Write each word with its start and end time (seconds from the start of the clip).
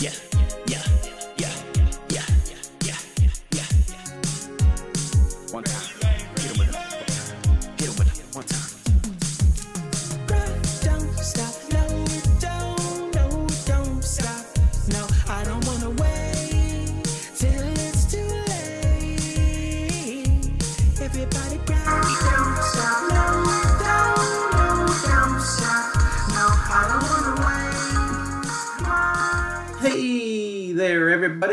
Yeah, 0.00 0.12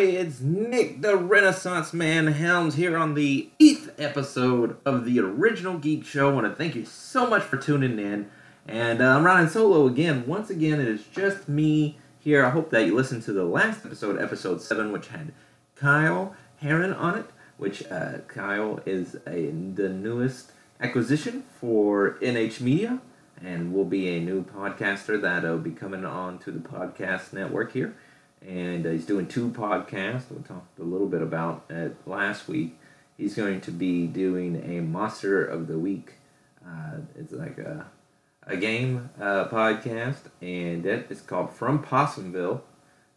everybody! 0.05 0.27
It's 0.27 0.39
Nick, 0.39 1.01
the 1.01 1.17
Renaissance 1.17 1.91
Man 1.91 2.27
Helms, 2.27 2.75
here 2.75 2.95
on 2.95 3.15
the 3.15 3.49
eighth 3.59 3.99
episode 3.99 4.77
of 4.85 5.03
the 5.03 5.19
original 5.19 5.79
Geek 5.79 6.05
Show. 6.05 6.29
I 6.29 6.33
want 6.33 6.47
to 6.47 6.55
thank 6.55 6.75
you 6.75 6.85
so 6.85 7.27
much 7.27 7.41
for 7.41 7.57
tuning 7.57 7.97
in, 7.97 8.29
and 8.67 9.01
uh, 9.01 9.15
I'm 9.17 9.23
running 9.23 9.49
solo 9.49 9.87
again. 9.87 10.27
Once 10.27 10.51
again, 10.51 10.79
it 10.79 10.87
is 10.87 11.05
just 11.05 11.49
me 11.49 11.97
here. 12.19 12.45
I 12.45 12.51
hope 12.51 12.69
that 12.69 12.85
you 12.85 12.93
listened 12.95 13.23
to 13.23 13.33
the 13.33 13.45
last 13.45 13.83
episode, 13.83 14.21
episode 14.21 14.61
seven, 14.61 14.91
which 14.91 15.07
had 15.07 15.33
Kyle 15.75 16.35
Heron 16.57 16.93
on 16.93 17.17
it. 17.17 17.25
Which 17.57 17.83
uh, 17.89 18.19
Kyle 18.27 18.81
is 18.85 19.15
a 19.25 19.49
the 19.49 19.89
newest 19.89 20.51
acquisition 20.79 21.45
for 21.59 22.17
NH 22.21 22.61
Media, 22.61 23.01
and 23.43 23.73
will 23.73 23.85
be 23.85 24.09
a 24.09 24.19
new 24.19 24.43
podcaster 24.43 25.19
that'll 25.19 25.57
be 25.57 25.71
coming 25.71 26.05
on 26.05 26.37
to 26.39 26.51
the 26.51 26.59
podcast 26.59 27.33
network 27.33 27.73
here 27.73 27.95
and 28.47 28.85
uh, 28.85 28.89
he's 28.89 29.05
doing 29.05 29.27
two 29.27 29.49
podcasts. 29.49 30.29
We 30.29 30.41
talked 30.43 30.79
a 30.79 30.83
little 30.83 31.07
bit 31.07 31.21
about 31.21 31.65
it 31.69 31.95
last 32.05 32.47
week. 32.47 32.77
He's 33.17 33.35
going 33.35 33.61
to 33.61 33.71
be 33.71 34.07
doing 34.07 34.61
a 34.63 34.81
Monster 34.81 35.45
of 35.45 35.67
the 35.67 35.79
Week. 35.79 36.13
Uh, 36.65 36.97
it's 37.17 37.31
like 37.31 37.57
a 37.57 37.85
a 38.47 38.57
game 38.57 39.09
uh, 39.19 39.47
podcast, 39.47 40.29
and 40.41 40.85
it 40.85 41.07
is 41.09 41.21
called 41.21 41.51
From 41.51 41.83
Possumville. 41.83 42.61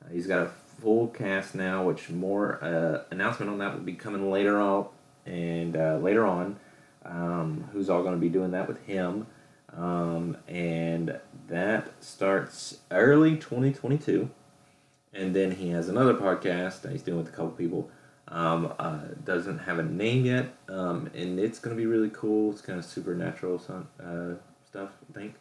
Uh, 0.02 0.08
he's 0.10 0.26
got 0.26 0.46
a 0.46 0.50
full 0.80 1.08
cast 1.08 1.54
now, 1.54 1.84
which 1.84 2.08
more 2.08 2.62
uh, 2.64 3.02
announcement 3.10 3.50
on 3.50 3.58
that 3.58 3.74
will 3.74 3.82
be 3.84 3.92
coming 3.92 4.30
later 4.30 4.58
on, 4.58 4.86
and 5.26 5.76
uh, 5.76 5.98
later 5.98 6.24
on, 6.24 6.56
um, 7.04 7.68
who's 7.72 7.90
all 7.90 8.02
going 8.02 8.14
to 8.14 8.20
be 8.20 8.30
doing 8.30 8.52
that 8.52 8.68
with 8.68 8.84
him. 8.86 9.26
Um, 9.76 10.38
and 10.48 11.20
that 11.48 12.02
starts 12.02 12.78
early 12.90 13.36
2022 13.36 14.30
and 15.12 15.34
then 15.34 15.52
he 15.52 15.70
has 15.70 15.88
another 15.88 16.14
podcast 16.14 16.82
that 16.82 16.92
he's 16.92 17.02
doing 17.02 17.18
with 17.18 17.28
a 17.28 17.32
couple 17.32 17.50
people. 17.50 17.90
Um, 18.28 18.74
uh, 18.78 19.00
doesn't 19.24 19.60
have 19.60 19.78
a 19.78 19.82
name 19.82 20.26
yet, 20.26 20.54
um, 20.68 21.10
and 21.14 21.38
it's 21.38 21.58
gonna 21.58 21.76
be 21.76 21.86
really 21.86 22.10
cool. 22.10 22.52
It's 22.52 22.60
kind 22.60 22.78
of 22.78 22.84
supernatural 22.84 23.58
son- 23.58 23.88
uh, 23.98 24.34
stuff, 24.66 24.90
I 25.08 25.18
think, 25.18 25.34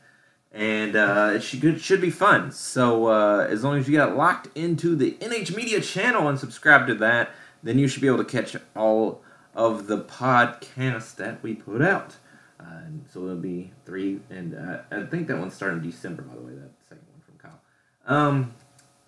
and 0.54 0.96
uh, 0.96 1.32
it 1.36 1.44
should 1.44 1.82
should 1.82 2.00
be 2.00 2.10
fun. 2.10 2.52
So 2.52 3.08
uh, 3.08 3.46
as 3.50 3.64
long 3.64 3.78
as 3.78 3.90
you 3.90 3.98
got 3.98 4.16
locked 4.16 4.56
into 4.56 4.96
the 4.96 5.18
NH 5.20 5.56
Media 5.56 5.82
channel 5.82 6.30
and 6.30 6.40
subscribe 6.40 6.88
to 6.88 6.96
that, 6.96 7.32
then 7.62 7.78
you 7.78 7.90
should 7.90 8.02
be 8.02 8.08
able 8.08 8.20
to 8.20 8.26
catch 8.26 8.56
all 8.76 9.22
of 9.54 9.88
the 9.88 10.00
podcasts 10.00 11.16
that 11.16 11.44
we 11.44 11.56
put 11.56 11.82
out. 11.82 12.16
Uh, 12.60 12.82
so 13.12 13.20
there'll 13.22 13.36
be 13.36 13.72
three, 13.86 14.22
and 14.30 14.56
uh, 14.56 14.80
I 14.92 15.04
think 15.04 15.28
that 15.28 15.38
one's 15.38 15.54
starting 15.54 15.80
in 15.80 15.90
December, 15.90 16.22
by 16.24 16.36
the 16.36 16.42
way. 16.42 16.54
That 16.54 16.72
second 16.88 17.06
one 17.12 17.22
from 17.26 17.38
Kyle. 17.38 17.60
Um, 18.06 18.54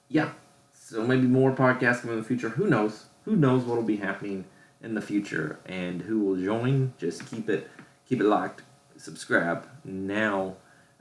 yeah, 0.09 0.31
so 0.89 1.05
maybe 1.05 1.27
more 1.27 1.51
podcasts 1.51 2.01
come 2.01 2.09
in 2.09 2.17
the 2.17 2.23
future. 2.23 2.49
Who 2.49 2.65
knows? 2.65 3.05
Who 3.25 3.35
knows 3.35 3.63
what'll 3.63 3.83
be 3.83 3.97
happening 3.97 4.45
in 4.81 4.95
the 4.95 5.01
future 5.01 5.59
and 5.67 6.01
who 6.01 6.19
will 6.19 6.35
join? 6.35 6.93
Just 6.97 7.29
keep 7.29 7.47
it 7.47 7.69
keep 8.07 8.19
it 8.19 8.25
locked. 8.25 8.63
Subscribe 8.97 9.67
now, 9.83 10.55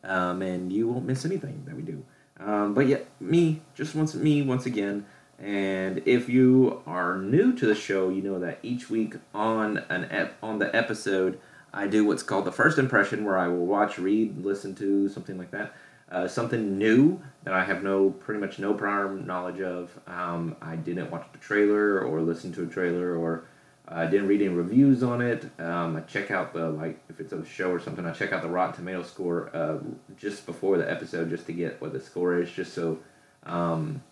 um, 0.05 0.43
and 0.43 0.71
you 0.71 0.89
won't 0.89 1.07
miss 1.07 1.25
anything 1.25 1.63
that 1.67 1.75
we 1.75 1.81
do. 1.81 2.05
Um, 2.39 2.75
but 2.75 2.87
yeah, 2.87 2.99
me 3.19 3.63
just 3.75 3.95
once 3.95 4.15
me 4.15 4.43
once 4.43 4.67
again. 4.67 5.07
And 5.39 6.03
if 6.05 6.29
you 6.29 6.83
are 6.87 7.17
new 7.17 7.55
to 7.55 7.67
the 7.67 7.75
show, 7.75 8.11
you 8.11 8.21
know 8.21 8.39
that 8.41 8.59
each 8.63 8.91
week 8.91 9.15
on 9.33 9.79
an 9.89 10.07
ep- 10.11 10.37
on 10.43 10.59
the 10.59 10.75
episode, 10.77 11.41
I 11.73 11.87
do 11.87 12.05
what's 12.05 12.23
called 12.23 12.45
the 12.45 12.53
first 12.53 12.77
impression, 12.77 13.25
where 13.25 13.39
I 13.39 13.49
will 13.49 13.65
watch, 13.65 13.99
read, 13.99 14.45
listen 14.45 14.75
to 14.75 15.09
something 15.09 15.39
like 15.39 15.51
that 15.53 15.73
uh, 16.11 16.27
something 16.29 16.79
new 16.79 17.21
that 17.45 17.55
I 17.55 17.65
have 17.65 17.83
no 17.83 18.11
pretty 18.11 18.41
much 18.41 18.59
no 18.59 18.75
prior 18.75 19.09
knowledge 19.15 19.61
of. 19.61 19.91
Um, 20.07 20.57
I 20.61 20.77
didn't 20.77 21.11
watch 21.11 21.27
the 21.33 21.39
trailer 21.39 22.01
or 22.01 22.21
listen 22.21 22.53
to 22.55 22.65
a 22.65 22.67
trailer 22.67 23.17
or 23.17 23.45
I 23.91 24.07
didn't 24.07 24.29
read 24.29 24.43
any 24.43 24.51
reviews 24.51 25.03
on 25.03 25.23
it. 25.23 25.49
Um, 25.59 25.97
I 25.97 26.01
check 26.01 26.31
out 26.31 26.53
the 26.53 26.69
like 26.69 27.01
if 27.09 27.21
it's 27.21 27.33
a 27.33 27.45
show 27.45 27.71
or 27.71 27.81
something. 27.81 28.05
I 28.05 28.13
check 28.13 28.33
out 28.33 28.43
the 28.43 28.49
Rotten 28.49 28.75
Tomato 28.75 29.03
score 29.03 29.55
uh, 29.55 29.79
just 30.17 30.45
before 30.45 30.77
the 30.77 30.91
episode 30.91 31.31
just 31.31 31.47
to 31.47 31.53
get 31.53 31.81
what 31.81 31.93
the 31.93 32.01
score 32.01 32.41
is, 32.41 32.51
just 32.51 32.75
so 32.75 32.99
um, 33.45 34.03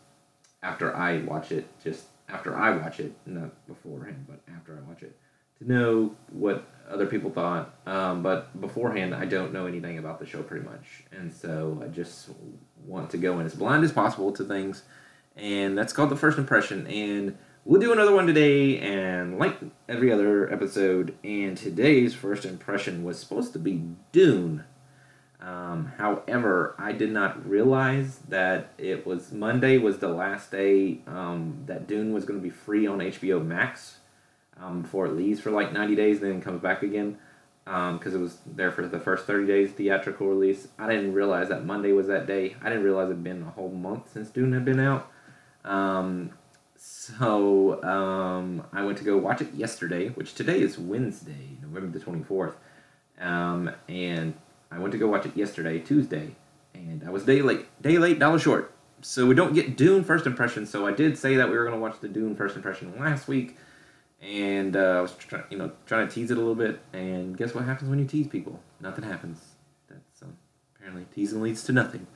after 0.62 0.96
I 0.96 1.18
watch 1.18 1.52
it, 1.52 1.68
just 1.82 2.06
after 2.28 2.56
I 2.56 2.76
watch 2.76 3.00
it, 3.00 3.12
not 3.26 3.66
beforehand, 3.66 4.26
but 4.28 4.40
after 4.54 4.76
I 4.76 4.88
watch 4.88 5.02
it, 5.02 5.16
to 5.58 5.70
know 5.70 6.16
what 6.30 6.66
other 6.90 7.06
people 7.06 7.30
thought. 7.30 7.74
Um, 7.86 8.22
but 8.22 8.58
beforehand, 8.60 9.14
I 9.14 9.24
don't 9.24 9.52
know 9.52 9.66
anything 9.66 9.98
about 9.98 10.18
the 10.18 10.26
show 10.26 10.42
pretty 10.42 10.64
much, 10.64 11.04
and 11.12 11.32
so 11.32 11.80
I 11.82 11.88
just 11.88 12.30
want 12.84 13.10
to 13.10 13.18
go 13.18 13.40
in 13.40 13.46
as 13.46 13.54
blind 13.54 13.84
as 13.84 13.92
possible 13.92 14.32
to 14.32 14.44
things, 14.44 14.82
and 15.36 15.76
that's 15.76 15.92
called 15.92 16.10
the 16.10 16.16
first 16.16 16.38
impression. 16.38 16.86
And 16.86 17.36
we'll 17.64 17.80
do 17.80 17.92
another 17.92 18.14
one 18.14 18.26
today, 18.26 18.78
and 18.78 19.38
like 19.38 19.56
every 19.88 20.12
other 20.12 20.52
episode. 20.52 21.14
And 21.24 21.56
today's 21.56 22.14
first 22.14 22.44
impression 22.44 23.04
was 23.04 23.18
supposed 23.18 23.52
to 23.54 23.58
be 23.58 23.82
Dune. 24.12 24.64
Um, 25.40 25.92
however, 25.98 26.74
I 26.78 26.92
did 26.92 27.12
not 27.12 27.48
realize 27.48 28.18
that 28.28 28.70
it 28.78 29.06
was 29.06 29.32
Monday 29.32 29.78
was 29.78 29.98
the 29.98 30.08
last 30.08 30.50
day 30.50 31.00
um, 31.06 31.62
that 31.66 31.86
Dune 31.86 32.12
was 32.12 32.24
going 32.24 32.40
to 32.40 32.42
be 32.42 32.50
free 32.50 32.86
on 32.86 32.98
HBO 32.98 33.44
Max 33.44 33.95
um, 34.60 34.82
before 34.82 35.06
it 35.06 35.12
leaves 35.12 35.40
for 35.40 35.50
like 35.50 35.72
90 35.72 35.94
days, 35.94 36.20
then 36.20 36.40
comes 36.40 36.60
back 36.60 36.82
again 36.82 37.18
because 37.64 38.14
it 38.14 38.18
was 38.18 38.38
there 38.46 38.70
for 38.70 38.86
the 38.86 39.00
first 39.00 39.26
30 39.26 39.46
days 39.46 39.72
theatrical 39.72 40.28
release. 40.28 40.68
I 40.78 40.88
didn't 40.88 41.14
realize 41.14 41.48
that 41.48 41.64
Monday 41.64 41.92
was 41.92 42.06
that 42.06 42.26
day. 42.26 42.54
I 42.62 42.68
didn't 42.68 42.84
realize 42.84 43.06
it'd 43.06 43.24
been 43.24 43.42
a 43.42 43.50
whole 43.50 43.70
month 43.70 44.12
since 44.12 44.30
Dune 44.30 44.52
had 44.52 44.64
been 44.64 44.78
out. 44.78 45.10
Um, 45.64 46.30
so 46.76 47.82
um, 47.82 48.64
I 48.72 48.84
went 48.84 48.98
to 48.98 49.04
go 49.04 49.16
watch 49.16 49.40
it 49.40 49.52
yesterday, 49.52 50.08
which 50.10 50.34
today 50.34 50.60
is 50.60 50.78
Wednesday, 50.78 51.58
November 51.60 51.98
the 51.98 52.04
24th. 52.04 52.54
Um, 53.20 53.70
and 53.88 54.34
I 54.70 54.78
went 54.78 54.92
to 54.92 54.98
go 54.98 55.08
watch 55.08 55.26
it 55.26 55.36
yesterday, 55.36 55.80
Tuesday, 55.80 56.36
and 56.72 57.02
I 57.04 57.10
was 57.10 57.24
day 57.24 57.42
late, 57.42 57.66
day 57.82 57.98
late, 57.98 58.20
dollar 58.20 58.38
short. 58.38 58.72
So 59.00 59.26
we 59.26 59.34
don't 59.34 59.54
get 59.54 59.76
Dune 59.76 60.04
first 60.04 60.26
impression. 60.26 60.66
So 60.66 60.86
I 60.86 60.92
did 60.92 61.18
say 61.18 61.34
that 61.36 61.50
we 61.50 61.56
were 61.56 61.64
going 61.64 61.76
to 61.76 61.80
watch 61.80 62.00
the 62.00 62.08
Dune 62.08 62.36
first 62.36 62.54
impression 62.54 62.94
last 62.98 63.26
week 63.26 63.56
and 64.20 64.76
uh, 64.76 64.98
I 64.98 65.00
was 65.00 65.14
trying, 65.14 65.44
you 65.50 65.58
know, 65.58 65.72
trying 65.86 66.08
to 66.08 66.14
tease 66.14 66.30
it 66.30 66.36
a 66.36 66.40
little 66.40 66.54
bit. 66.54 66.80
And 66.92 67.36
guess 67.36 67.54
what 67.54 67.64
happens 67.64 67.90
when 67.90 67.98
you 67.98 68.06
tease 68.06 68.26
people? 68.26 68.60
Nothing 68.80 69.04
happens. 69.04 69.40
That's 69.88 70.22
um, 70.22 70.36
apparently 70.74 71.06
teasing 71.14 71.42
leads 71.42 71.64
to 71.64 71.72
nothing. 71.72 72.06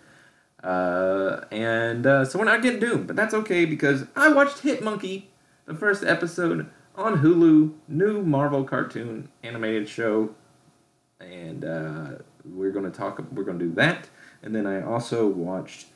Uh, 0.62 1.44
and 1.50 2.06
uh, 2.06 2.24
so 2.24 2.38
we're 2.38 2.44
not 2.44 2.62
getting 2.62 2.80
Dune, 2.80 3.06
but 3.06 3.16
that's 3.16 3.34
okay 3.34 3.64
because 3.64 4.04
I 4.14 4.30
watched 4.30 4.60
Hit 4.60 4.82
Monkey, 4.82 5.30
the 5.66 5.74
first 5.74 6.04
episode 6.04 6.68
on 6.96 7.22
Hulu, 7.22 7.72
new 7.88 8.22
Marvel 8.22 8.64
cartoon 8.64 9.30
animated 9.42 9.88
show, 9.88 10.34
and 11.18 11.64
uh, 11.64 12.08
we're 12.44 12.72
gonna 12.72 12.90
talk. 12.90 13.24
We're 13.32 13.44
gonna 13.44 13.58
do 13.58 13.72
that, 13.72 14.08
and 14.42 14.54
then 14.54 14.66
I 14.66 14.82
also 14.82 15.26
watched. 15.26 15.86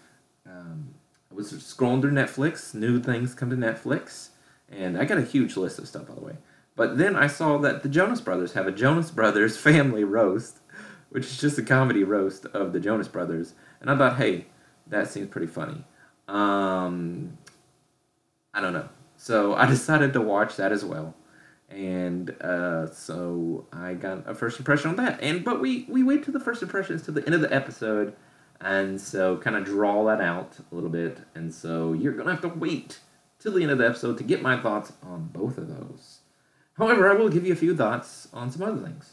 Um, 0.46 0.94
I 1.30 1.34
was 1.34 1.52
scrolling 1.52 2.00
through 2.00 2.12
Netflix. 2.12 2.74
New 2.74 3.00
things 3.00 3.34
come 3.34 3.50
to 3.50 3.56
Netflix 3.56 4.30
and 4.70 4.98
I 4.98 5.04
got 5.04 5.18
a 5.18 5.22
huge 5.22 5.56
list 5.56 5.78
of 5.78 5.88
stuff, 5.88 6.06
by 6.06 6.14
the 6.14 6.20
way. 6.20 6.36
But 6.76 6.98
then 6.98 7.14
I 7.16 7.26
saw 7.26 7.58
that 7.58 7.82
the 7.82 7.88
Jonas 7.88 8.20
Brothers 8.20 8.52
have 8.54 8.66
a 8.66 8.72
Jonas 8.72 9.10
Brothers 9.10 9.56
family 9.68 10.04
roast, 10.04 10.58
which 11.10 11.26
is 11.26 11.38
just 11.38 11.58
a 11.58 11.62
comedy 11.62 12.04
roast 12.04 12.46
of 12.46 12.72
the 12.72 12.80
Jonas 12.80 13.08
Brothers. 13.08 13.54
And 13.80 13.90
I 13.90 13.96
thought, 13.96 14.16
hey, 14.16 14.46
that 14.86 15.08
seems 15.08 15.28
pretty 15.28 15.46
funny. 15.46 15.84
Um, 16.28 17.38
I 18.52 18.60
don't 18.60 18.72
know. 18.72 18.88
So 19.16 19.54
I 19.54 19.66
decided 19.70 20.12
to 20.14 20.20
watch 20.20 20.56
that 20.56 20.72
as 20.72 20.84
well. 20.84 21.14
And 21.70 22.30
uh, 22.40 22.90
so 22.90 23.66
I 23.72 23.94
got 23.94 24.28
a 24.28 24.34
first 24.34 24.58
impression 24.58 24.90
on 24.90 24.96
that. 24.96 25.20
And 25.22 25.44
but 25.44 25.60
we, 25.60 25.86
we 25.88 26.02
wait 26.02 26.22
to 26.24 26.30
the 26.30 26.40
first 26.40 26.62
impressions 26.62 27.02
to 27.02 27.12
the 27.12 27.24
end 27.24 27.34
of 27.34 27.40
the 27.40 27.52
episode. 27.52 28.14
And 28.60 29.00
so 29.00 29.36
kind 29.38 29.56
of 29.56 29.64
draw 29.64 30.04
that 30.06 30.20
out 30.20 30.56
a 30.70 30.74
little 30.74 30.90
bit. 30.90 31.18
And 31.34 31.52
so 31.52 31.92
you're 31.92 32.12
to 32.12 32.30
have 32.30 32.40
to 32.42 32.48
wait 32.48 33.00
to 33.44 33.50
the 33.50 33.60
end 33.60 33.70
of 33.70 33.76
the 33.78 33.86
episode 33.86 34.16
to 34.16 34.24
get 34.24 34.40
my 34.40 34.58
thoughts 34.58 34.92
on 35.02 35.28
both 35.32 35.58
of 35.58 35.68
those. 35.68 36.20
However, 36.78 37.10
I 37.10 37.14
will 37.14 37.28
give 37.28 37.46
you 37.46 37.52
a 37.52 37.56
few 37.56 37.76
thoughts 37.76 38.26
on 38.32 38.50
some 38.50 38.62
other 38.62 38.80
things, 38.80 39.12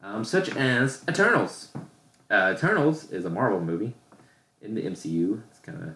um, 0.00 0.24
such 0.24 0.48
as 0.56 1.02
Eternals. 1.08 1.68
Uh, 2.30 2.54
Eternals 2.56 3.10
is 3.10 3.24
a 3.24 3.30
Marvel 3.30 3.60
movie 3.60 3.94
in 4.62 4.76
the 4.76 4.82
MCU. 4.82 5.42
It's 5.50 5.58
kind 5.58 5.82
of 5.82 5.94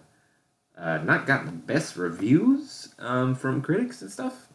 uh, 0.77 1.03
not 1.03 1.25
gotten 1.25 1.45
the 1.45 1.53
best 1.53 1.95
reviews 1.95 2.93
um, 2.99 3.33
from 3.33 3.61
critics 3.61 4.01
and 4.01 4.11
stuff. 4.11 4.47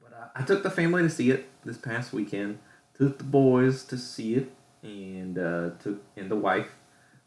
But 0.00 0.12
uh, 0.12 0.28
I 0.36 0.44
took 0.44 0.62
the 0.62 0.70
family 0.70 1.02
to 1.02 1.10
see 1.10 1.32
it 1.32 1.50
this 1.64 1.76
past 1.76 2.12
weekend. 2.12 2.60
Took 2.96 3.18
the 3.18 3.24
boys 3.24 3.82
to 3.86 3.98
see 3.98 4.34
it, 4.34 4.52
and 4.82 5.36
uh, 5.36 5.70
took 5.80 6.00
and 6.16 6.30
the 6.30 6.36
wife, 6.36 6.68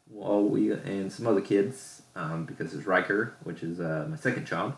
well, 0.10 0.42
we 0.44 0.72
and 0.72 1.12
some 1.12 1.28
other 1.28 1.42
kids 1.42 2.04
um, 2.16 2.46
because 2.46 2.74
it's 2.74 2.86
Riker, 2.86 3.36
which 3.44 3.62
is 3.62 3.80
uh, 3.82 4.08
my 4.10 4.16
second 4.16 4.46
child, 4.46 4.74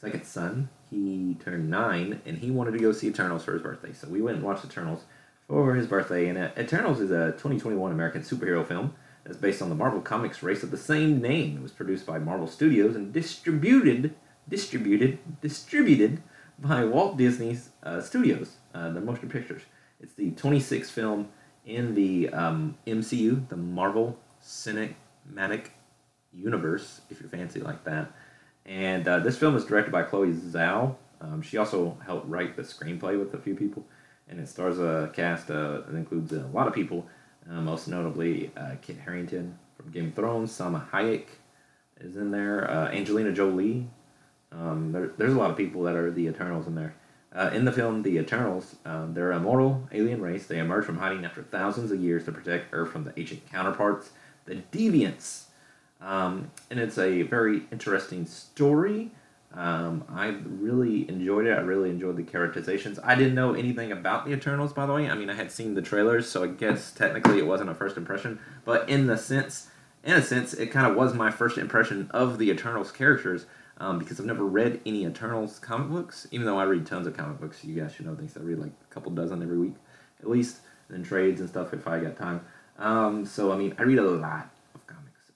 second 0.00 0.24
son. 0.24 0.68
He 0.90 1.36
turned 1.44 1.70
nine, 1.70 2.20
and 2.26 2.38
he 2.38 2.50
wanted 2.50 2.72
to 2.72 2.78
go 2.78 2.92
see 2.92 3.08
Eternals 3.08 3.44
for 3.44 3.52
his 3.52 3.62
birthday. 3.62 3.92
So 3.92 4.08
we 4.08 4.20
went 4.20 4.38
and 4.38 4.46
watched 4.46 4.64
Eternals 4.64 5.04
for 5.46 5.74
his 5.74 5.86
birthday. 5.86 6.28
And 6.28 6.38
uh, 6.38 6.50
Eternals 6.58 7.00
is 7.00 7.10
a 7.10 7.32
2021 7.32 7.92
American 7.92 8.22
superhero 8.22 8.66
film 8.66 8.94
that's 9.24 9.36
based 9.36 9.60
on 9.60 9.68
the 9.68 9.74
Marvel 9.74 10.00
Comics 10.00 10.42
race 10.42 10.62
of 10.62 10.70
the 10.70 10.76
same 10.76 11.20
name. 11.20 11.56
It 11.56 11.62
was 11.62 11.72
produced 11.72 12.06
by 12.06 12.18
Marvel 12.18 12.46
Studios 12.46 12.96
and 12.96 13.12
distributed, 13.12 14.14
distributed, 14.48 15.18
distributed 15.40 16.22
by 16.58 16.84
Walt 16.84 17.16
Disney's 17.16 17.70
uh, 17.82 18.00
Studios, 18.00 18.56
uh, 18.74 18.90
the 18.90 19.00
motion 19.00 19.28
pictures. 19.28 19.62
It's 20.00 20.14
the 20.14 20.30
26th 20.32 20.90
film 20.90 21.28
in 21.66 21.94
the 21.94 22.30
um, 22.30 22.76
MCU, 22.86 23.48
the 23.48 23.56
Marvel 23.56 24.18
Cinematic 24.42 25.66
Universe, 26.32 27.02
if 27.10 27.20
you're 27.20 27.28
fancy 27.28 27.60
like 27.60 27.84
that. 27.84 28.10
And 28.66 29.06
uh, 29.08 29.18
this 29.20 29.36
film 29.38 29.56
is 29.56 29.64
directed 29.64 29.90
by 29.90 30.02
Chloe 30.02 30.32
Zhao. 30.32 30.96
Um, 31.20 31.42
she 31.42 31.56
also 31.56 31.96
helped 32.04 32.28
write 32.28 32.56
the 32.56 32.62
screenplay 32.62 33.18
with 33.18 33.34
a 33.34 33.38
few 33.38 33.54
people, 33.54 33.84
and 34.28 34.40
it 34.40 34.48
stars 34.48 34.78
a 34.78 35.10
cast 35.12 35.50
uh, 35.50 35.82
that 35.86 35.94
includes 35.94 36.32
a 36.32 36.46
lot 36.52 36.66
of 36.66 36.74
people, 36.74 37.06
uh, 37.50 37.60
most 37.60 37.88
notably 37.88 38.50
uh, 38.56 38.76
Kit 38.80 38.96
Harington 38.98 39.58
from 39.76 39.90
Game 39.90 40.08
of 40.08 40.14
Thrones, 40.14 40.56
Salma 40.56 40.88
Hayek 40.90 41.26
is 42.00 42.16
in 42.16 42.30
there, 42.30 42.70
uh, 42.70 42.88
Angelina 42.88 43.32
Jolie. 43.32 43.88
Um, 44.52 44.92
there, 44.92 45.10
there's 45.18 45.32
a 45.32 45.38
lot 45.38 45.50
of 45.50 45.56
people 45.56 45.82
that 45.82 45.96
are 45.96 46.10
the 46.10 46.26
Eternals 46.26 46.66
in 46.66 46.74
there. 46.74 46.94
Uh, 47.32 47.50
in 47.54 47.64
the 47.64 47.72
film, 47.72 48.02
the 48.02 48.18
Eternals, 48.18 48.76
um, 48.84 49.14
they're 49.14 49.30
a 49.30 49.38
mortal 49.38 49.88
alien 49.92 50.20
race. 50.20 50.46
They 50.46 50.58
emerge 50.58 50.84
from 50.84 50.98
hiding 50.98 51.24
after 51.24 51.42
thousands 51.42 51.92
of 51.92 52.00
years 52.00 52.24
to 52.24 52.32
protect 52.32 52.68
Earth 52.72 52.90
from 52.90 53.04
the 53.04 53.12
ancient 53.16 53.48
counterparts, 53.50 54.10
the 54.46 54.56
Deviants. 54.72 55.44
Um, 56.00 56.50
and 56.70 56.80
it's 56.80 56.98
a 56.98 57.22
very 57.22 57.62
interesting 57.70 58.26
story. 58.26 59.10
Um, 59.52 60.04
I 60.08 60.28
really 60.28 61.08
enjoyed 61.08 61.46
it. 61.46 61.58
I 61.58 61.60
really 61.60 61.90
enjoyed 61.90 62.16
the 62.16 62.22
characterizations. 62.22 63.00
I 63.02 63.16
didn't 63.16 63.34
know 63.34 63.54
anything 63.54 63.90
about 63.90 64.24
the 64.24 64.32
Eternals, 64.32 64.72
by 64.72 64.86
the 64.86 64.92
way. 64.92 65.10
I 65.10 65.14
mean, 65.14 65.28
I 65.28 65.34
had 65.34 65.50
seen 65.50 65.74
the 65.74 65.82
trailers, 65.82 66.28
so 66.28 66.44
I 66.44 66.46
guess 66.46 66.92
technically 66.92 67.38
it 67.38 67.46
wasn't 67.46 67.70
a 67.70 67.74
first 67.74 67.96
impression. 67.96 68.38
But 68.64 68.88
in 68.88 69.08
the 69.08 69.18
sense, 69.18 69.68
in 70.04 70.14
a 70.14 70.22
sense, 70.22 70.54
it 70.54 70.66
kind 70.66 70.86
of 70.86 70.96
was 70.96 71.14
my 71.14 71.30
first 71.30 71.58
impression 71.58 72.10
of 72.12 72.38
the 72.38 72.50
Eternals 72.50 72.92
characters 72.92 73.46
um, 73.78 73.98
because 73.98 74.20
I've 74.20 74.26
never 74.26 74.44
read 74.44 74.80
any 74.86 75.04
Eternals 75.04 75.58
comic 75.58 75.90
books. 75.90 76.28
Even 76.30 76.46
though 76.46 76.58
I 76.58 76.64
read 76.64 76.86
tons 76.86 77.06
of 77.08 77.16
comic 77.16 77.40
books, 77.40 77.64
you 77.64 77.74
guys 77.74 77.92
should 77.92 78.06
know 78.06 78.14
things. 78.14 78.36
I 78.36 78.40
read 78.40 78.58
like 78.58 78.72
a 78.88 78.94
couple 78.94 79.10
dozen 79.12 79.42
every 79.42 79.58
week, 79.58 79.74
at 80.20 80.30
least, 80.30 80.60
and 80.88 81.04
trades 81.04 81.40
and 81.40 81.48
stuff 81.48 81.74
if 81.74 81.88
I 81.88 81.98
got 81.98 82.16
time. 82.16 82.42
Um, 82.78 83.26
so 83.26 83.52
I 83.52 83.56
mean, 83.56 83.74
I 83.78 83.82
read 83.82 83.98
a 83.98 84.02
lot 84.02 84.48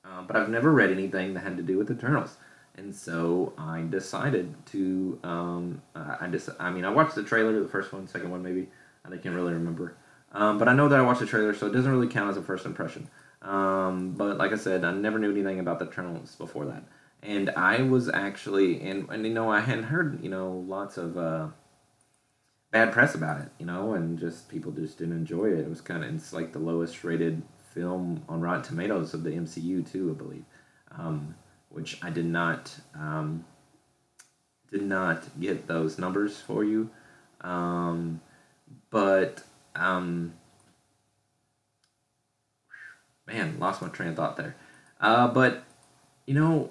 uh, 0.04 0.22
but 0.22 0.36
I've 0.36 0.48
never 0.48 0.72
read 0.72 0.90
anything 0.90 1.34
that 1.34 1.40
had 1.40 1.56
to 1.56 1.62
do 1.62 1.78
with 1.78 1.90
Eternals. 1.90 2.36
And 2.76 2.94
so 2.94 3.52
I 3.56 3.82
decided 3.88 4.54
to. 4.66 5.18
Um, 5.22 5.82
uh, 5.94 6.16
I 6.20 6.26
just. 6.26 6.48
I 6.58 6.70
mean, 6.70 6.84
I 6.84 6.90
watched 6.90 7.14
the 7.14 7.22
trailer, 7.22 7.60
the 7.60 7.68
first 7.68 7.92
one, 7.92 8.08
second 8.08 8.30
one, 8.30 8.42
maybe. 8.42 8.68
I 9.04 9.16
can't 9.16 9.34
really 9.34 9.52
remember. 9.52 9.96
Um, 10.32 10.58
but 10.58 10.66
I 10.66 10.74
know 10.74 10.88
that 10.88 10.98
I 10.98 11.02
watched 11.02 11.20
the 11.20 11.26
trailer, 11.26 11.54
so 11.54 11.66
it 11.66 11.72
doesn't 11.72 11.90
really 11.90 12.08
count 12.08 12.30
as 12.30 12.36
a 12.36 12.42
first 12.42 12.66
impression. 12.66 13.08
Um, 13.42 14.12
but 14.12 14.38
like 14.38 14.52
I 14.52 14.56
said, 14.56 14.84
I 14.84 14.92
never 14.92 15.18
knew 15.18 15.30
anything 15.30 15.60
about 15.60 15.78
the 15.78 15.86
Eternals 15.86 16.34
before 16.34 16.64
that, 16.66 16.82
and 17.22 17.50
I 17.50 17.82
was 17.82 18.08
actually, 18.08 18.80
and, 18.80 19.08
and 19.10 19.24
you 19.24 19.32
know, 19.32 19.52
I 19.52 19.60
hadn't 19.60 19.84
heard, 19.84 20.24
you 20.24 20.30
know, 20.30 20.64
lots 20.66 20.96
of 20.96 21.16
uh, 21.16 21.48
bad 22.72 22.90
press 22.92 23.14
about 23.14 23.40
it, 23.42 23.50
you 23.58 23.66
know, 23.66 23.92
and 23.92 24.18
just 24.18 24.48
people 24.48 24.72
just 24.72 24.98
didn't 24.98 25.16
enjoy 25.16 25.46
it. 25.46 25.60
It 25.60 25.68
was 25.68 25.80
kind 25.80 26.02
of, 26.02 26.12
it's 26.14 26.32
like 26.32 26.52
the 26.52 26.58
lowest 26.58 27.04
rated 27.04 27.42
film 27.74 28.22
on 28.28 28.40
Rotten 28.40 28.62
Tomatoes 28.62 29.14
of 29.14 29.24
the 29.24 29.30
MCU 29.30 29.90
too, 29.90 30.10
I 30.10 30.14
believe. 30.14 30.44
Um, 30.96 31.34
which 31.70 31.98
I 32.02 32.10
did 32.10 32.26
not 32.26 32.78
um, 32.94 33.44
did 34.70 34.82
not 34.82 35.24
get 35.40 35.66
those 35.66 35.98
numbers 35.98 36.40
for 36.40 36.62
you, 36.64 36.88
um, 37.40 38.20
but 38.90 39.42
um, 39.74 40.34
man, 43.26 43.58
lost 43.58 43.82
my 43.82 43.88
train 43.88 44.10
of 44.10 44.16
thought 44.16 44.36
there. 44.36 44.54
Uh, 45.00 45.28
but 45.28 45.64
you 46.26 46.34
know 46.34 46.70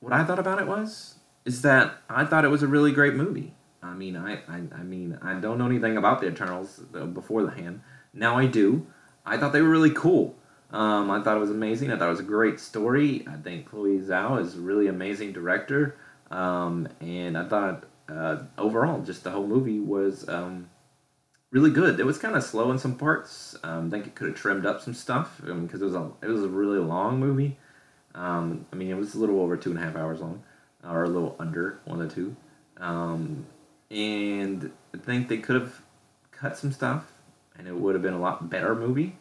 what 0.00 0.12
I 0.12 0.24
thought 0.24 0.38
about 0.38 0.60
it 0.60 0.66
was 0.66 1.16
is 1.44 1.62
that 1.62 1.98
I 2.08 2.24
thought 2.24 2.44
it 2.44 2.48
was 2.48 2.62
a 2.62 2.66
really 2.66 2.92
great 2.92 3.14
movie. 3.14 3.54
I 3.82 3.94
mean, 3.94 4.16
I, 4.16 4.34
I, 4.48 4.62
I 4.74 4.82
mean, 4.82 5.18
I 5.22 5.34
don't 5.34 5.58
know 5.58 5.66
anything 5.66 5.96
about 5.96 6.20
the 6.20 6.28
Eternals 6.28 6.80
before 7.12 7.42
the 7.42 7.50
hand. 7.50 7.80
Now 8.12 8.36
I 8.36 8.46
do. 8.46 8.86
I 9.24 9.36
thought 9.36 9.52
they 9.52 9.62
were 9.62 9.68
really 9.68 9.90
cool. 9.90 10.36
Um, 10.70 11.10
I 11.10 11.22
thought 11.22 11.36
it 11.36 11.40
was 11.40 11.50
amazing. 11.50 11.90
I 11.90 11.98
thought 11.98 12.08
it 12.08 12.10
was 12.10 12.20
a 12.20 12.24
great 12.24 12.60
story. 12.60 13.26
I 13.26 13.36
think 13.36 13.66
Chloe 13.66 13.98
Zhao 13.98 14.40
is 14.40 14.56
a 14.56 14.60
really 14.60 14.86
amazing 14.86 15.32
director. 15.32 15.96
Um, 16.30 16.88
and 17.00 17.38
I 17.38 17.48
thought 17.48 17.84
uh, 18.08 18.42
overall, 18.56 19.00
just 19.02 19.24
the 19.24 19.30
whole 19.30 19.46
movie 19.46 19.80
was 19.80 20.28
um, 20.28 20.68
really 21.50 21.70
good. 21.70 22.00
It 22.00 22.06
was 22.06 22.18
kind 22.18 22.36
of 22.36 22.42
slow 22.42 22.70
in 22.70 22.78
some 22.78 22.96
parts. 22.96 23.56
Um, 23.62 23.86
I 23.86 23.90
think 23.90 24.06
it 24.06 24.14
could 24.14 24.28
have 24.28 24.36
trimmed 24.36 24.66
up 24.66 24.80
some 24.80 24.94
stuff 24.94 25.40
because 25.40 25.80
it 25.80 25.84
was 25.84 25.94
a 25.94 26.10
it 26.22 26.28
was 26.28 26.42
a 26.42 26.48
really 26.48 26.78
long 26.78 27.18
movie. 27.18 27.56
Um, 28.14 28.66
I 28.72 28.76
mean, 28.76 28.90
it 28.90 28.96
was 28.96 29.14
a 29.14 29.18
little 29.18 29.40
over 29.40 29.56
two 29.56 29.70
and 29.70 29.78
a 29.78 29.82
half 29.82 29.96
hours 29.96 30.20
long, 30.20 30.42
or 30.84 31.04
a 31.04 31.08
little 31.08 31.36
under 31.38 31.80
one 31.84 32.02
or 32.02 32.08
two. 32.08 32.36
Um, 32.78 33.46
and 33.90 34.70
I 34.94 34.98
think 34.98 35.28
they 35.28 35.38
could 35.38 35.60
have 35.60 35.82
cut 36.30 36.56
some 36.56 36.72
stuff, 36.72 37.12
and 37.56 37.66
it 37.66 37.74
would 37.74 37.94
have 37.94 38.02
been 38.02 38.14
a 38.14 38.20
lot 38.20 38.50
better 38.50 38.74
movie. 38.74 39.16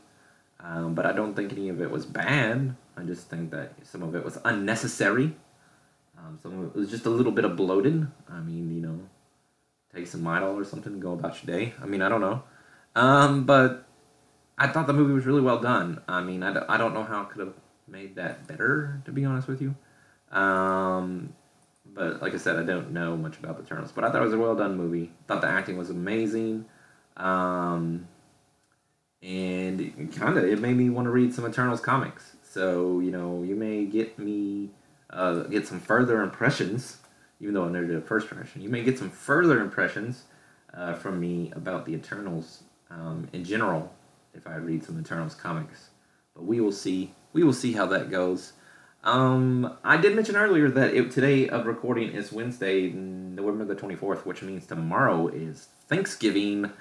Um, 0.67 0.95
but 0.95 1.05
I 1.05 1.13
don't 1.13 1.33
think 1.33 1.53
any 1.53 1.69
of 1.69 1.81
it 1.81 1.89
was 1.89 2.05
bad. 2.05 2.75
I 2.97 3.03
just 3.03 3.29
think 3.29 3.51
that 3.51 3.73
some 3.83 4.03
of 4.03 4.15
it 4.15 4.25
was 4.25 4.37
unnecessary. 4.43 5.33
Um, 6.17 6.37
some 6.41 6.59
of 6.59 6.65
it 6.65 6.75
was 6.75 6.89
just 6.89 7.05
a 7.05 7.09
little 7.09 7.31
bit 7.31 7.45
of 7.45 7.55
bloated. 7.55 8.07
I 8.29 8.39
mean, 8.41 8.75
you 8.75 8.81
know, 8.81 8.99
take 9.95 10.07
some 10.07 10.21
Midol 10.23 10.55
or 10.55 10.65
something 10.65 10.99
go 10.99 11.13
about 11.13 11.41
your 11.41 11.57
day. 11.57 11.73
I 11.81 11.85
mean, 11.85 12.01
I 12.01 12.09
don't 12.09 12.19
know. 12.19 12.43
Um, 12.95 13.45
but 13.45 13.85
I 14.57 14.67
thought 14.67 14.87
the 14.87 14.93
movie 14.93 15.13
was 15.13 15.25
really 15.25 15.41
well 15.41 15.59
done. 15.59 16.01
I 16.07 16.21
mean, 16.21 16.43
I, 16.43 16.53
d- 16.53 16.65
I 16.67 16.77
don't 16.77 16.93
know 16.93 17.03
how 17.03 17.21
it 17.21 17.29
could 17.29 17.39
have 17.39 17.53
made 17.87 18.15
that 18.15 18.45
better, 18.47 19.01
to 19.05 19.11
be 19.11 19.23
honest 19.23 19.47
with 19.47 19.61
you. 19.61 19.73
Um, 20.31 21.33
but 21.85 22.21
like 22.21 22.33
I 22.33 22.37
said, 22.37 22.57
I 22.57 22.63
don't 22.63 22.91
know 22.91 23.15
much 23.15 23.37
about 23.37 23.57
the 23.57 23.63
Eternals. 23.63 23.93
But 23.93 24.03
I 24.03 24.11
thought 24.11 24.21
it 24.21 24.25
was 24.25 24.33
a 24.33 24.37
well 24.37 24.55
done 24.55 24.75
movie. 24.75 25.11
Thought 25.27 25.41
the 25.41 25.47
acting 25.47 25.77
was 25.77 25.89
amazing. 25.89 26.65
Um, 27.15 28.07
and 29.21 30.13
kind 30.15 30.37
of 30.37 30.43
it 30.43 30.59
made 30.59 30.77
me 30.77 30.89
want 30.89 31.05
to 31.05 31.11
read 31.11 31.33
some 31.33 31.45
Eternals 31.45 31.81
comics. 31.81 32.33
So 32.43 32.99
you 32.99 33.11
know, 33.11 33.43
you 33.43 33.55
may 33.55 33.85
get 33.85 34.17
me 34.17 34.69
uh, 35.09 35.43
get 35.43 35.67
some 35.67 35.79
further 35.79 36.21
impressions, 36.21 36.97
even 37.39 37.53
though 37.53 37.65
I 37.65 37.69
never 37.69 37.87
did 37.87 37.97
a 37.97 38.01
first 38.01 38.31
impression. 38.31 38.61
You 38.61 38.69
may 38.69 38.83
get 38.83 38.97
some 38.97 39.09
further 39.09 39.61
impressions 39.61 40.23
uh, 40.73 40.93
from 40.93 41.19
me 41.19 41.51
about 41.55 41.85
the 41.85 41.93
Eternals 41.93 42.63
um, 42.89 43.27
in 43.33 43.43
general 43.43 43.93
if 44.33 44.45
I 44.47 44.55
read 44.55 44.83
some 44.83 44.99
Eternals 44.99 45.35
comics. 45.35 45.89
But 46.35 46.45
we 46.45 46.61
will 46.61 46.71
see. 46.71 47.13
We 47.33 47.43
will 47.43 47.53
see 47.53 47.73
how 47.73 47.85
that 47.87 48.09
goes. 48.09 48.53
Um, 49.03 49.77
I 49.83 49.97
did 49.97 50.15
mention 50.15 50.35
earlier 50.35 50.69
that 50.69 50.93
it, 50.93 51.11
today 51.11 51.47
of 51.47 51.65
recording 51.65 52.11
is 52.11 52.31
Wednesday, 52.31 52.89
November 52.89 53.65
the 53.65 53.75
twenty 53.75 53.95
fourth, 53.95 54.25
which 54.25 54.41
means 54.41 54.65
tomorrow 54.65 55.27
is 55.27 55.67
Thanksgiving 55.87 56.71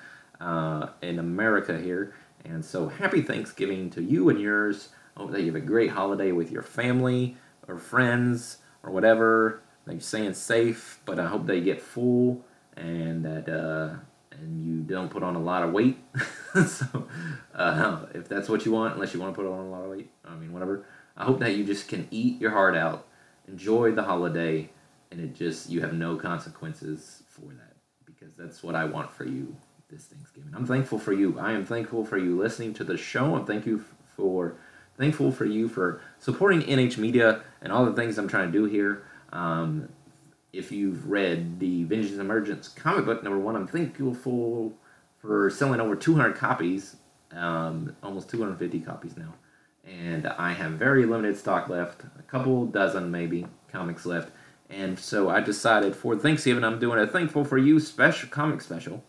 uh, 0.41 0.89
in 1.03 1.19
America 1.19 1.79
here. 1.79 2.15
And 2.45 2.65
so, 2.65 2.89
happy 2.89 3.23
Thanksgiving 3.23 3.91
to 3.91 4.03
you 4.03 4.29
and 4.29 4.41
yours. 4.41 4.91
I 5.17 5.21
Hope 5.21 5.33
that 5.33 5.41
you 5.41 5.47
have 5.47 5.57
a 5.57 5.61
great 5.61 5.91
holiday 5.91 6.33
with 6.33 6.51
your 6.51 6.63
family 6.63 7.37
or 7.67 7.79
friends 7.79 8.59
or 8.83 8.91
whatever. 8.91 9.63
You're 9.89 10.01
staying 10.01 10.35
safe, 10.35 11.01
but 11.05 11.19
I 11.19 11.27
hope 11.27 11.47
that 11.47 11.57
you 11.57 11.63
get 11.63 11.81
full 11.81 12.45
and 12.77 13.25
that 13.25 13.49
uh, 13.49 13.97
and 14.31 14.67
you 14.67 14.83
don't 14.83 15.11
put 15.11 15.23
on 15.23 15.37
a 15.37 15.41
lot 15.41 15.63
of 15.63 15.73
weight. 15.73 15.99
so, 16.67 17.09
uh, 17.55 18.07
if 18.15 18.29
that's 18.29 18.49
what 18.49 18.65
you 18.67 18.73
want, 18.73 18.95
unless 18.95 19.15
you 19.15 19.21
want 19.21 19.35
to 19.35 19.41
put 19.41 19.51
on 19.51 19.67
a 19.67 19.71
lot 19.71 19.85
of 19.85 19.91
weight, 19.91 20.11
I 20.25 20.35
mean, 20.35 20.53
whatever. 20.53 20.85
I 21.17 21.25
hope 21.25 21.41
that 21.41 21.57
you 21.57 21.65
just 21.65 21.89
can 21.89 22.07
eat 22.11 22.41
your 22.41 22.51
heart 22.51 22.77
out, 22.77 23.07
enjoy 23.49 23.93
the 23.93 24.03
holiday, 24.03 24.71
and 25.11 25.21
it 25.21 25.35
just 25.35 25.71
you 25.71 25.81
have 25.81 25.95
no 25.95 26.17
consequences 26.17 27.23
for 27.29 27.47
that 27.55 27.77
because 28.05 28.35
that's 28.37 28.63
what 28.63 28.75
I 28.75 28.85
want 28.85 29.11
for 29.11 29.25
you 29.25 29.57
this 29.91 30.07
Thanksgiving. 30.07 30.53
I'm 30.55 30.67
thankful 30.67 30.99
for 30.99 31.13
you. 31.13 31.39
I 31.39 31.53
am 31.53 31.65
thankful 31.65 32.05
for 32.05 32.19
you 32.19 32.37
listening 32.37 32.75
to 32.75 32.85
the 32.85 32.97
show. 32.97 33.37
I'm 33.37 33.47
thank 33.47 33.67
you 33.67 33.85
for 34.17 34.57
thankful 34.99 35.31
for 35.31 35.45
you 35.45 35.69
for 35.69 36.01
supporting 36.19 36.63
NH 36.63 36.99
Media 36.99 37.43
and 37.61 37.73
all 37.73 37.85
the 37.85 37.93
things 37.93 38.19
I'm 38.19 38.29
trying 38.29 38.51
to 38.51 38.59
do 38.59 38.65
here. 38.65 39.05
Um, 39.33 39.89
if 40.53 40.73
you've 40.73 41.09
read 41.09 41.61
the 41.61 41.85
Vengeance 41.85 42.19
Emergence 42.19 42.69
comic 42.69 43.05
book 43.05 43.23
number 43.23 43.39
one, 43.39 43.55
I'm 43.55 43.67
thankful 43.67 44.73
for 45.19 45.51
selling 45.51 45.81
over 45.81 45.95
200 45.95 46.35
copies, 46.35 46.97
um, 47.33 47.95
almost 48.03 48.31
250 48.31 48.81
copies 48.81 49.17
now. 49.17 49.35
And 49.85 50.27
I 50.27 50.53
have 50.53 50.73
very 50.73 51.05
limited 51.05 51.37
stock 51.37 51.69
left, 51.69 52.03
a 52.19 52.23
couple 52.23 52.67
dozen 52.67 53.11
maybe, 53.11 53.47
comics 53.71 54.05
left. 54.07 54.33
And 54.69 54.99
so 54.99 55.29
I 55.29 55.41
decided 55.41 55.95
for 55.95 56.17
Thanksgiving, 56.17 56.65
I'm 56.65 56.81
doing 56.81 56.99
a 56.99 57.07
Thankful 57.07 57.45
for 57.45 57.57
You 57.57 57.79
special 57.79 58.29
comic 58.31 58.63
special 58.63 59.05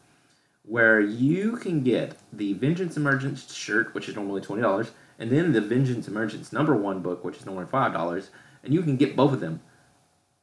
where 0.68 1.00
you 1.00 1.56
can 1.56 1.82
get 1.82 2.18
the 2.32 2.54
Vengeance 2.54 2.98
Emergence 2.98 3.54
shirt, 3.54 3.94
which 3.96 4.10
is 4.10 4.16
normally 4.16 4.42
$20, 4.42 4.90
and 5.18 5.32
then 5.32 5.54
the 5.54 5.62
Vengeance 5.62 6.08
Emergence 6.08 6.52
number 6.52 6.76
one 6.76 7.00
book, 7.02 7.24
which 7.24 7.38
is 7.38 7.46
normally 7.46 7.66
$5, 7.66 8.30
and 8.64 8.74
you 8.74 8.82
can 8.82 8.98
get 8.98 9.16
both 9.16 9.32
of 9.32 9.40
them 9.40 9.62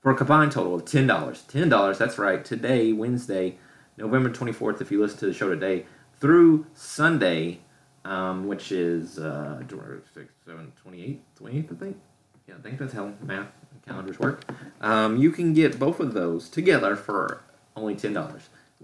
for 0.00 0.12
a 0.12 0.14
combined 0.14 0.52
total 0.52 0.74
of 0.74 0.84
$10. 0.84 1.06
$10, 1.06 1.98
that's 1.98 2.18
right, 2.18 2.42
today, 2.44 2.92
Wednesday, 2.92 3.58
November 3.98 4.30
24th, 4.30 4.80
if 4.80 4.90
you 4.90 5.00
listen 5.00 5.18
to 5.18 5.26
the 5.26 5.34
show 5.34 5.50
today, 5.50 5.84
through 6.18 6.66
Sunday, 6.72 7.60
um, 8.06 8.46
which 8.46 8.72
is 8.72 9.18
uh, 9.18 9.58
6, 9.60 10.34
7, 10.46 10.72
28, 10.82 11.22
28th, 11.38 11.72
I 11.72 11.78
think. 11.78 12.00
Yeah, 12.48 12.54
I 12.58 12.62
think 12.62 12.78
that's 12.78 12.94
how 12.94 13.12
math 13.22 13.48
calendars 13.86 14.18
work. 14.18 14.44
Um, 14.80 15.18
you 15.18 15.30
can 15.30 15.52
get 15.52 15.78
both 15.78 16.00
of 16.00 16.14
those 16.14 16.48
together 16.48 16.96
for 16.96 17.42
only 17.76 17.94
$10 17.94 18.14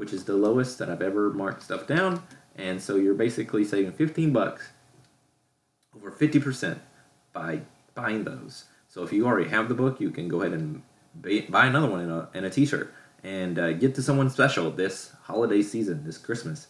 which 0.01 0.15
is 0.15 0.25
the 0.25 0.33
lowest 0.33 0.79
that 0.79 0.89
I've 0.89 1.03
ever 1.03 1.29
marked 1.29 1.63
stuff 1.63 1.87
down. 1.87 2.23
And 2.57 2.81
so 2.81 2.97
you're 2.97 3.13
basically 3.13 3.67
saving 3.67 3.93
15 3.93 4.33
bucks, 4.33 4.71
over 5.95 6.11
50% 6.11 6.79
by 7.35 7.61
buying 7.95 8.25
those. 8.25 8.65
So 8.89 9.03
if 9.03 9.13
you 9.13 9.27
already 9.27 9.51
have 9.51 9.69
the 9.69 9.75
book, 9.75 10.01
you 10.01 10.11
can 10.11 10.27
go 10.27 10.41
ahead 10.41 10.55
and 10.55 10.83
buy 11.51 11.67
another 11.67 11.87
one 11.87 12.01
in 12.01 12.11
a, 12.11 12.31
in 12.33 12.45
a 12.45 12.51
t-shirt 12.51 12.95
and 13.23 13.59
uh, 13.59 13.75
get 13.75 13.95
to 13.97 14.03
someone 14.03 14.31
special 14.31 14.71
this 14.71 15.13
holiday 15.25 15.61
season, 15.61 16.03
this 16.03 16.17
Christmas. 16.17 16.69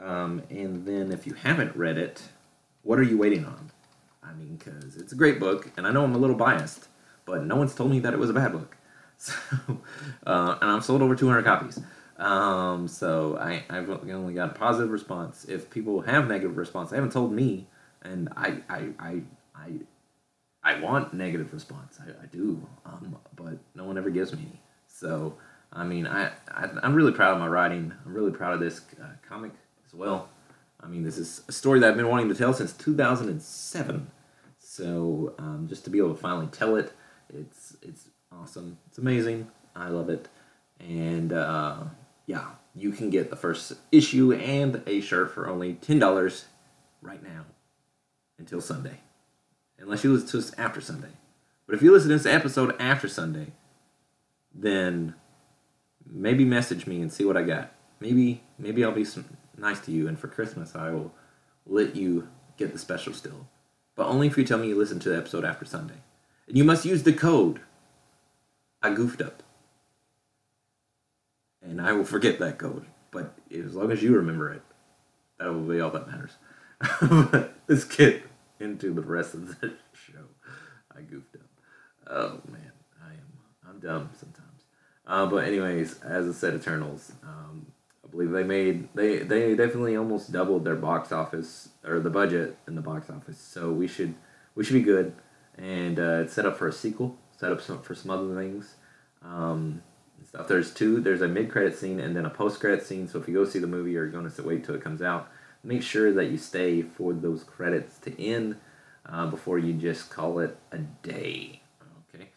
Um, 0.00 0.42
and 0.48 0.86
then 0.86 1.12
if 1.12 1.26
you 1.26 1.34
haven't 1.34 1.76
read 1.76 1.98
it, 1.98 2.22
what 2.80 2.98
are 2.98 3.02
you 3.02 3.18
waiting 3.18 3.44
on? 3.44 3.72
I 4.22 4.32
mean, 4.32 4.56
because 4.56 4.96
it's 4.96 5.12
a 5.12 5.16
great 5.16 5.38
book, 5.38 5.70
and 5.76 5.86
I 5.86 5.92
know 5.92 6.02
I'm 6.02 6.14
a 6.14 6.18
little 6.18 6.34
biased, 6.34 6.88
but 7.26 7.44
no 7.44 7.56
one's 7.56 7.74
told 7.74 7.90
me 7.90 8.00
that 8.00 8.14
it 8.14 8.18
was 8.18 8.30
a 8.30 8.34
bad 8.34 8.52
book. 8.52 8.76
So, 9.22 9.34
uh, 10.26 10.56
and 10.62 10.70
I've 10.70 10.82
sold 10.82 11.02
over 11.02 11.14
200 11.14 11.44
copies. 11.44 11.78
Um, 12.20 12.86
so 12.86 13.38
I, 13.38 13.64
I've 13.70 13.88
only 13.88 14.34
got 14.34 14.50
a 14.50 14.52
positive 14.54 14.90
response. 14.90 15.46
If 15.46 15.70
people 15.70 16.02
have 16.02 16.28
negative 16.28 16.58
response, 16.58 16.90
they 16.90 16.96
haven't 16.96 17.12
told 17.12 17.32
me, 17.32 17.66
and 18.02 18.28
I, 18.36 18.58
I, 18.68 18.88
I, 18.98 19.22
I, 19.54 19.70
I 20.62 20.80
want 20.80 21.14
negative 21.14 21.52
response. 21.54 21.98
I, 21.98 22.10
I 22.22 22.26
do, 22.26 22.60
um, 22.84 23.16
but 23.34 23.58
no 23.74 23.84
one 23.84 23.96
ever 23.96 24.10
gives 24.10 24.34
me 24.34 24.40
any. 24.42 24.60
So, 24.86 25.34
I 25.72 25.84
mean, 25.84 26.06
I, 26.06 26.26
I, 26.48 26.68
I'm 26.82 26.94
really 26.94 27.12
proud 27.12 27.32
of 27.32 27.40
my 27.40 27.48
writing. 27.48 27.90
I'm 28.04 28.12
really 28.12 28.32
proud 28.32 28.52
of 28.52 28.60
this 28.60 28.82
uh, 29.02 29.06
comic 29.26 29.52
as 29.86 29.94
well. 29.94 30.28
I 30.78 30.88
mean, 30.88 31.02
this 31.02 31.16
is 31.16 31.42
a 31.48 31.52
story 31.52 31.80
that 31.80 31.88
I've 31.88 31.96
been 31.96 32.08
wanting 32.08 32.28
to 32.28 32.34
tell 32.34 32.52
since 32.52 32.74
2007. 32.74 34.10
So, 34.58 35.34
um, 35.38 35.66
just 35.70 35.84
to 35.84 35.90
be 35.90 35.96
able 35.96 36.14
to 36.14 36.20
finally 36.20 36.48
tell 36.48 36.76
it, 36.76 36.92
it's 37.32 37.76
it's 37.82 38.08
awesome. 38.30 38.76
It's 38.88 38.98
amazing. 38.98 39.48
I 39.74 39.88
love 39.88 40.10
it, 40.10 40.28
and. 40.80 41.32
Uh, 41.32 41.84
yeah, 42.30 42.50
you 42.76 42.92
can 42.92 43.10
get 43.10 43.28
the 43.28 43.34
first 43.34 43.72
issue 43.90 44.32
and 44.32 44.84
a 44.86 45.00
shirt 45.00 45.34
for 45.34 45.48
only 45.48 45.74
$10 45.74 46.44
right 47.02 47.20
now 47.24 47.44
until 48.38 48.60
Sunday. 48.60 49.00
Unless 49.80 50.04
you 50.04 50.12
listen 50.12 50.28
to 50.28 50.38
us 50.38 50.52
after 50.56 50.80
Sunday. 50.80 51.10
But 51.66 51.74
if 51.74 51.82
you 51.82 51.90
listen 51.90 52.10
to 52.10 52.16
this 52.16 52.32
episode 52.32 52.76
after 52.78 53.08
Sunday, 53.08 53.48
then 54.54 55.14
maybe 56.08 56.44
message 56.44 56.86
me 56.86 57.02
and 57.02 57.12
see 57.12 57.24
what 57.24 57.36
I 57.36 57.42
got. 57.42 57.72
Maybe 57.98 58.44
maybe 58.60 58.84
I'll 58.84 58.92
be 58.92 59.04
some, 59.04 59.24
nice 59.58 59.80
to 59.80 59.90
you 59.90 60.06
and 60.06 60.16
for 60.16 60.28
Christmas 60.28 60.76
I 60.76 60.90
will 60.90 61.12
let 61.66 61.96
you 61.96 62.28
get 62.56 62.72
the 62.72 62.78
special 62.78 63.12
still. 63.12 63.48
But 63.96 64.06
only 64.06 64.28
if 64.28 64.38
you 64.38 64.44
tell 64.44 64.58
me 64.58 64.68
you 64.68 64.78
listen 64.78 65.00
to 65.00 65.08
the 65.08 65.16
episode 65.16 65.44
after 65.44 65.64
Sunday. 65.64 66.00
And 66.46 66.56
you 66.56 66.62
must 66.62 66.84
use 66.84 67.02
the 67.02 67.12
code 67.12 67.60
I 68.80 68.94
goofed 68.94 69.20
up 69.20 69.42
and 71.62 71.80
I 71.80 71.92
will 71.92 72.04
forget 72.04 72.38
that 72.38 72.58
code. 72.58 72.86
But 73.10 73.34
as 73.52 73.74
long 73.74 73.90
as 73.90 74.02
you 74.02 74.14
remember 74.14 74.52
it, 74.52 74.62
that 75.38 75.52
will 75.52 75.62
be 75.62 75.80
all 75.80 75.90
that 75.90 76.06
matters. 76.06 76.32
but 77.00 77.54
let's 77.68 77.84
get 77.84 78.22
into 78.58 78.92
the 78.94 79.02
rest 79.02 79.34
of 79.34 79.60
the 79.60 79.74
show. 79.92 80.24
I 80.96 81.02
goofed 81.02 81.36
up. 81.36 81.42
Oh 82.06 82.40
man, 82.50 82.72
I 83.02 83.12
am 83.12 83.32
I'm 83.68 83.80
dumb 83.80 84.10
sometimes. 84.18 84.64
Uh, 85.06 85.26
but 85.26 85.44
anyways, 85.44 86.00
as 86.02 86.28
I 86.28 86.32
said, 86.32 86.54
Eternals. 86.54 87.12
Um, 87.22 87.66
I 88.04 88.10
believe 88.10 88.30
they 88.30 88.44
made 88.44 88.88
they 88.94 89.18
they 89.18 89.54
definitely 89.54 89.96
almost 89.96 90.32
doubled 90.32 90.64
their 90.64 90.76
box 90.76 91.12
office 91.12 91.70
or 91.84 92.00
the 92.00 92.10
budget 92.10 92.56
in 92.66 92.74
the 92.74 92.80
box 92.80 93.10
office. 93.10 93.38
So 93.38 93.70
we 93.72 93.86
should 93.86 94.14
we 94.54 94.64
should 94.64 94.74
be 94.74 94.82
good. 94.82 95.14
And 95.56 95.98
uh, 95.98 96.22
it's 96.22 96.32
set 96.32 96.46
up 96.46 96.56
for 96.56 96.68
a 96.68 96.72
sequel. 96.72 97.16
Set 97.36 97.52
up 97.52 97.60
some, 97.60 97.82
for 97.82 97.94
some 97.94 98.10
other 98.10 98.34
things. 98.34 98.74
Um, 99.22 99.82
stuff. 100.30 100.48
There's 100.48 100.72
two. 100.72 101.00
There's 101.00 101.22
a 101.22 101.28
mid 101.28 101.50
credit 101.50 101.76
scene 101.76 102.00
and 102.00 102.16
then 102.16 102.24
a 102.24 102.30
post 102.30 102.60
credit 102.60 102.86
scene. 102.86 103.08
So 103.08 103.18
if 103.18 103.28
you 103.28 103.34
go 103.34 103.44
see 103.44 103.58
the 103.58 103.66
movie, 103.66 103.92
you're 103.92 104.08
going 104.08 104.30
to 104.30 104.42
wait 104.42 104.64
till 104.64 104.74
it 104.74 104.82
comes 104.82 105.02
out. 105.02 105.28
Make 105.62 105.82
sure 105.82 106.12
that 106.12 106.30
you 106.30 106.38
stay 106.38 106.82
for 106.82 107.12
those 107.12 107.44
credits 107.44 107.98
to 107.98 108.22
end 108.22 108.56
uh, 109.04 109.26
before 109.26 109.58
you 109.58 109.74
just 109.74 110.08
call 110.08 110.38
it 110.38 110.56
a 110.72 110.78
day. 110.78 111.60
Okay. 112.14 112.28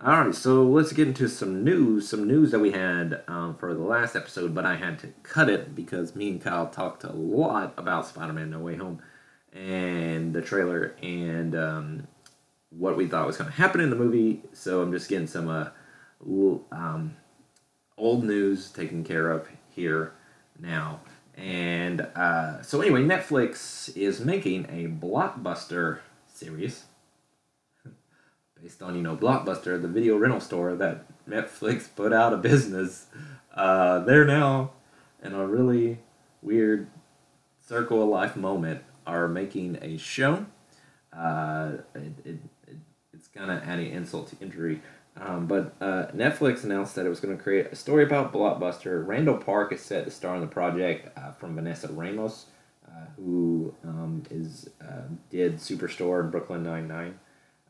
All 0.00 0.22
right. 0.22 0.34
So 0.34 0.62
let's 0.64 0.92
get 0.92 1.08
into 1.08 1.28
some 1.28 1.64
news. 1.64 2.08
Some 2.08 2.26
news 2.26 2.52
that 2.52 2.60
we 2.60 2.70
had 2.70 3.22
um, 3.26 3.56
for 3.56 3.74
the 3.74 3.82
last 3.82 4.14
episode, 4.14 4.54
but 4.54 4.64
I 4.64 4.76
had 4.76 5.00
to 5.00 5.08
cut 5.24 5.50
it 5.50 5.74
because 5.74 6.14
me 6.14 6.30
and 6.30 6.40
Kyle 6.40 6.68
talked 6.68 7.02
a 7.02 7.12
lot 7.12 7.74
about 7.76 8.06
Spider-Man: 8.06 8.50
No 8.50 8.60
Way 8.60 8.76
Home 8.76 9.02
and 9.52 10.32
the 10.32 10.40
trailer 10.40 10.94
and 11.02 11.56
um, 11.56 12.06
what 12.70 12.96
we 12.96 13.08
thought 13.08 13.26
was 13.26 13.36
going 13.36 13.50
to 13.50 13.56
happen 13.56 13.80
in 13.80 13.90
the 13.90 13.96
movie. 13.96 14.42
So 14.52 14.80
I'm 14.80 14.92
just 14.92 15.08
getting 15.08 15.26
some 15.26 15.48
uh, 15.48 15.70
um, 16.70 17.16
old 18.00 18.24
news 18.24 18.70
taken 18.70 19.04
care 19.04 19.30
of 19.30 19.46
here 19.68 20.12
now. 20.58 21.00
And 21.36 22.00
uh, 22.00 22.62
so, 22.62 22.80
anyway, 22.80 23.02
Netflix 23.02 23.94
is 23.96 24.20
making 24.20 24.64
a 24.66 24.88
blockbuster 24.88 26.00
series 26.26 26.84
based 28.60 28.82
on, 28.82 28.94
you 28.94 29.02
know, 29.02 29.16
Blockbuster, 29.16 29.80
the 29.80 29.88
video 29.88 30.16
rental 30.16 30.40
store 30.40 30.74
that 30.74 31.04
Netflix 31.28 31.88
put 31.96 32.12
out 32.12 32.32
of 32.32 32.42
business. 32.42 33.06
Uh, 33.54 34.00
they're 34.00 34.26
now 34.26 34.72
in 35.22 35.34
a 35.34 35.46
really 35.46 35.98
weird 36.42 36.88
circle 37.66 38.02
of 38.02 38.08
life 38.08 38.36
moment 38.36 38.82
are 39.06 39.28
making 39.28 39.78
a 39.82 39.96
show. 39.96 40.46
Uh, 41.12 41.72
it, 41.94 42.12
it, 42.24 42.38
it, 42.66 42.76
it's 43.12 43.28
kind 43.28 43.50
of 43.50 43.62
adding 43.62 43.92
insult 43.92 44.28
to 44.28 44.36
injury 44.40 44.80
um, 45.16 45.46
but 45.46 45.74
uh, 45.80 46.06
Netflix 46.14 46.64
announced 46.64 46.94
that 46.94 47.04
it 47.04 47.08
was 47.08 47.20
going 47.20 47.36
to 47.36 47.42
create 47.42 47.66
a 47.66 47.76
story 47.76 48.04
about 48.04 48.32
Blockbuster. 48.32 49.06
Randall 49.06 49.36
Park 49.36 49.72
is 49.72 49.80
set 49.80 50.04
to 50.04 50.10
star 50.10 50.34
in 50.36 50.40
the 50.40 50.46
project 50.46 51.16
uh, 51.18 51.32
from 51.32 51.54
Vanessa 51.54 51.88
Ramos, 51.88 52.46
uh, 52.86 53.06
who 53.16 53.74
um, 53.84 54.22
is 54.30 54.70
uh, 54.80 55.02
did 55.30 55.56
Superstore 55.56 56.20
and 56.20 56.30
Brooklyn 56.30 56.62
Nine 56.62 56.88
Nine. 56.88 57.18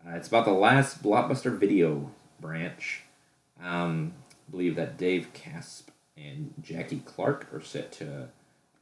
Uh, 0.07 0.17
it's 0.17 0.29
about 0.29 0.45
the 0.45 0.53
last 0.53 1.03
Blockbuster 1.03 1.57
video 1.57 2.11
branch. 2.41 3.03
Um, 3.63 4.15
I 4.31 4.51
believe 4.51 4.77
that 4.77 4.97
Dave 4.97 5.29
Caspe 5.35 5.91
and 6.17 6.55
Jackie 6.63 7.03
Clarke 7.05 7.47
are 7.53 7.61
set 7.61 7.93
to 7.93 8.29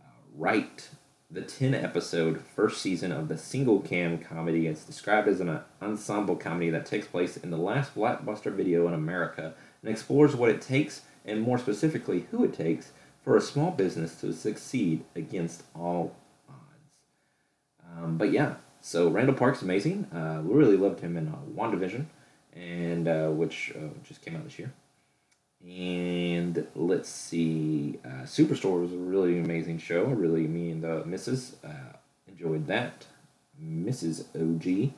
uh, 0.00 0.04
write 0.36 0.90
the 1.30 1.42
10 1.42 1.74
episode 1.74 2.40
first 2.40 2.80
season 2.80 3.12
of 3.12 3.28
the 3.28 3.36
single 3.36 3.80
cam 3.80 4.18
comedy. 4.18 4.66
It's 4.66 4.84
described 4.84 5.28
as 5.28 5.40
an 5.40 5.60
ensemble 5.82 6.36
comedy 6.36 6.70
that 6.70 6.86
takes 6.86 7.06
place 7.06 7.36
in 7.36 7.50
the 7.50 7.58
last 7.58 7.94
blockbuster 7.94 8.52
video 8.52 8.88
in 8.88 8.94
America 8.94 9.54
and 9.82 9.90
explores 9.90 10.34
what 10.34 10.48
it 10.48 10.62
takes, 10.62 11.02
and 11.26 11.42
more 11.42 11.58
specifically, 11.58 12.26
who 12.30 12.44
it 12.44 12.54
takes, 12.54 12.92
for 13.22 13.36
a 13.36 13.42
small 13.42 13.70
business 13.70 14.18
to 14.22 14.32
succeed 14.32 15.04
against 15.14 15.64
all 15.74 16.16
odds. 16.48 16.96
Um, 17.98 18.16
but 18.16 18.32
yeah, 18.32 18.54
so 18.80 19.08
Randall 19.08 19.34
Park's 19.34 19.60
amazing. 19.60 20.04
Uh, 20.06 20.40
we 20.42 20.54
really 20.54 20.78
loved 20.78 21.00
him 21.00 21.18
in 21.18 21.28
uh, 21.28 21.36
WandaVision, 21.54 22.06
and 22.54 23.06
uh, 23.06 23.28
which 23.28 23.72
uh, 23.76 23.88
just 24.02 24.22
came 24.22 24.34
out 24.34 24.44
this 24.44 24.58
year. 24.58 24.72
And 25.66 26.66
let's 26.74 27.08
see, 27.08 27.98
uh, 28.04 28.22
Superstore 28.22 28.80
was 28.80 28.92
a 28.92 28.96
really 28.96 29.38
amazing 29.40 29.78
show. 29.78 30.04
Really, 30.04 30.46
me 30.46 30.70
and 30.70 30.82
the 30.82 31.02
Mrs. 31.02 31.54
Uh, 31.64 31.96
enjoyed 32.28 32.66
that. 32.68 33.06
Mrs. 33.60 34.26
OG, 34.36 34.92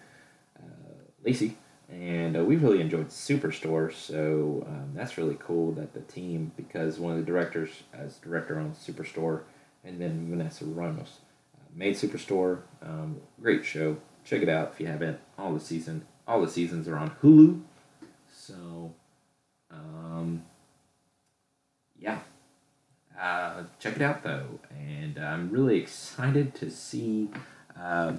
uh, 0.59 1.03
Lacey, 1.25 1.57
and 1.89 2.37
uh, 2.37 2.45
we 2.45 2.57
really 2.57 2.83
enjoyed 2.83 3.09
Superstore. 3.09 3.91
So 3.93 4.67
um, 4.69 4.91
that's 4.95 5.17
really 5.17 5.39
cool 5.41 5.73
that 5.73 5.95
the 5.95 6.01
team, 6.01 6.53
because 6.59 6.99
one 6.99 7.13
of 7.13 7.19
the 7.19 7.25
directors, 7.25 7.71
as 7.95 8.17
director 8.17 8.59
on 8.59 8.73
Superstore, 8.73 9.43
and 9.83 9.99
then 9.99 10.29
Vanessa 10.29 10.67
Ramos, 10.67 11.21
uh, 11.55 11.65
made 11.75 11.95
Superstore. 11.95 12.61
Um, 12.83 13.21
great 13.41 13.65
show. 13.65 13.97
Check 14.25 14.43
it 14.43 14.51
out 14.51 14.73
if 14.75 14.81
you 14.81 14.89
haven't. 14.89 15.19
All 15.39 15.55
the 15.55 15.61
season, 15.61 16.05
all 16.29 16.43
the 16.43 16.51
seasons 16.51 16.87
are 16.87 16.99
on 16.99 17.13
Hulu. 17.23 17.63
So. 18.31 18.95
Um, 19.71 20.45
yeah, 21.99 22.19
uh, 23.21 23.65
check 23.79 23.97
it 23.97 24.03
out 24.03 24.23
though, 24.23 24.61
and 24.71 25.19
I'm 25.19 25.51
really 25.51 25.79
excited 25.79 26.55
to 26.57 26.71
see 26.71 27.31
uh, 27.79 28.15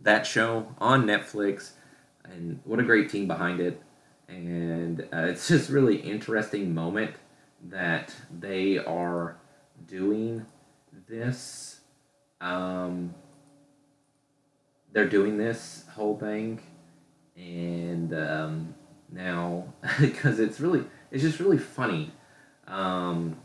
that 0.00 0.26
show 0.26 0.74
on 0.78 1.04
Netflix, 1.04 1.72
and 2.24 2.60
what 2.64 2.78
a 2.78 2.82
great 2.82 3.08
team 3.10 3.26
behind 3.26 3.60
it. 3.60 3.82
and 4.28 5.00
uh, 5.12 5.22
it's 5.22 5.48
just 5.48 5.70
really 5.70 5.96
interesting 5.96 6.74
moment 6.74 7.14
that 7.70 8.14
they 8.38 8.78
are 8.78 9.36
doing 9.86 10.44
this. 11.08 11.80
Um, 12.40 13.14
they're 14.92 15.08
doing 15.08 15.38
this 15.38 15.84
whole 15.94 16.18
thing, 16.18 16.60
and 17.36 18.12
um, 18.14 18.74
now 19.10 19.72
because 20.00 20.38
it's 20.38 20.60
really 20.60 20.84
it's 21.10 21.22
just 21.22 21.40
really 21.40 21.58
funny 21.58 22.10
um, 22.66 23.36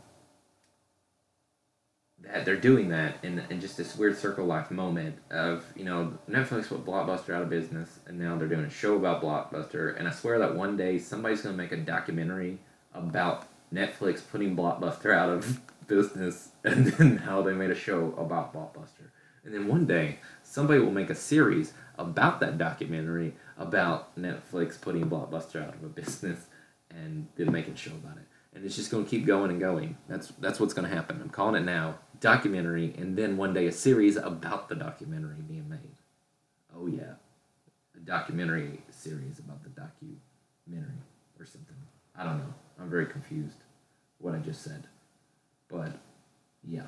that 2.22 2.44
they're 2.44 2.56
doing 2.56 2.88
that 2.90 3.16
in, 3.22 3.42
in 3.50 3.60
just 3.60 3.76
this 3.76 3.96
weird 3.96 4.16
circle 4.16 4.44
life 4.44 4.70
moment 4.70 5.16
of 5.30 5.64
you 5.76 5.84
know 5.84 6.18
Netflix 6.30 6.68
put 6.68 6.84
Blockbuster 6.84 7.34
out 7.34 7.42
of 7.42 7.50
business 7.50 8.00
and 8.06 8.18
now 8.18 8.36
they're 8.36 8.48
doing 8.48 8.64
a 8.64 8.70
show 8.70 8.96
about 8.96 9.22
Blockbuster 9.22 9.98
and 9.98 10.08
I 10.08 10.10
swear 10.10 10.38
that 10.38 10.54
one 10.54 10.76
day 10.76 10.98
somebody's 10.98 11.42
gonna 11.42 11.56
make 11.56 11.72
a 11.72 11.76
documentary 11.76 12.58
about 12.92 13.46
Netflix 13.72 14.20
putting 14.30 14.56
Blockbuster 14.56 15.14
out 15.14 15.30
of 15.30 15.60
business 15.86 16.50
and 16.64 16.86
then 16.86 17.18
how 17.18 17.42
they 17.42 17.52
made 17.52 17.70
a 17.70 17.74
show 17.74 18.14
about 18.16 18.54
Blockbuster. 18.54 19.10
And 19.44 19.52
then 19.52 19.68
one 19.68 19.84
day 19.84 20.18
somebody 20.42 20.80
will 20.80 20.90
make 20.90 21.10
a 21.10 21.14
series 21.14 21.74
about 21.98 22.40
that 22.40 22.56
documentary 22.56 23.34
about 23.56 24.16
Netflix 24.18 24.80
putting 24.80 25.08
Blockbuster 25.08 25.62
out 25.62 25.74
of 25.74 25.82
a 25.82 25.88
business 25.88 26.46
and 26.90 27.28
then 27.36 27.52
making 27.52 27.74
a 27.74 27.76
show 27.76 27.92
about 27.92 28.16
it 28.16 28.24
and 28.54 28.64
it's 28.64 28.76
just 28.76 28.90
going 28.90 29.04
to 29.04 29.10
keep 29.10 29.26
going 29.26 29.50
and 29.50 29.60
going. 29.60 29.96
That's 30.08 30.28
that's 30.38 30.60
what's 30.60 30.74
going 30.74 30.88
to 30.88 30.94
happen. 30.94 31.20
I'm 31.20 31.30
calling 31.30 31.62
it 31.62 31.64
now. 31.64 31.96
Documentary, 32.20 32.94
and 32.96 33.16
then 33.16 33.36
one 33.36 33.52
day 33.52 33.66
a 33.66 33.72
series 33.72 34.16
about 34.16 34.68
the 34.68 34.74
documentary 34.74 35.36
being 35.46 35.68
made. 35.68 35.96
Oh 36.74 36.86
yeah, 36.86 37.14
a 37.96 38.00
documentary 38.00 38.80
series 38.90 39.38
about 39.38 39.62
the 39.62 39.70
documentary 39.70 41.02
or 41.38 41.44
something. 41.44 41.76
I 42.16 42.24
don't 42.24 42.38
know. 42.38 42.54
I'm 42.80 42.88
very 42.88 43.06
confused. 43.06 43.64
What 44.18 44.34
I 44.34 44.38
just 44.38 44.62
said, 44.62 44.86
but 45.68 45.92
yeah, 46.62 46.86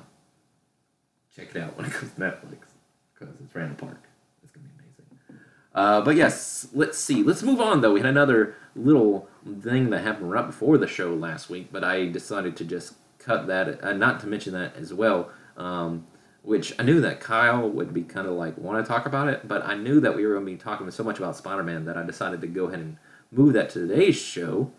check 1.35 1.49
it 1.53 1.61
out 1.61 1.77
when 1.77 1.85
it 1.85 1.91
comes 1.91 2.13
to 2.13 2.19
Netflix 2.19 2.69
because 3.13 3.35
it's 3.43 3.53
Randall 3.53 3.87
Park. 3.87 4.03
It's 4.41 4.51
gonna 4.51 4.65
be 4.65 4.73
amazing. 4.79 5.41
Uh, 5.77 6.01
but 6.01 6.15
yes, 6.15 6.67
let's 6.73 6.97
see. 6.97 7.21
Let's 7.21 7.43
move 7.43 7.61
on 7.61 7.81
though. 7.81 7.93
We 7.93 7.99
had 7.99 8.09
another 8.09 8.55
little 8.75 9.29
thing 9.61 9.91
that 9.91 10.01
happened 10.01 10.31
right 10.31 10.47
before 10.47 10.79
the 10.79 10.87
show 10.87 11.13
last 11.13 11.51
week, 11.51 11.67
but 11.71 11.83
I 11.83 12.07
decided 12.07 12.57
to 12.57 12.65
just 12.65 12.95
cut 13.19 13.45
that, 13.45 13.83
uh, 13.83 13.93
not 13.93 14.19
to 14.21 14.27
mention 14.27 14.53
that 14.53 14.75
as 14.75 14.91
well. 14.91 15.29
Um, 15.55 16.07
which 16.41 16.73
I 16.79 16.83
knew 16.83 16.99
that 17.01 17.19
Kyle 17.19 17.69
would 17.69 17.93
be 17.93 18.01
kind 18.01 18.25
of 18.25 18.33
like 18.33 18.57
want 18.57 18.83
to 18.83 18.87
talk 18.87 19.05
about 19.05 19.27
it, 19.27 19.47
but 19.47 19.63
I 19.67 19.75
knew 19.75 19.99
that 19.99 20.15
we 20.15 20.25
were 20.25 20.33
going 20.33 20.47
to 20.47 20.51
be 20.51 20.57
talking 20.57 20.89
so 20.89 21.03
much 21.03 21.19
about 21.19 21.35
Spider 21.35 21.61
Man 21.61 21.85
that 21.85 21.95
I 21.95 22.03
decided 22.03 22.41
to 22.41 22.47
go 22.47 22.65
ahead 22.65 22.79
and 22.79 22.97
move 23.31 23.53
that 23.53 23.69
to 23.71 23.85
today's 23.85 24.15
show. 24.15 24.71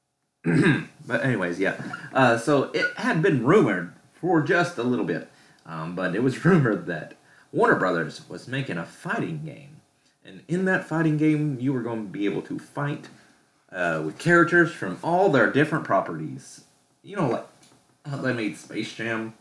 but 0.44 1.24
anyways, 1.24 1.58
yeah. 1.58 1.82
Uh, 2.12 2.38
so 2.38 2.70
it 2.74 2.86
had 2.98 3.22
been 3.22 3.44
rumored 3.44 3.92
for 4.12 4.40
just 4.40 4.78
a 4.78 4.84
little 4.84 5.06
bit, 5.06 5.28
um, 5.66 5.96
but 5.96 6.14
it 6.14 6.22
was 6.22 6.44
rumored 6.44 6.86
that 6.86 7.14
Warner 7.50 7.76
Brothers 7.76 8.28
was 8.28 8.46
making 8.46 8.78
a 8.78 8.84
fighting 8.84 9.44
game, 9.44 9.73
and 10.24 10.42
in 10.48 10.64
that 10.64 10.84
fighting 10.84 11.16
game, 11.16 11.58
you 11.60 11.72
were 11.72 11.82
going 11.82 12.06
to 12.06 12.10
be 12.10 12.24
able 12.24 12.42
to 12.42 12.58
fight 12.58 13.08
uh, 13.70 14.02
with 14.04 14.18
characters 14.18 14.72
from 14.72 14.98
all 15.02 15.28
their 15.30 15.50
different 15.52 15.84
properties. 15.84 16.64
You 17.02 17.16
know, 17.16 17.28
like 17.28 17.46
how 18.06 18.16
they 18.16 18.32
made 18.32 18.56
Space 18.56 18.94
Jam 18.94 19.34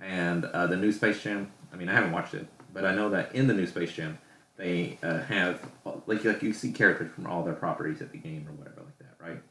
and 0.00 0.44
uh, 0.44 0.66
the 0.66 0.76
new 0.76 0.92
Space 0.92 1.22
Jam. 1.22 1.50
I 1.72 1.76
mean, 1.76 1.88
I 1.88 1.94
haven't 1.94 2.12
watched 2.12 2.34
it, 2.34 2.46
but 2.72 2.84
I 2.84 2.94
know 2.94 3.10
that 3.10 3.34
in 3.34 3.46
the 3.46 3.54
new 3.54 3.66
Space 3.66 3.92
Jam, 3.92 4.18
they 4.56 4.98
uh, 5.02 5.20
have 5.22 5.60
like 6.06 6.24
like 6.24 6.42
you 6.42 6.52
see 6.52 6.72
characters 6.72 7.12
from 7.14 7.26
all 7.26 7.42
their 7.42 7.54
properties 7.54 8.00
at 8.02 8.12
the 8.12 8.18
game 8.18 8.46
or 8.48 8.52
whatever 8.52 8.82
like 8.82 8.98
that, 8.98 9.16
right? 9.20 9.42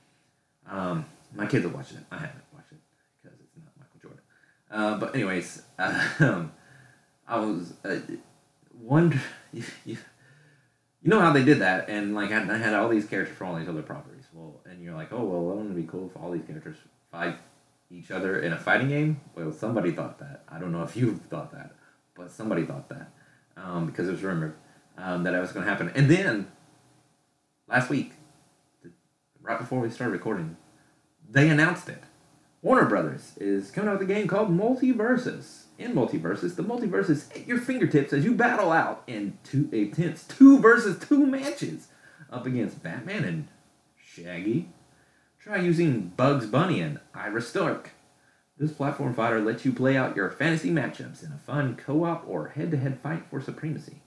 Um, 0.70 1.06
my 1.36 1.46
kids 1.46 1.65
are 1.65 1.70
watching 1.70 1.98
it. 1.98 2.04
I 2.12 2.18
haven't 2.18 2.44
watched 2.54 2.72
it 2.72 2.80
because 3.22 3.39
it's 3.39 3.56
not 3.58 3.72
Michael 3.77 4.00
Jordan. 4.01 4.21
Uh, 4.71 4.98
but 5.00 5.15
anyways, 5.15 5.62
um, 6.19 6.52
I 7.28 7.39
was 7.39 7.74
uh, 7.84 8.00
wonder 8.74 9.21
you, 11.06 11.10
know 11.10 11.22
how 11.22 11.32
they 11.32 11.46
did 11.46 11.60
that, 11.60 11.89
and 11.89 12.13
like 12.13 12.32
I, 12.32 12.41
I 12.54 12.58
had 12.58 12.74
all 12.74 12.89
these 12.89 13.06
characters 13.06 13.38
from 13.38 13.48
all 13.48 13.56
these 13.56 13.70
other 13.70 13.82
properties. 13.82 14.26
Well, 14.34 14.60
and 14.65 14.84
you're 14.84 14.96
like, 14.96 15.13
oh 15.13 15.24
well, 15.24 15.41
wouldn't 15.41 15.72
it 15.72 15.82
be 15.82 15.88
cool 15.88 16.12
if 16.13 16.22
all 16.22 16.32
these 16.32 16.46
characters 16.46 16.78
fight 17.12 17.38
each 17.89 18.12
other 18.12 18.39
in 18.39 18.52
a 18.52 18.58
fighting 18.58 18.89
game? 18.89 19.22
Well, 19.36 19.54
somebody 19.54 19.91
thought 19.91 20.20
that. 20.20 20.44
I 20.50 20.60
don't 20.60 20.72
know 20.72 20.84
if 20.84 20.98
you 20.98 21.15
thought 21.30 21.52
that, 21.54 21.76
but 22.15 22.32
somebody 22.32 22.63
thought 22.65 22.89
that 22.89 23.12
um, 23.58 23.86
because 23.86 24.08
it 24.08 24.12
was 24.12 24.24
rumored 24.24 24.56
um, 24.98 25.24
that 25.24 25.34
it 25.34 25.39
was 25.39 25.52
going 25.52 25.65
to 25.65 25.70
happen. 25.70 25.91
And 25.96 26.10
then 26.10 26.52
last 27.68 27.89
week, 27.89 28.13
the, 28.84 28.91
right 29.41 29.60
before 29.60 29.80
we 29.80 29.89
started 29.89 30.13
recording, 30.13 30.58
they 31.30 31.50
announced 31.50 31.89
it. 31.89 32.04
Warner 32.62 32.86
Brothers 32.86 33.34
is 33.38 33.72
coming 33.72 33.89
out 33.89 34.00
with 34.00 34.10
a 34.10 34.13
game 34.13 34.28
called 34.28 34.50
Multiversus. 34.50 35.64
In 35.77 35.93
Multiversus. 35.93 36.55
the 36.55 36.63
multiverse 36.63 37.09
is 37.09 37.29
at 37.31 37.47
your 37.47 37.57
fingertips 37.57 38.13
as 38.13 38.23
you 38.23 38.33
battle 38.33 38.71
out 38.71 39.03
in 39.07 39.38
two 39.43 39.67
intense 39.73 40.23
two 40.23 40.57
versus 40.59 40.97
two 40.97 41.25
matches 41.25 41.89
up 42.31 42.45
against 42.45 42.81
Batman 42.81 43.25
and 43.25 43.47
Shaggy. 43.97 44.69
Try 45.38 45.57
using 45.57 46.13
Bugs 46.15 46.45
Bunny 46.45 46.79
and 46.79 47.01
Arya 47.13 47.41
Stark. 47.41 47.91
This 48.57 48.71
platform 48.71 49.13
fighter 49.13 49.41
lets 49.41 49.65
you 49.65 49.73
play 49.73 49.97
out 49.97 50.15
your 50.15 50.31
fantasy 50.31 50.71
matchups 50.71 51.25
in 51.25 51.33
a 51.33 51.38
fun 51.38 51.75
co-op 51.75 52.25
or 52.25 52.47
head-to-head 52.47 53.01
fight 53.01 53.25
for 53.29 53.41
supremacy. 53.41 54.01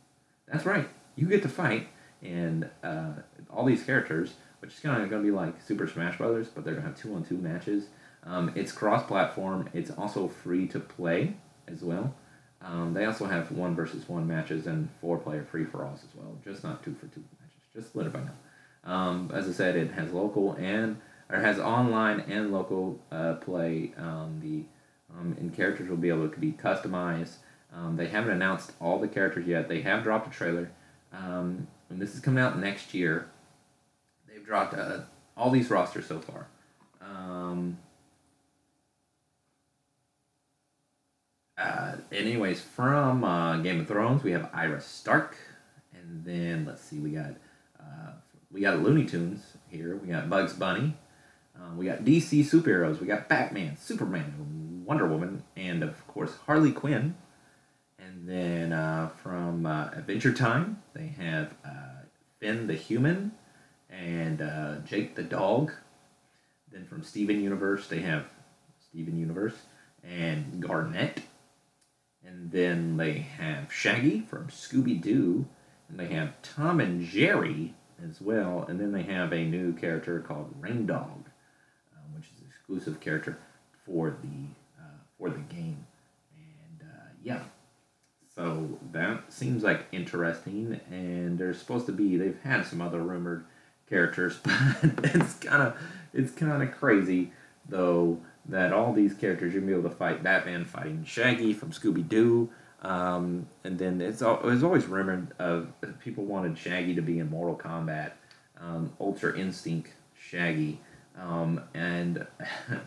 That's 0.50 0.64
right, 0.64 0.88
you 1.16 1.26
get 1.26 1.42
to 1.42 1.50
fight, 1.50 1.88
and 2.22 2.70
uh, 2.82 3.12
all 3.50 3.66
these 3.66 3.82
characters, 3.84 4.34
which 4.60 4.72
is 4.72 4.80
kind 4.80 5.02
of 5.02 5.10
going 5.10 5.22
to 5.22 5.30
be 5.30 5.36
like 5.36 5.60
Super 5.60 5.86
Smash 5.86 6.16
Brothers, 6.16 6.48
but 6.48 6.64
they're 6.64 6.72
going 6.72 6.84
to 6.84 6.90
have 6.90 6.98
two-on-two 6.98 7.36
matches. 7.36 7.88
Um, 8.24 8.52
it's 8.54 8.72
cross-platform. 8.72 9.68
It's 9.74 9.90
also 9.90 10.28
free 10.28 10.66
to 10.68 10.80
play 10.80 11.36
as 11.72 11.82
well. 11.82 12.14
Um, 12.60 12.92
they 12.92 13.04
also 13.04 13.26
have 13.26 13.52
one 13.52 13.74
versus 13.74 14.08
one 14.08 14.26
matches 14.26 14.66
and 14.66 14.88
four-player 15.00 15.46
free-for-alls 15.50 16.00
as 16.02 16.20
well, 16.20 16.36
just 16.44 16.64
not 16.64 16.82
two 16.82 16.94
for 16.94 17.06
two 17.06 17.22
matches. 17.40 17.84
Just 17.84 17.96
let 17.96 18.06
everybody 18.06 18.30
know. 18.32 18.92
Um, 18.92 19.30
as 19.32 19.48
I 19.48 19.52
said, 19.52 19.76
it 19.76 19.92
has 19.92 20.12
local 20.12 20.54
and 20.54 21.00
or 21.30 21.38
has 21.38 21.58
online 21.58 22.20
and 22.20 22.52
local 22.52 22.98
uh, 23.12 23.34
play. 23.34 23.92
Um, 23.96 24.40
the 24.42 24.64
um, 25.14 25.36
and 25.38 25.54
characters 25.54 25.88
will 25.88 25.96
be 25.96 26.08
able 26.08 26.28
to 26.28 26.38
be 26.38 26.52
customized. 26.52 27.36
Um, 27.72 27.96
they 27.96 28.08
haven't 28.08 28.30
announced 28.30 28.72
all 28.80 28.98
the 28.98 29.08
characters 29.08 29.46
yet. 29.46 29.68
They 29.68 29.82
have 29.82 30.02
dropped 30.02 30.26
a 30.26 30.30
trailer, 30.30 30.70
um, 31.12 31.66
and 31.90 32.00
this 32.00 32.14
is 32.14 32.20
coming 32.20 32.42
out 32.42 32.58
next 32.58 32.94
year. 32.94 33.28
They've 34.26 34.44
dropped 34.44 34.74
uh, 34.74 35.00
all 35.36 35.50
these 35.50 35.70
rosters 35.70 36.06
so 36.06 36.20
far. 36.20 36.46
Uh, 41.58 41.96
anyways, 42.12 42.60
from 42.60 43.24
uh, 43.24 43.58
Game 43.58 43.80
of 43.80 43.88
Thrones, 43.88 44.22
we 44.22 44.30
have 44.30 44.48
Arya 44.52 44.80
Stark, 44.80 45.36
and 45.92 46.24
then 46.24 46.64
let's 46.66 46.82
see, 46.82 46.98
we 46.98 47.10
got 47.10 47.32
uh, 47.80 48.12
we 48.52 48.60
got 48.60 48.78
Looney 48.78 49.04
Tunes 49.04 49.56
here. 49.68 49.96
We 49.96 50.08
got 50.08 50.30
Bugs 50.30 50.52
Bunny. 50.52 50.94
Um, 51.60 51.76
we 51.76 51.86
got 51.86 52.04
DC 52.04 52.44
superheroes. 52.44 53.00
We 53.00 53.06
got 53.06 53.28
Batman, 53.28 53.76
Superman, 53.76 54.84
Wonder 54.86 55.08
Woman, 55.08 55.42
and 55.56 55.82
of 55.82 56.06
course 56.06 56.32
Harley 56.46 56.70
Quinn. 56.70 57.16
And 57.98 58.28
then 58.28 58.72
uh, 58.72 59.10
from 59.22 59.66
uh, 59.66 59.90
Adventure 59.96 60.32
Time, 60.32 60.80
they 60.94 61.08
have 61.18 61.54
uh, 61.64 62.04
Finn 62.38 62.68
the 62.68 62.74
Human 62.74 63.32
and 63.90 64.40
uh, 64.40 64.76
Jake 64.84 65.16
the 65.16 65.24
Dog. 65.24 65.72
Then 66.70 66.84
from 66.84 67.02
Steven 67.02 67.42
Universe, 67.42 67.88
they 67.88 68.00
have 68.00 68.26
Steven 68.88 69.18
Universe 69.18 69.56
and 70.04 70.62
Garnet. 70.62 71.22
And 72.28 72.50
then 72.50 72.96
they 72.96 73.14
have 73.38 73.72
Shaggy 73.72 74.20
from 74.20 74.48
Scooby 74.48 75.00
Doo. 75.00 75.46
And 75.88 75.98
they 75.98 76.08
have 76.08 76.40
Tom 76.42 76.80
and 76.80 77.02
Jerry 77.02 77.74
as 78.06 78.20
well. 78.20 78.66
And 78.68 78.78
then 78.78 78.92
they 78.92 79.02
have 79.04 79.32
a 79.32 79.44
new 79.44 79.72
character 79.72 80.20
called 80.20 80.60
Reindog, 80.60 81.24
um, 81.24 82.14
which 82.14 82.26
is 82.26 82.40
an 82.40 82.46
exclusive 82.48 83.00
character 83.00 83.38
for 83.86 84.10
the 84.22 84.48
uh, 84.78 84.98
for 85.16 85.30
the 85.30 85.38
game. 85.38 85.86
And 86.36 86.82
uh, 86.82 87.08
yeah, 87.22 87.42
so 88.34 88.78
that 88.92 89.32
seems 89.32 89.62
like 89.62 89.86
interesting. 89.92 90.78
And 90.90 91.38
they're 91.38 91.54
supposed 91.54 91.86
to 91.86 91.92
be 91.92 92.16
they've 92.18 92.40
had 92.42 92.66
some 92.66 92.82
other 92.82 93.00
rumored 93.00 93.44
characters, 93.88 94.38
but 94.42 95.14
it's 95.14 95.34
kind 95.34 95.62
of 95.62 95.76
it's 96.12 96.32
kind 96.32 96.62
of 96.62 96.72
crazy 96.72 97.32
though 97.68 98.20
that 98.48 98.72
all 98.72 98.92
these 98.92 99.14
characters 99.14 99.52
you're 99.52 99.60
gonna 99.60 99.72
be 99.72 99.78
able 99.78 99.88
to 99.90 99.96
fight 99.96 100.22
Batman 100.22 100.64
fighting 100.64 101.04
Shaggy 101.04 101.52
from 101.52 101.70
Scooby 101.70 102.06
Doo. 102.06 102.50
Um, 102.82 103.48
and 103.64 103.78
then 103.78 104.00
it's 104.00 104.22
it 104.22 104.42
was 104.42 104.62
always 104.62 104.86
rumored 104.86 105.32
of 105.38 105.72
people 106.00 106.24
wanted 106.24 106.56
Shaggy 106.56 106.94
to 106.94 107.02
be 107.02 107.18
in 107.18 107.28
Mortal 107.28 107.56
Kombat, 107.56 108.12
um, 108.60 108.92
Ultra 109.00 109.36
Instinct 109.36 109.90
Shaggy, 110.14 110.80
um, 111.20 111.60
and 111.74 112.26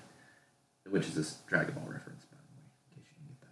which 0.89 1.08
is 1.08 1.17
a 1.17 1.50
Dragon 1.50 1.76
Ball 1.76 1.84
reference 1.88 2.26
by 2.26 2.38
the 2.38 2.56
way, 2.56 2.63
in 2.95 3.02
case 3.02 3.10
you 3.12 3.26
didn't 3.28 3.41
get 3.41 3.50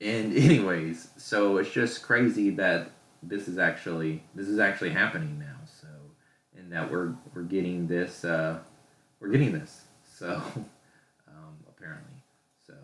that. 0.00 0.16
Um, 0.16 0.44
and 0.44 0.50
anyways, 0.50 1.08
so 1.16 1.58
it's 1.58 1.70
just 1.70 2.02
crazy 2.02 2.50
that 2.50 2.90
this 3.22 3.48
is 3.48 3.58
actually 3.58 4.22
this 4.34 4.48
is 4.48 4.58
actually 4.58 4.90
happening 4.90 5.38
now. 5.38 5.56
So, 5.80 5.88
and 6.56 6.72
that 6.72 6.90
we're 6.90 7.14
we're 7.34 7.42
getting 7.42 7.86
this 7.86 8.24
uh, 8.24 8.58
we're 9.20 9.28
getting 9.28 9.52
this. 9.52 9.84
So 10.18 10.42
um, 11.28 11.56
apparently, 11.68 12.22
so 12.66 12.74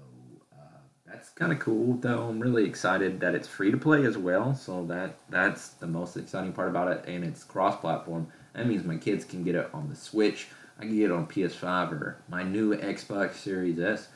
uh, 0.52 0.78
that's 1.06 1.30
kind 1.30 1.52
of 1.52 1.58
cool. 1.58 1.94
Though 1.94 2.28
I'm 2.28 2.38
really 2.38 2.64
excited 2.64 3.18
that 3.20 3.34
it's 3.34 3.48
free 3.48 3.72
to 3.72 3.76
play 3.76 4.04
as 4.04 4.16
well. 4.16 4.54
So 4.54 4.84
that 4.86 5.16
that's 5.28 5.70
the 5.70 5.86
most 5.86 6.16
exciting 6.16 6.52
part 6.52 6.68
about 6.68 6.92
it, 6.92 7.04
and 7.08 7.24
it's 7.24 7.42
cross 7.42 7.80
platform. 7.80 8.28
That 8.54 8.66
means 8.66 8.84
my 8.84 8.96
kids 8.96 9.24
can 9.24 9.42
get 9.42 9.56
it 9.56 9.68
on 9.74 9.88
the 9.88 9.96
Switch. 9.96 10.46
I 10.78 10.82
can 10.82 10.96
get 10.96 11.06
it 11.06 11.12
on 11.12 11.26
PS5 11.26 11.92
or 11.92 12.18
my 12.28 12.42
new 12.42 12.76
Xbox 12.76 13.34
Series 13.34 13.78
S 13.78 14.08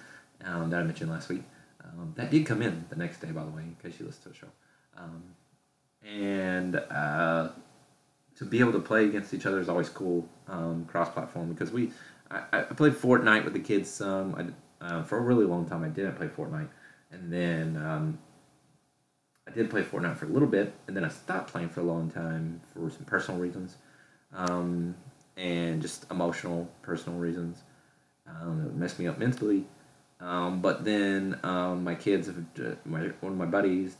um, 0.44 0.70
that 0.70 0.80
I 0.80 0.82
mentioned 0.84 1.10
last 1.10 1.28
week. 1.28 1.42
Um, 1.84 2.12
that 2.16 2.30
did 2.30 2.46
come 2.46 2.62
in 2.62 2.84
the 2.88 2.96
next 2.96 3.20
day, 3.20 3.30
by 3.30 3.44
the 3.44 3.50
way, 3.50 3.62
in 3.62 3.76
case 3.82 3.98
you 3.98 4.06
listened 4.06 4.24
to 4.24 4.28
the 4.28 4.34
show. 4.34 4.46
Um, 4.96 5.22
and 6.04 6.76
uh, 6.76 7.50
to 8.36 8.44
be 8.44 8.60
able 8.60 8.72
to 8.72 8.80
play 8.80 9.04
against 9.04 9.34
each 9.34 9.46
other 9.46 9.60
is 9.60 9.68
always 9.68 9.88
cool 9.88 10.28
um, 10.48 10.84
cross-platform 10.86 11.52
because 11.52 11.72
we 11.72 11.90
I, 12.30 12.42
I 12.52 12.62
played 12.62 12.92
Fortnite 12.92 13.44
with 13.44 13.52
the 13.52 13.60
kids 13.60 13.90
some 13.90 14.54
I, 14.80 14.84
uh, 14.84 15.02
for 15.02 15.18
a 15.18 15.20
really 15.20 15.44
long 15.44 15.66
time. 15.66 15.84
I 15.84 15.88
didn't 15.88 16.16
play 16.16 16.28
Fortnite, 16.28 16.68
and 17.10 17.32
then 17.32 17.76
um, 17.76 18.18
I 19.46 19.50
did 19.52 19.70
play 19.70 19.82
Fortnite 19.82 20.16
for 20.16 20.26
a 20.26 20.28
little 20.28 20.48
bit, 20.48 20.74
and 20.86 20.96
then 20.96 21.04
I 21.04 21.08
stopped 21.08 21.52
playing 21.52 21.70
for 21.70 21.80
a 21.80 21.84
long 21.84 22.10
time 22.10 22.60
for 22.74 22.90
some 22.90 23.04
personal 23.04 23.40
reasons, 23.40 23.76
um, 24.34 24.94
and 25.36 25.80
just 25.80 26.10
emotional 26.10 26.68
personal 26.82 27.18
reasons. 27.18 27.62
Um, 28.26 28.66
it 28.66 28.74
messed 28.74 28.98
me 28.98 29.06
up 29.06 29.18
mentally. 29.18 29.64
Um, 30.20 30.60
but 30.60 30.84
then 30.84 31.38
um, 31.44 31.84
my 31.84 31.94
kids, 31.94 32.26
have, 32.26 32.38
uh, 32.60 32.74
my, 32.84 33.02
one 33.20 33.32
of 33.32 33.38
my 33.38 33.46
buddies 33.46 33.96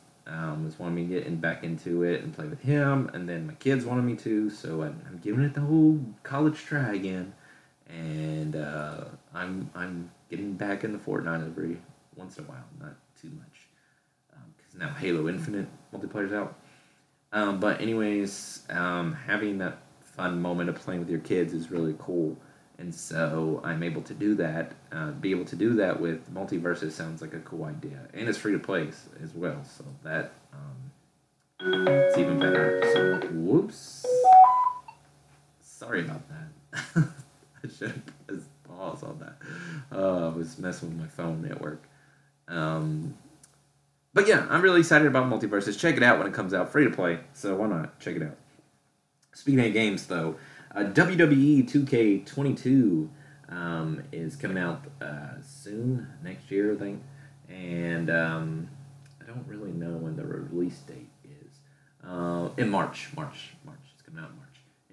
was 0.69 0.79
wanting 0.79 0.95
me 0.95 1.03
to 1.07 1.09
get 1.09 1.27
in, 1.27 1.37
back 1.37 1.64
into 1.64 2.03
it 2.03 2.23
and 2.23 2.35
play 2.35 2.47
with 2.47 2.61
him, 2.61 3.11
and 3.14 3.29
then 3.29 3.47
my 3.47 3.55
kids 3.55 3.85
wanted 3.85 4.03
me 4.03 4.14
to, 4.17 4.51
so 4.51 4.83
I'm, 4.83 5.01
I'm 5.09 5.19
giving 5.19 5.45
it 5.45 5.55
the 5.55 5.61
whole 5.61 6.01
college 6.23 6.59
try 6.64 6.95
again, 6.95 7.33
and 7.88 8.57
uh, 8.57 9.05
I'm 9.35 9.70
I'm 9.74 10.11
getting 10.31 10.55
back 10.55 10.85
in 10.85 10.92
the 10.92 10.98
Fortnite 10.98 11.46
every 11.46 11.79
once 12.16 12.38
in 12.38 12.44
a 12.44 12.48
while, 12.48 12.64
not 12.81 12.96
too 13.20 13.31
much, 13.31 13.68
because 14.57 14.74
now 14.79 14.92
Halo 14.94 15.29
Infinite 15.29 15.68
multiplayer's 15.92 16.33
out. 16.33 16.59
Um, 17.33 17.61
but 17.61 17.81
anyways, 17.81 18.62
um, 18.70 19.12
having 19.12 19.59
that 19.59 19.79
fun 20.01 20.40
moment 20.40 20.70
of 20.70 20.77
playing 20.77 21.01
with 21.01 21.11
your 21.11 21.20
kids 21.20 21.53
is 21.53 21.70
really 21.70 21.94
cool 21.98 22.37
and 22.79 22.94
so 22.94 23.61
I'm 23.64 23.83
able 23.83 24.03
to 24.03 24.14
do 24.14 24.35
that. 24.37 24.72
Uh, 24.92 25.11
be 25.11 25.33
able 25.33 25.44
to 25.46 25.57
do 25.57 25.74
that 25.74 26.01
with 26.01 26.33
Multiversus 26.33 26.92
sounds 26.92 27.20
like 27.20 27.35
a 27.35 27.40
cool 27.40 27.64
idea, 27.64 27.98
and 28.14 28.29
it's 28.29 28.38
free 28.38 28.53
to 28.53 28.59
play 28.59 28.88
as 29.22 29.35
well. 29.35 29.62
So 29.64 29.85
that 30.05 30.33
um, 30.53 31.87
it's 31.87 32.16
even 32.16 32.38
better. 32.38 32.81
So 32.92 33.29
whoops, 33.33 34.07
sorry 35.61 36.05
about 36.05 36.22
that. 36.29 37.09
Should 37.68 37.90
have 37.90 38.26
put 38.26 38.42
pause 38.68 39.02
on 39.02 39.18
that. 39.18 39.37
Uh, 39.90 40.26
I 40.26 40.28
was 40.28 40.59
messing 40.59 40.90
with 40.90 40.98
my 40.98 41.07
phone 41.07 41.42
network. 41.42 41.83
Um, 42.46 43.16
but 44.14 44.26
yeah, 44.26 44.46
I'm 44.48 44.62
really 44.62 44.81
excited 44.81 45.07
about 45.07 45.31
Multiversus. 45.31 45.78
Check 45.78 45.96
it 45.96 46.02
out 46.02 46.18
when 46.18 46.26
it 46.26 46.35
comes 46.35 46.54
out, 46.54 46.70
free 46.70 46.85
to 46.85 46.90
play. 46.90 47.18
So 47.33 47.57
why 47.57 47.68
not 47.68 48.00
check 48.00 48.16
it 48.16 48.22
out? 48.22 48.37
Speaking 49.35 49.64
of 49.64 49.72
games, 49.72 50.07
though, 50.07 50.37
uh, 50.74 50.81
WWE 50.81 51.70
2K22 51.70 53.09
um, 53.50 54.02
is 54.12 54.37
coming 54.37 54.59
out 54.59 54.85
uh, 55.00 55.40
soon, 55.42 56.09
next 56.22 56.50
year, 56.50 56.72
I 56.72 56.76
think. 56.76 57.02
And 57.48 58.11
um, 58.11 58.68
I 59.22 59.26
don't 59.26 59.46
really 59.46 59.72
know 59.72 59.96
when 59.96 60.16
the 60.16 60.24
release 60.24 60.78
date 60.81 61.11
is. 61.24 61.61
Uh, 62.04 62.48
in 62.57 62.68
March, 62.68 63.09
March, 63.16 63.50
March. 63.64 63.78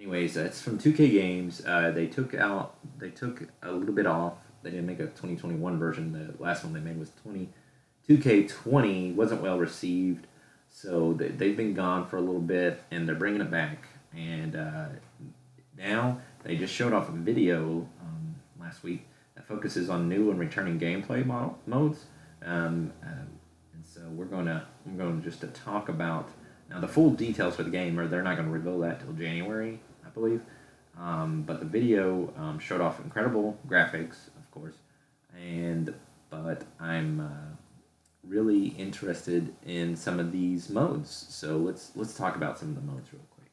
Anyways, 0.06 0.38
uh, 0.38 0.42
it's 0.42 0.62
from 0.62 0.78
2K 0.78 1.12
Games. 1.12 1.66
Uh, 1.66 1.90
they 1.90 2.06
took 2.06 2.36
out, 2.36 2.76
they 3.00 3.10
took 3.10 3.42
a 3.64 3.72
little 3.72 3.96
bit 3.96 4.06
off. 4.06 4.34
They 4.62 4.70
didn't 4.70 4.86
make 4.86 5.00
a 5.00 5.08
2021 5.08 5.80
version. 5.80 6.14
The 6.14 6.44
last 6.44 6.64
one 6.64 6.74
they 6.74 6.80
made 6.80 7.00
was 7.00 7.10
20, 7.24 7.50
2K20. 8.08 9.16
wasn't 9.16 9.42
well 9.42 9.58
received. 9.58 10.28
So 10.70 11.14
they, 11.14 11.30
they've 11.30 11.58
been 11.58 11.74
gone 11.74 12.06
for 12.06 12.18
a 12.18 12.22
little 12.22 12.40
bit, 12.40 12.84
and 12.92 13.08
they're 13.08 13.16
bringing 13.16 13.42
it 13.42 13.50
back. 13.50 13.88
And 14.16 14.56
uh, 14.56 14.90
now 15.76 16.22
they 16.44 16.56
just 16.56 16.72
showed 16.72 16.94
off 16.94 17.10
a 17.10 17.14
video 17.14 17.90
um, 18.00 18.36
last 18.60 18.84
week 18.84 19.08
that 19.34 19.48
focuses 19.48 19.90
on 19.90 20.08
new 20.08 20.30
and 20.30 20.40
returning 20.40 20.80
gameplay 20.80 21.26
model, 21.26 21.58
modes. 21.66 22.06
Um, 22.46 22.94
um, 23.02 23.28
and 23.74 23.84
so 23.84 24.02
we're 24.10 24.26
gonna 24.26 24.68
we're 24.86 25.04
going 25.04 25.24
just 25.24 25.42
to 25.42 25.48
talk 25.48 25.90
about 25.90 26.30
now 26.70 26.80
the 26.80 26.88
full 26.88 27.10
details 27.12 27.56
for 27.56 27.64
the 27.64 27.70
game, 27.72 28.00
or 28.00 28.08
they're 28.08 28.24
not 28.24 28.36
going 28.38 28.48
to 28.48 28.54
reveal 28.54 28.80
that 28.80 29.00
till 29.00 29.14
January, 29.14 29.80
believe. 30.16 30.42
Um, 31.00 31.44
but 31.44 31.60
the 31.60 31.66
video 31.66 32.34
um, 32.38 32.58
showed 32.58 32.82
off 32.82 33.00
incredible 33.00 33.58
graphics, 33.68 34.28
of 34.38 34.50
course, 34.52 34.76
and 35.38 35.94
but 36.30 36.64
I'm 36.80 37.20
uh, 37.20 37.56
really 38.28 38.68
interested 38.68 39.54
in 39.66 39.96
some 39.96 40.20
of 40.20 40.32
these 40.32 40.70
modes. 40.70 41.28
So 41.30 41.58
let's 41.58 41.92
let's 41.96 42.16
talk 42.16 42.36
about 42.36 42.58
some 42.58 42.70
of 42.70 42.76
the 42.76 42.82
modes 42.82 43.12
real 43.14 43.22
quick. 43.36 43.52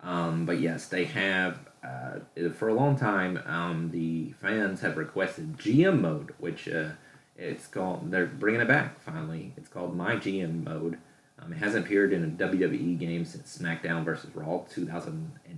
Um, 0.00 0.46
but 0.46 0.60
yes, 0.60 0.86
they 0.86 1.04
have 1.06 1.58
uh, 1.82 2.20
for 2.54 2.68
a 2.68 2.74
long 2.74 2.96
time. 2.96 3.42
Um, 3.46 3.90
the 3.90 4.32
fans 4.40 4.80
have 4.80 4.96
requested 4.96 5.58
GM 5.58 6.00
mode, 6.00 6.34
which 6.38 6.68
uh, 6.68 6.90
it's 7.36 7.66
called. 7.66 8.10
They're 8.10 8.26
bringing 8.26 8.60
it 8.60 8.68
back 8.68 9.00
finally. 9.00 9.52
It's 9.56 9.68
called 9.68 9.96
My 9.96 10.16
GM 10.16 10.64
mode. 10.64 10.98
Um, 11.38 11.52
it 11.52 11.56
hasn't 11.56 11.84
appeared 11.84 12.12
in 12.12 12.24
a 12.24 12.28
WWE 12.28 12.98
game 12.98 13.24
since 13.24 13.58
SmackDown 13.58 14.04
versus 14.04 14.34
Raw 14.34 14.64
2008. 14.70 15.56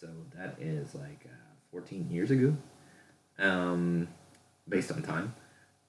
So 0.00 0.08
that 0.36 0.56
is 0.58 0.94
like 0.94 1.26
uh, 1.26 1.50
14 1.72 2.08
years 2.10 2.30
ago, 2.30 2.56
um, 3.38 4.08
based 4.68 4.90
on 4.90 5.02
time. 5.02 5.34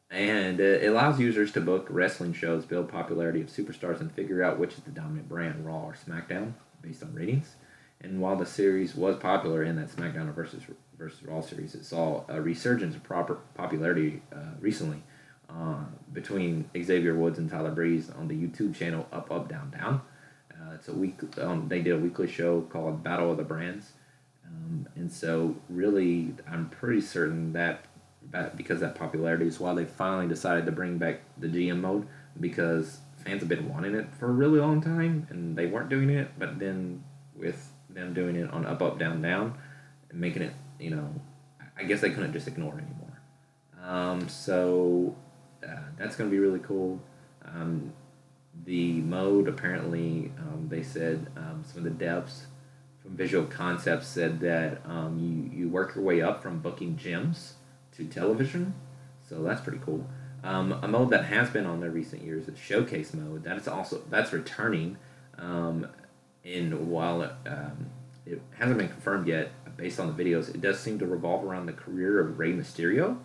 And 0.10 0.60
uh, 0.60 0.64
it 0.64 0.88
allows 0.88 1.20
users 1.20 1.54
to 1.54 1.62
book 1.62 1.88
wrestling 1.90 2.34
shows, 2.34 2.66
build 2.66 2.90
popularity 2.90 3.40
of 3.40 3.48
superstars, 3.48 4.02
and 4.02 4.12
figure 4.12 4.44
out 4.44 4.60
which 4.60 4.74
is 4.74 4.82
the 4.82 4.92
dominant 4.92 5.30
brand, 5.30 5.66
Raw 5.66 5.86
or 5.86 5.96
SmackDown, 5.96 6.54
based 6.82 7.02
on 7.02 7.16
ratings. 7.16 7.56
And 8.02 8.20
while 8.20 8.36
the 8.36 8.46
series 8.46 8.96
was 8.96 9.16
popular 9.16 9.64
in 9.64 9.78
that 9.78 9.90
SmackDown 9.90 10.34
versus 10.34 10.64
versus 10.98 11.24
Raw 11.24 11.40
series, 11.42 11.76
it 11.76 11.86
saw 11.86 12.26
a 12.28 12.42
resurgence 12.42 12.96
of 12.96 13.04
proper 13.04 13.38
popularity 13.56 14.22
uh, 14.34 14.56
recently 14.60 15.02
uh, 15.50 15.86
between 16.12 16.70
Xavier 16.76 17.16
Woods 17.16 17.38
and 17.38 17.50
Tyler 17.50 17.72
Breeze 17.72 18.10
on 18.10 18.28
the 18.28 18.36
YouTube 18.36 18.76
channel 18.76 19.08
Up 19.12 19.32
Up 19.32 19.48
Down 19.48 19.72
Down. 19.72 20.02
It's 20.82 20.90
a 20.90 20.94
week. 20.94 21.20
Um, 21.38 21.68
they 21.68 21.80
did 21.80 21.92
a 21.92 21.98
weekly 21.98 22.28
show 22.28 22.62
called 22.62 23.04
Battle 23.04 23.30
of 23.30 23.38
the 23.38 23.44
Brands, 23.44 23.92
um, 24.48 24.88
and 24.96 25.12
so 25.12 25.56
really, 25.70 26.34
I'm 26.50 26.70
pretty 26.70 27.02
certain 27.02 27.54
that 27.54 27.86
that 28.32 28.58
because 28.58 28.80
that 28.80 28.96
popularity 28.96 29.46
is 29.46 29.60
why 29.60 29.76
they 29.76 29.86
finally 29.86 30.28
decided 30.28 30.66
to 30.66 30.72
bring 30.72 30.98
back 30.98 31.20
the 31.38 31.46
GM 31.46 31.82
mode 31.82 32.08
because 32.40 32.98
fans 33.24 33.42
have 33.42 33.50
been 33.50 33.70
wanting 33.70 33.94
it 33.94 34.08
for 34.16 34.30
a 34.30 34.32
really 34.32 34.60
long 34.60 34.82
time 34.82 35.28
and 35.30 35.56
they 35.56 35.68
weren't 35.68 35.90
doing 35.90 36.10
it, 36.10 36.32
but 36.40 36.58
then 36.58 37.04
with 37.36 37.72
them 37.88 38.16
doing 38.16 38.36
it 38.36 38.50
on 38.50 38.66
Up 38.66 38.82
Up 38.82 38.98
Down 38.98 39.22
Down 39.22 39.56
and 40.10 40.20
making 40.20 40.42
it, 40.42 40.54
you 40.80 40.90
know, 40.90 41.14
I 41.78 41.84
guess 41.84 42.02
they 42.02 42.10
couldn't 42.10 42.34
just 42.34 42.48
ignore 42.48 42.74
it 42.80 42.84
anymore. 42.84 43.22
Um, 43.84 44.28
so 44.30 45.16
uh, 45.64 45.76
that's 45.96 46.16
going 46.16 46.28
to 46.28 46.36
be 46.36 46.40
really 46.40 46.60
cool. 46.60 47.00
Um, 47.46 47.94
the 48.66 49.02
mode 49.02 49.48
apparently 49.48 50.32
um, 50.40 50.68
they 50.70 50.84
said 50.84 51.28
um, 51.36 51.64
some 51.66 51.86
of 51.86 51.98
the 51.98 52.06
devs 52.06 52.46
from 53.02 53.16
Visual 53.16 53.46
Concepts 53.46 54.08
said 54.08 54.40
that 54.42 54.82
um, 54.86 55.18
you 55.20 55.60
you 55.60 55.70
work 55.70 55.96
your 55.96 56.04
way 56.04 56.22
up 56.22 56.42
from 56.42 56.60
booking 56.60 56.96
gyms 56.96 57.54
to 57.94 58.06
television, 58.06 58.74
so 59.28 59.42
that's 59.44 59.62
pretty 59.62 59.80
cool. 59.84 60.08
Um, 60.44 60.72
a 60.82 60.88
mode 60.88 61.12
that 61.12 61.26
has 61.26 61.50
been 61.50 61.66
on 61.66 61.80
there 61.80 61.92
recent 61.92 62.24
years 62.24 62.48
is 62.48 62.58
Showcase 62.58 63.14
mode. 63.14 63.44
That 63.44 63.58
is 63.58 63.68
also 63.68 64.02
that's 64.10 64.34
returning. 64.34 64.98
Um, 65.38 65.88
in 66.44 66.90
while 66.90 67.22
it, 67.22 67.32
um, 67.46 67.90
it 68.26 68.42
hasn't 68.58 68.78
been 68.78 68.90
confirmed 68.90 69.28
yet, 69.28 69.52
based 69.78 70.00
on 70.00 70.16
the 70.16 70.24
videos, 70.24 70.50
it 70.50 70.62
does 70.62 70.80
seem 70.80 70.98
to 71.00 71.06
revolve 71.06 71.44
around 71.44 71.68
the 71.68 71.74
career 71.74 72.20
of 72.20 72.40
Rey 72.40 72.54
Mysterio, 72.54 73.18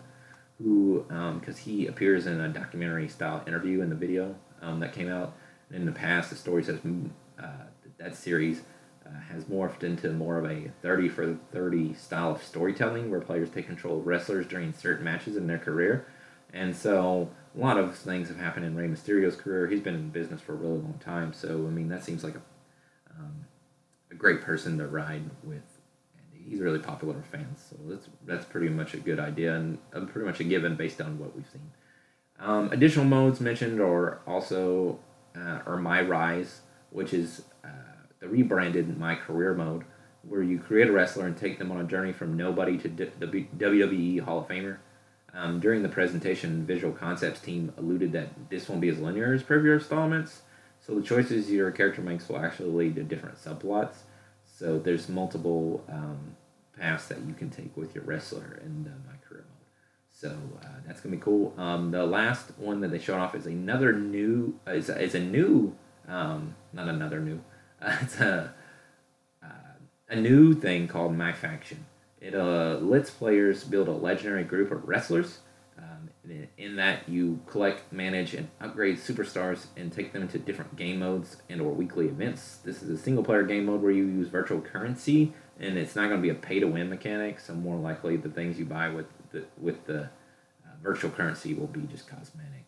who 0.59 1.05
because 1.39 1.57
he 1.57 1.87
appears 1.87 2.27
in 2.27 2.39
a 2.39 2.49
documentary 2.49 3.07
style 3.07 3.43
interview 3.47 3.81
in 3.81 3.89
the 3.89 3.95
video 3.95 4.35
um, 4.61 4.79
that 4.79 4.93
came 4.93 5.09
out. 5.09 5.35
In 5.71 5.85
the 5.85 5.91
past, 5.91 6.29
the 6.29 6.35
story 6.35 6.63
says 6.63 6.79
mm, 6.79 7.09
uh, 7.41 7.65
that 7.97 8.15
series 8.15 8.61
uh, 9.05 9.19
has 9.33 9.45
morphed 9.45 9.83
into 9.83 10.11
more 10.11 10.37
of 10.37 10.45
a 10.45 10.71
30 10.81 11.09
for 11.09 11.37
30 11.51 11.93
style 11.93 12.31
of 12.31 12.43
storytelling 12.43 13.09
where 13.09 13.19
players 13.19 13.49
take 13.49 13.65
control 13.65 13.99
of 13.99 14.07
wrestlers 14.07 14.47
during 14.47 14.73
certain 14.73 15.03
matches 15.03 15.35
in 15.35 15.47
their 15.47 15.57
career. 15.57 16.07
And 16.53 16.75
so 16.75 17.29
a 17.55 17.59
lot 17.59 17.77
of 17.77 17.95
things 17.95 18.29
have 18.29 18.37
happened 18.37 18.65
in 18.65 18.75
Rey 18.75 18.87
Mysterio's 18.87 19.35
career. 19.35 19.67
He's 19.67 19.81
been 19.81 19.95
in 19.95 20.09
business 20.09 20.41
for 20.41 20.53
a 20.53 20.55
really 20.55 20.79
long 20.79 20.99
time. 21.03 21.33
So, 21.33 21.49
I 21.49 21.69
mean, 21.69 21.89
that 21.89 22.03
seems 22.03 22.23
like 22.23 22.35
a, 22.35 22.41
um, 23.17 23.45
a 24.11 24.15
great 24.15 24.41
person 24.41 24.77
to 24.77 24.87
ride 24.87 25.23
with. 25.43 25.79
And 26.17 26.45
he's 26.45 26.59
really 26.59 26.79
popular 26.79 27.15
with 27.15 27.25
fans. 27.25 27.65
So 27.69 27.75
that's, 27.87 28.07
that's 28.25 28.45
pretty 28.45 28.69
much 28.69 28.93
a 28.93 28.97
good 28.97 29.19
idea 29.19 29.55
and 29.55 29.77
uh, 29.93 30.01
pretty 30.01 30.27
much 30.27 30.39
a 30.39 30.43
given 30.43 30.75
based 30.75 31.01
on 31.01 31.19
what 31.19 31.35
we've 31.35 31.49
seen. 31.51 31.69
Um, 32.39 32.71
additional 32.71 33.05
modes 33.05 33.39
mentioned 33.39 33.79
are 33.81 34.21
also 34.27 34.99
uh, 35.35 35.59
are 35.65 35.77
My 35.77 36.01
Rise, 36.01 36.61
which 36.91 37.13
is 37.13 37.43
uh, 37.63 37.69
the 38.19 38.27
rebranded 38.27 38.97
My 38.97 39.15
Career 39.15 39.53
mode, 39.53 39.83
where 40.21 40.43
you 40.43 40.59
create 40.59 40.87
a 40.87 40.91
wrestler 40.91 41.25
and 41.25 41.35
take 41.35 41.57
them 41.57 41.71
on 41.71 41.81
a 41.81 41.83
journey 41.83 42.13
from 42.13 42.37
nobody 42.37 42.77
to 42.77 42.89
D- 42.89 43.09
W- 43.19 43.47
WWE 43.57 44.21
Hall 44.21 44.39
of 44.39 44.47
Famer. 44.47 44.77
Um, 45.33 45.59
during 45.59 45.83
the 45.83 45.89
presentation, 45.89 46.65
Visual 46.65 46.93
Concepts 46.93 47.39
team 47.39 47.73
alluded 47.77 48.11
that 48.13 48.49
this 48.49 48.67
won't 48.69 48.81
be 48.81 48.89
as 48.89 48.99
linear 48.99 49.33
as 49.33 49.43
previous 49.43 49.83
installments, 49.83 50.41
so 50.79 50.95
the 50.95 51.01
choices 51.01 51.51
your 51.51 51.69
character 51.71 52.01
makes 52.01 52.29
will 52.29 52.39
actually 52.39 52.71
lead 52.71 52.95
to 52.95 53.03
different 53.03 53.37
subplots. 53.37 53.97
So 54.45 54.79
there's 54.79 55.09
multiple 55.09 55.83
um, 55.89 56.35
paths 56.79 57.07
that 57.07 57.19
you 57.27 57.33
can 57.33 57.49
take 57.49 57.75
with 57.75 57.93
your 57.93 58.03
wrestler 58.03 58.59
in 58.63 58.91
uh, 58.91 59.07
my. 59.07 59.16
So 60.19 60.29
uh, 60.63 60.67
that's 60.87 60.99
gonna 60.99 61.15
be 61.15 61.21
cool. 61.21 61.53
Um, 61.57 61.91
the 61.91 62.03
last 62.03 62.57
one 62.57 62.81
that 62.81 62.89
they 62.89 62.97
showed 62.97 63.19
off 63.19 63.35
is 63.35 63.45
another 63.45 63.93
new. 63.93 64.59
Is, 64.65 64.89
is 64.89 65.13
a 65.13 65.19
new. 65.19 65.75
Um, 66.07 66.55
not 66.73 66.87
another 66.89 67.19
new. 67.19 67.39
Uh, 67.79 67.97
it's 68.01 68.19
a 68.19 68.51
uh, 69.43 69.47
a 70.09 70.15
new 70.15 70.55
thing 70.55 70.87
called 70.87 71.15
My 71.15 71.33
Faction. 71.33 71.85
It 72.19 72.33
uh, 72.33 72.79
lets 72.81 73.11
players 73.11 73.63
build 73.63 73.87
a 73.87 73.91
legendary 73.91 74.43
group 74.43 74.71
of 74.71 74.87
wrestlers. 74.87 75.39
Um, 75.77 76.09
in, 76.23 76.47
in 76.57 76.75
that 76.77 77.07
you 77.07 77.39
collect, 77.45 77.93
manage, 77.93 78.33
and 78.33 78.49
upgrade 78.59 78.97
superstars 78.97 79.67
and 79.77 79.91
take 79.91 80.13
them 80.13 80.23
into 80.23 80.39
different 80.39 80.75
game 80.75 80.97
modes 80.97 81.37
and 81.47 81.61
or 81.61 81.71
weekly 81.71 82.07
events. 82.07 82.57
This 82.65 82.81
is 82.81 82.89
a 82.89 82.97
single 82.97 83.23
player 83.23 83.43
game 83.43 83.65
mode 83.65 83.83
where 83.83 83.91
you 83.91 84.05
use 84.05 84.29
virtual 84.29 84.61
currency, 84.61 85.33
and 85.59 85.77
it's 85.77 85.95
not 85.95 86.09
going 86.09 86.19
to 86.19 86.23
be 86.23 86.31
a 86.31 86.33
pay 86.33 86.59
to 86.59 86.65
win 86.65 86.89
mechanic. 86.89 87.39
So 87.39 87.53
more 87.53 87.77
likely, 87.77 88.17
the 88.17 88.29
things 88.29 88.57
you 88.57 88.65
buy 88.65 88.89
with 88.89 89.05
the 89.37 89.45
with 89.61 89.85
the 89.85 90.03
uh, 90.03 90.75
virtual 90.81 91.11
currency 91.11 91.53
will 91.53 91.67
be 91.67 91.81
just 91.81 92.07
cosmetic. 92.07 92.67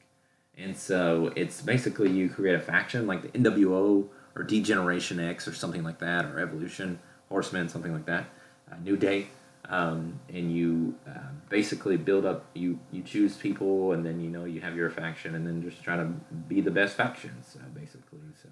And 0.58 0.76
so 0.76 1.32
it's 1.36 1.62
basically 1.62 2.12
you 2.12 2.30
create 2.30 2.56
a 2.56 2.60
faction 2.60 3.08
like 3.08 3.22
the 3.22 3.30
NWO 3.30 4.08
or 4.36 4.44
Degeneration 4.44 5.20
X 5.20 5.48
or 5.48 5.54
something 5.54 5.84
like 5.84 6.00
that, 6.00 6.26
or 6.26 6.40
Evolution, 6.40 7.00
Horsemen, 7.30 7.70
something 7.70 7.94
like 7.94 8.06
that, 8.06 8.26
uh, 8.72 8.76
New 8.84 8.98
Day. 8.98 9.28
Um, 9.70 10.20
and 10.30 10.52
you 10.52 10.96
uh, 11.08 11.32
basically 11.50 11.96
build 11.96 12.26
up, 12.26 12.46
you, 12.56 12.80
you 12.92 13.04
choose 13.04 13.38
people, 13.38 13.92
and 13.92 14.04
then 14.04 14.20
you 14.20 14.30
know 14.30 14.46
you 14.46 14.62
have 14.62 14.76
your 14.76 14.90
faction, 14.90 15.36
and 15.36 15.46
then 15.46 15.62
just 15.62 15.84
try 15.84 15.96
to 15.96 16.06
be 16.48 16.60
the 16.60 16.72
best 16.72 16.96
factions, 16.98 17.56
basically. 17.76 18.20
So, 18.42 18.50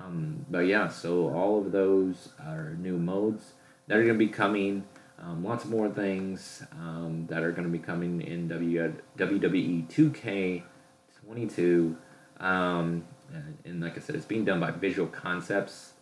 um, 0.00 0.44
but 0.50 0.60
yeah, 0.60 0.88
so 0.88 1.32
all 1.32 1.60
of 1.60 1.70
those 1.70 2.30
are 2.44 2.74
new 2.80 2.98
modes 2.98 3.52
that 3.86 3.96
are 3.96 4.02
going 4.02 4.18
to 4.18 4.26
be 4.26 4.28
coming. 4.28 4.84
Um, 5.18 5.44
lots 5.44 5.64
more 5.64 5.88
things 5.88 6.62
um, 6.72 7.26
that 7.28 7.42
are 7.42 7.52
going 7.52 7.64
to 7.64 7.70
be 7.70 7.78
coming 7.78 8.20
in 8.20 8.48
WWE 8.48 9.88
2K22. 9.88 11.96
Um, 12.40 13.04
and, 13.32 13.58
and 13.64 13.80
like 13.80 13.96
I 13.96 14.00
said, 14.00 14.16
it's 14.16 14.26
being 14.26 14.44
done 14.44 14.60
by 14.60 14.72
Visual 14.72 15.08
Concepts. 15.08 15.92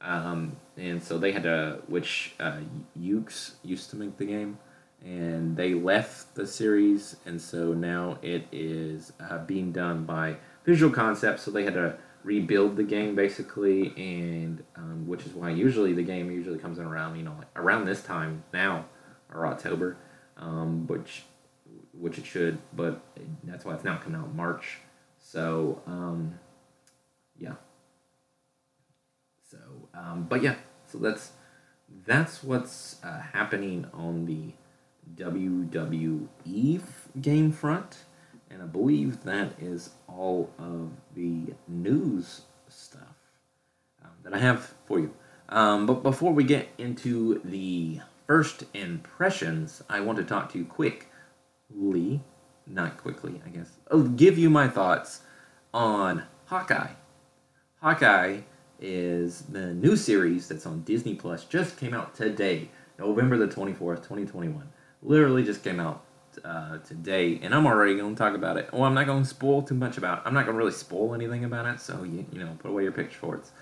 Um, 0.00 0.56
and 0.76 1.02
so 1.02 1.18
they 1.18 1.32
had 1.32 1.42
to, 1.42 1.80
which 1.88 2.34
uh, 2.38 2.58
used 2.94 3.90
to 3.90 3.96
make 3.96 4.16
the 4.16 4.26
game, 4.26 4.58
and 5.04 5.56
they 5.56 5.74
left 5.74 6.34
the 6.34 6.46
series, 6.46 7.16
and 7.26 7.40
so 7.40 7.72
now 7.72 8.18
it 8.22 8.46
is 8.52 9.12
uh, 9.18 9.38
being 9.38 9.72
done 9.72 10.04
by 10.04 10.36
Visual 10.64 10.92
Concepts. 10.92 11.42
So 11.42 11.50
they 11.50 11.64
had 11.64 11.74
to 11.74 11.96
rebuild 12.24 12.76
the 12.76 12.82
game 12.82 13.14
basically, 13.14 13.92
and 13.96 14.62
um, 14.76 15.06
which 15.06 15.26
is 15.26 15.32
why 15.32 15.50
usually 15.50 15.92
the 15.92 16.02
game 16.02 16.30
usually 16.30 16.58
comes 16.58 16.78
in 16.78 16.84
around 16.84 17.16
you 17.16 17.22
know 17.22 17.34
like 17.38 17.48
around 17.56 17.84
this 17.84 18.02
time 18.02 18.44
now 18.52 18.86
or 19.32 19.46
October, 19.46 19.96
um, 20.36 20.86
which 20.86 21.24
which 21.92 22.18
it 22.18 22.26
should, 22.26 22.58
but 22.74 23.00
that's 23.44 23.64
why 23.64 23.74
it's 23.74 23.84
now 23.84 23.96
coming 23.98 24.20
out 24.20 24.34
March. 24.34 24.78
So 25.18 25.82
um, 25.86 26.38
yeah. 27.36 27.54
So, 29.50 29.58
um, 29.94 30.26
but 30.28 30.42
yeah, 30.42 30.56
so 30.86 30.98
that's 30.98 31.32
that's 32.06 32.44
what's 32.44 33.02
uh, 33.02 33.20
happening 33.20 33.86
on 33.94 34.26
the 34.26 34.52
WWE 35.16 36.28
game 37.20 37.52
front, 37.52 38.04
and 38.50 38.62
I 38.62 38.66
believe 38.66 39.24
that 39.24 39.52
is 39.60 39.90
all 40.08 40.50
of 40.58 40.90
the 41.14 41.54
news 41.66 42.42
stuff 42.68 43.02
um, 44.04 44.10
that 44.22 44.34
I 44.34 44.38
have 44.38 44.74
for 44.86 45.00
you. 45.00 45.12
Um, 45.48 45.86
but 45.86 46.02
before 46.02 46.32
we 46.32 46.44
get 46.44 46.68
into 46.78 47.40
the 47.44 48.00
first 48.26 48.64
impressions, 48.74 49.82
I 49.88 50.00
want 50.00 50.18
to 50.18 50.24
talk 50.24 50.52
to 50.52 50.58
you 50.58 50.64
quickly, 50.64 52.20
not 52.66 52.98
quickly, 52.98 53.40
I 53.46 53.48
guess. 53.48 53.70
I'll 53.90 54.02
give 54.02 54.38
you 54.38 54.50
my 54.50 54.68
thoughts 54.68 55.22
on 55.72 56.24
Hawkeye. 56.46 56.92
Hawkeye 57.80 58.40
is 58.80 59.42
the 59.42 59.74
new 59.74 59.96
series 59.96 60.48
that's 60.48 60.66
on 60.66 60.82
Disney 60.82 61.14
Plus. 61.14 61.44
Just 61.44 61.78
came 61.78 61.94
out 61.94 62.14
today, 62.14 62.68
November 62.98 63.36
the 63.36 63.46
twenty 63.46 63.72
fourth, 63.72 64.06
twenty 64.06 64.26
twenty 64.26 64.48
one. 64.48 64.68
Literally 65.02 65.44
just 65.44 65.64
came 65.64 65.80
out 65.80 66.04
uh, 66.44 66.78
today, 66.78 67.38
and 67.42 67.54
I'm 67.54 67.66
already 67.66 67.96
going 67.96 68.14
to 68.14 68.18
talk 68.18 68.34
about 68.34 68.56
it. 68.56 68.72
Well, 68.72 68.84
I'm 68.84 68.94
not 68.94 69.06
going 69.06 69.22
to 69.22 69.28
spoil 69.28 69.62
too 69.62 69.74
much 69.74 69.98
about. 69.98 70.18
it. 70.18 70.22
I'm 70.26 70.34
not 70.34 70.44
going 70.44 70.54
to 70.54 70.58
really 70.58 70.72
spoil 70.72 71.14
anything 71.14 71.44
about 71.44 71.66
it. 71.66 71.80
So 71.80 72.02
you 72.04 72.26
you 72.32 72.38
know, 72.40 72.56
put 72.58 72.70
away 72.70 72.82
your 72.82 72.92
pitchforks, 72.92 73.52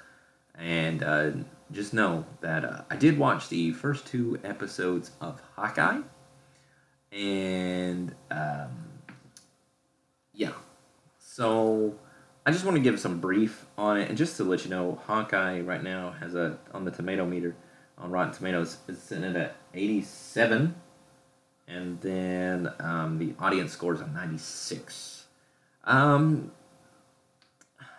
and 0.55 1.03
uh, 1.03 1.31
just 1.73 1.93
know 1.95 2.25
that 2.41 2.65
uh, 2.65 2.83
I 2.91 2.97
did 2.97 3.19
watch 3.19 3.49
the 3.49 3.73
first 3.73 4.07
two 4.07 4.39
episodes 4.45 5.11
of 5.21 5.41
Hawkeye, 5.57 6.01
and 7.13 8.15
um, 8.31 8.71
yeah, 10.33 10.53
so 11.19 11.95
I 12.45 12.53
just 12.53 12.65
want 12.65 12.77
to 12.77 12.83
give 12.83 13.01
some 13.01 13.21
brief 13.21 13.67
on 13.77 13.99
it, 13.99 14.09
and 14.09 14.17
just 14.17 14.37
to 14.37 14.45
let 14.45 14.65
you 14.65 14.71
know, 14.71 15.01
Hawkeye 15.07 15.61
right 15.61 15.83
now 15.83 16.13
has 16.21 16.35
a 16.35 16.59
on 16.73 16.85
the 16.85 16.91
tomato 16.91 17.27
meter 17.27 17.57
on 17.99 18.11
Rotten 18.11 18.33
Tomatoes 18.33 18.79
is 18.89 19.01
sitting 19.01 19.37
at 19.37 19.57
eighty 19.75 20.03
seven, 20.03 20.75
and 21.69 22.01
then 22.01 22.73
um, 22.81 23.19
the 23.19 23.35
audience 23.39 23.73
scores 23.73 24.01
on 24.01 24.13
ninety 24.15 24.39
six. 24.39 25.27
Um, 25.85 26.53
I 27.81 27.85
don't 27.85 27.91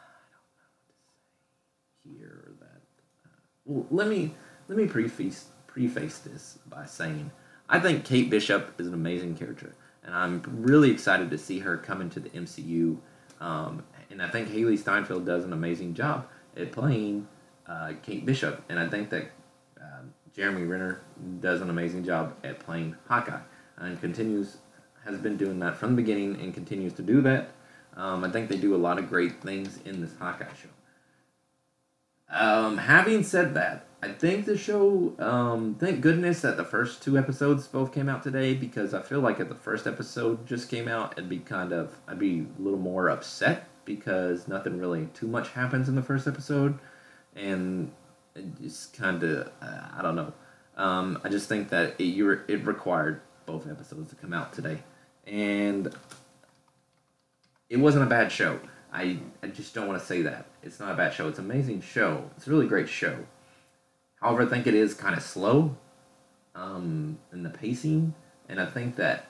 know 0.62 0.70
what 0.76 0.90
to 0.90 2.12
say 2.12 2.18
here. 2.20 2.52
That 2.60 2.82
uh, 3.26 3.30
well, 3.66 3.88
let 3.92 4.08
me 4.08 4.34
let 4.68 4.78
me 4.78 4.86
preface 4.88 5.46
preface 5.68 6.20
this 6.20 6.60
by 6.70 6.86
saying 6.86 7.32
I 7.70 7.80
think 7.80 8.06
Kate 8.06 8.30
Bishop 8.30 8.80
is 8.80 8.88
an 8.88 8.94
amazing 8.94 9.36
character, 9.36 9.76
and 10.04 10.16
I'm 10.16 10.42
really 10.46 10.92
excited 10.92 11.30
to 11.32 11.38
see 11.38 11.60
her 11.60 11.78
come 11.78 12.02
into 12.02 12.20
the 12.20 12.30
MCU. 12.30 12.98
Um, 13.40 13.84
and 14.10 14.22
I 14.22 14.30
think 14.30 14.50
Hailee 14.50 14.80
Steinfeld 14.80 15.26
does 15.26 15.44
an 15.44 15.54
amazing 15.54 15.94
job 15.94 16.28
at 16.56 16.72
playing 16.72 17.28
uh, 17.68 17.94
Kate 18.02 18.26
Bishop, 18.26 18.64
and 18.70 18.80
I 18.80 18.88
think 18.88 19.10
that 19.10 19.32
um, 19.80 20.14
Jeremy 20.34 20.64
Renner 20.64 21.02
does 21.40 21.62
an 21.62 21.70
amazing 21.70 22.04
job 22.04 22.36
at 22.44 22.60
playing 22.60 22.96
Hawkeye, 23.08 23.42
and 23.78 24.00
continues 24.02 24.58
has 25.06 25.18
been 25.20 25.38
doing 25.38 25.60
that 25.60 25.78
from 25.78 25.96
the 25.96 26.02
beginning 26.02 26.40
and 26.42 26.54
continues 26.54 26.94
to 26.94 27.02
do 27.02 27.22
that. 27.22 27.52
Um, 27.96 28.24
I 28.24 28.30
think 28.30 28.50
they 28.50 28.58
do 28.58 28.76
a 28.76 28.78
lot 28.78 29.00
of 29.00 29.10
great 29.10 29.42
things 29.42 29.80
in 29.86 30.02
this 30.02 30.12
Hawkeye 30.20 30.46
show. 30.62 30.70
Um, 32.30 32.78
having 32.78 33.24
said 33.24 33.54
that, 33.54 33.86
I 34.04 34.10
think 34.10 34.46
the 34.46 34.58
show. 34.58 35.14
Um, 35.18 35.76
thank 35.80 36.02
goodness 36.02 36.42
that 36.42 36.58
the 36.58 36.66
first 36.66 37.02
two 37.02 37.18
episodes 37.18 37.68
both 37.68 37.94
came 37.94 38.10
out 38.10 38.22
today 38.22 38.54
because 38.54 38.94
I 38.94 39.02
feel 39.02 39.22
like 39.22 39.40
if 39.40 39.50
the 39.50 39.56
first 39.56 39.88
episode 39.88 40.46
just 40.46 40.70
came 40.70 40.88
out, 40.88 41.14
it'd 41.14 41.30
be 41.30 41.40
kind 41.40 41.72
of 41.72 41.98
I'd 42.08 42.20
be 42.20 42.46
a 42.60 42.62
little 42.62 42.80
more 42.80 43.10
upset 43.10 43.68
because 43.86 44.48
nothing 44.48 44.78
really 44.78 45.08
too 45.14 45.28
much 45.28 45.50
happens 45.50 45.90
in 45.90 45.96
the 45.96 46.04
first 46.04 46.28
episode, 46.28 46.78
and 47.36 47.92
it 48.36 48.62
just 48.62 48.96
kind 48.96 49.24
of 49.24 49.50
I 49.62 50.02
don't 50.04 50.16
know. 50.16 50.34
Um, 50.76 51.20
I 51.24 51.30
just 51.30 51.50
think 51.50 51.70
that 51.70 52.00
it 52.00 52.44
it 52.48 52.66
required 52.68 53.22
both 53.48 53.68
episodes 53.68 54.12
to 54.12 54.16
come 54.16 54.34
out 54.34 54.54
today, 54.54 54.78
and 55.26 55.92
it 57.70 57.78
wasn't 57.78 58.04
a 58.04 58.08
bad 58.08 58.32
show. 58.32 58.60
I, 58.94 59.20
I 59.42 59.48
just 59.48 59.74
don't 59.74 59.88
want 59.88 60.00
to 60.00 60.06
say 60.06 60.22
that. 60.22 60.46
It's 60.62 60.80
not 60.80 60.92
a 60.92 60.96
bad 60.96 61.14
show. 61.14 61.28
It's 61.28 61.40
an 61.40 61.46
amazing 61.46 61.82
show. 61.82 62.30
It's 62.38 62.46
a 62.46 62.50
really 62.52 62.68
great 62.68 62.88
show. 62.88 63.26
However, 64.22 64.44
I 64.44 64.46
think 64.46 64.68
it 64.68 64.76
is 64.76 64.94
kind 64.94 65.16
of 65.16 65.24
slow 65.24 65.76
um, 66.56 67.18
in 67.32 67.44
the 67.44 67.50
pacing, 67.50 68.14
and 68.48 68.62
I 68.62 68.66
think 68.66 68.96
that 68.98 69.26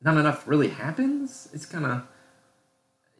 not 0.00 0.16
enough 0.16 0.46
really 0.48 0.68
happens. 0.68 1.48
It's 1.52 1.66
kind 1.66 1.86
of, 1.86 2.02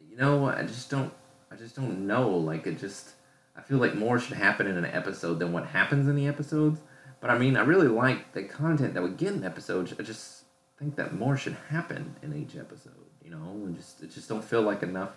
you 0.09 0.17
know, 0.17 0.47
I 0.47 0.63
just 0.63 0.89
don't, 0.89 1.13
I 1.51 1.55
just 1.55 1.75
don't 1.75 2.05
know. 2.07 2.29
Like 2.29 2.67
it 2.67 2.79
just, 2.79 3.11
I 3.55 3.61
feel 3.61 3.77
like 3.77 3.95
more 3.95 4.19
should 4.19 4.37
happen 4.37 4.67
in 4.67 4.77
an 4.77 4.85
episode 4.85 5.39
than 5.39 5.53
what 5.53 5.67
happens 5.67 6.07
in 6.07 6.15
the 6.15 6.27
episodes. 6.27 6.79
But 7.23 7.31
I 7.31 7.37
mean, 7.37 7.55
I 7.55 7.61
really 7.61 7.87
like 7.87 8.33
the 8.33 8.43
content 8.43 8.95
that 8.95 9.01
we 9.01 9.11
get 9.11 9.31
in 9.31 9.45
episodes. 9.45 9.93
I 9.97 10.03
just 10.03 10.43
think 10.77 10.97
that 10.97 11.15
more 11.15 11.37
should 11.37 11.55
happen 11.69 12.17
in 12.21 12.35
each 12.35 12.57
episode. 12.57 12.91
You 13.23 13.31
know, 13.31 13.61
and 13.65 13.77
just 13.77 14.03
it 14.03 14.11
just 14.11 14.27
don't 14.27 14.43
feel 14.43 14.61
like 14.61 14.83
enough. 14.83 15.11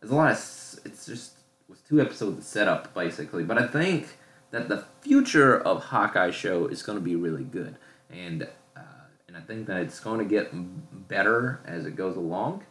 There's 0.00 0.10
a 0.10 0.16
lot 0.16 0.32
of, 0.32 0.38
it's 0.84 1.06
just 1.06 1.34
was 1.68 1.78
two 1.88 2.00
episodes 2.00 2.44
set 2.48 2.66
up 2.66 2.92
basically. 2.94 3.44
But 3.44 3.58
I 3.58 3.68
think 3.68 4.16
that 4.50 4.68
the 4.68 4.86
future 5.02 5.56
of 5.56 5.84
Hawkeye 5.84 6.32
show 6.32 6.66
is 6.66 6.82
going 6.82 6.98
to 6.98 7.04
be 7.04 7.14
really 7.14 7.44
good, 7.44 7.76
and 8.10 8.42
uh, 8.76 9.06
and 9.28 9.36
I 9.36 9.40
think 9.40 9.68
that 9.68 9.82
it's 9.82 10.00
going 10.00 10.18
to 10.18 10.24
get 10.24 10.50
better 11.06 11.60
as 11.64 11.86
it 11.86 11.94
goes 11.94 12.16
along. 12.16 12.64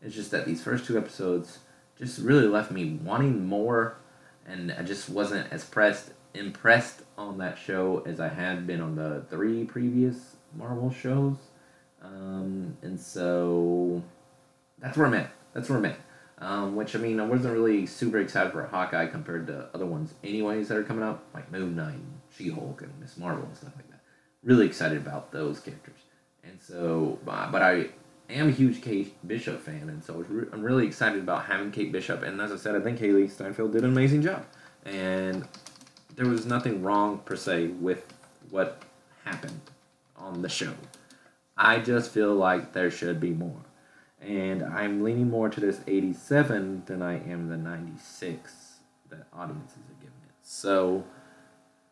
It's 0.00 0.14
just 0.14 0.30
that 0.30 0.46
these 0.46 0.62
first 0.62 0.86
two 0.86 0.96
episodes 0.96 1.58
just 1.98 2.18
really 2.18 2.48
left 2.48 2.70
me 2.70 2.98
wanting 3.04 3.44
more 3.44 3.98
and 4.46 4.72
I 4.72 4.82
just 4.82 5.08
wasn't 5.08 5.52
as 5.52 5.64
pressed 5.64 6.12
impressed 6.34 7.01
on 7.28 7.38
that 7.38 7.58
show 7.58 8.02
as 8.06 8.20
I 8.20 8.28
had 8.28 8.66
been 8.66 8.80
on 8.80 8.96
the 8.96 9.24
three 9.30 9.64
previous 9.64 10.36
Marvel 10.54 10.90
shows. 10.90 11.36
Um, 12.02 12.76
and 12.82 12.98
so 12.98 14.02
that's 14.78 14.96
where 14.96 15.06
I'm 15.06 15.14
at. 15.14 15.30
That's 15.54 15.68
where 15.68 15.78
I'm 15.78 15.84
at. 15.86 15.98
Um, 16.38 16.74
which 16.74 16.96
I 16.96 16.98
mean, 16.98 17.20
I 17.20 17.24
wasn't 17.24 17.54
really 17.54 17.86
super 17.86 18.18
excited 18.18 18.52
for 18.52 18.64
Hawkeye 18.64 19.06
compared 19.06 19.46
to 19.46 19.68
other 19.72 19.86
ones, 19.86 20.14
anyways, 20.24 20.66
that 20.68 20.76
are 20.76 20.82
coming 20.82 21.04
up, 21.04 21.22
like 21.32 21.52
Moon 21.52 21.76
Knight, 21.76 22.00
She 22.36 22.50
Hulk, 22.50 22.82
and 22.82 22.92
Miss 22.98 23.16
Marvel 23.16 23.44
and 23.44 23.56
stuff 23.56 23.72
like 23.76 23.88
that. 23.90 24.00
Really 24.42 24.66
excited 24.66 24.98
about 24.98 25.30
those 25.30 25.60
characters, 25.60 26.00
and 26.42 26.60
so, 26.60 27.20
uh, 27.28 27.48
but 27.52 27.62
I 27.62 27.90
am 28.28 28.48
a 28.48 28.50
huge 28.50 28.82
Kate 28.82 29.14
Bishop 29.24 29.60
fan, 29.60 29.88
and 29.88 30.02
so 30.02 30.24
I'm 30.52 30.62
really 30.62 30.84
excited 30.84 31.22
about 31.22 31.44
having 31.44 31.70
Kate 31.70 31.92
Bishop. 31.92 32.24
And 32.24 32.40
as 32.40 32.50
I 32.50 32.56
said, 32.56 32.74
I 32.74 32.80
think 32.80 32.98
Hailee 32.98 33.30
Steinfeld 33.30 33.70
did 33.70 33.84
an 33.84 33.90
amazing 33.90 34.22
job, 34.22 34.44
and 34.84 35.46
there 36.14 36.26
was 36.26 36.46
nothing 36.46 36.82
wrong 36.82 37.18
per 37.18 37.36
se 37.36 37.68
with 37.68 38.12
what 38.50 38.82
happened 39.24 39.60
on 40.16 40.42
the 40.42 40.48
show. 40.48 40.74
I 41.56 41.78
just 41.78 42.10
feel 42.10 42.34
like 42.34 42.72
there 42.72 42.90
should 42.90 43.20
be 43.20 43.30
more. 43.30 43.64
And 44.20 44.62
I'm 44.62 45.02
leaning 45.02 45.30
more 45.30 45.48
to 45.48 45.60
this 45.60 45.80
87 45.86 46.84
than 46.86 47.02
I 47.02 47.14
am 47.28 47.48
the 47.48 47.56
96 47.56 48.76
that 49.10 49.26
audiences 49.32 49.78
are 49.78 50.00
giving 50.00 50.18
it. 50.24 50.34
So, 50.42 51.04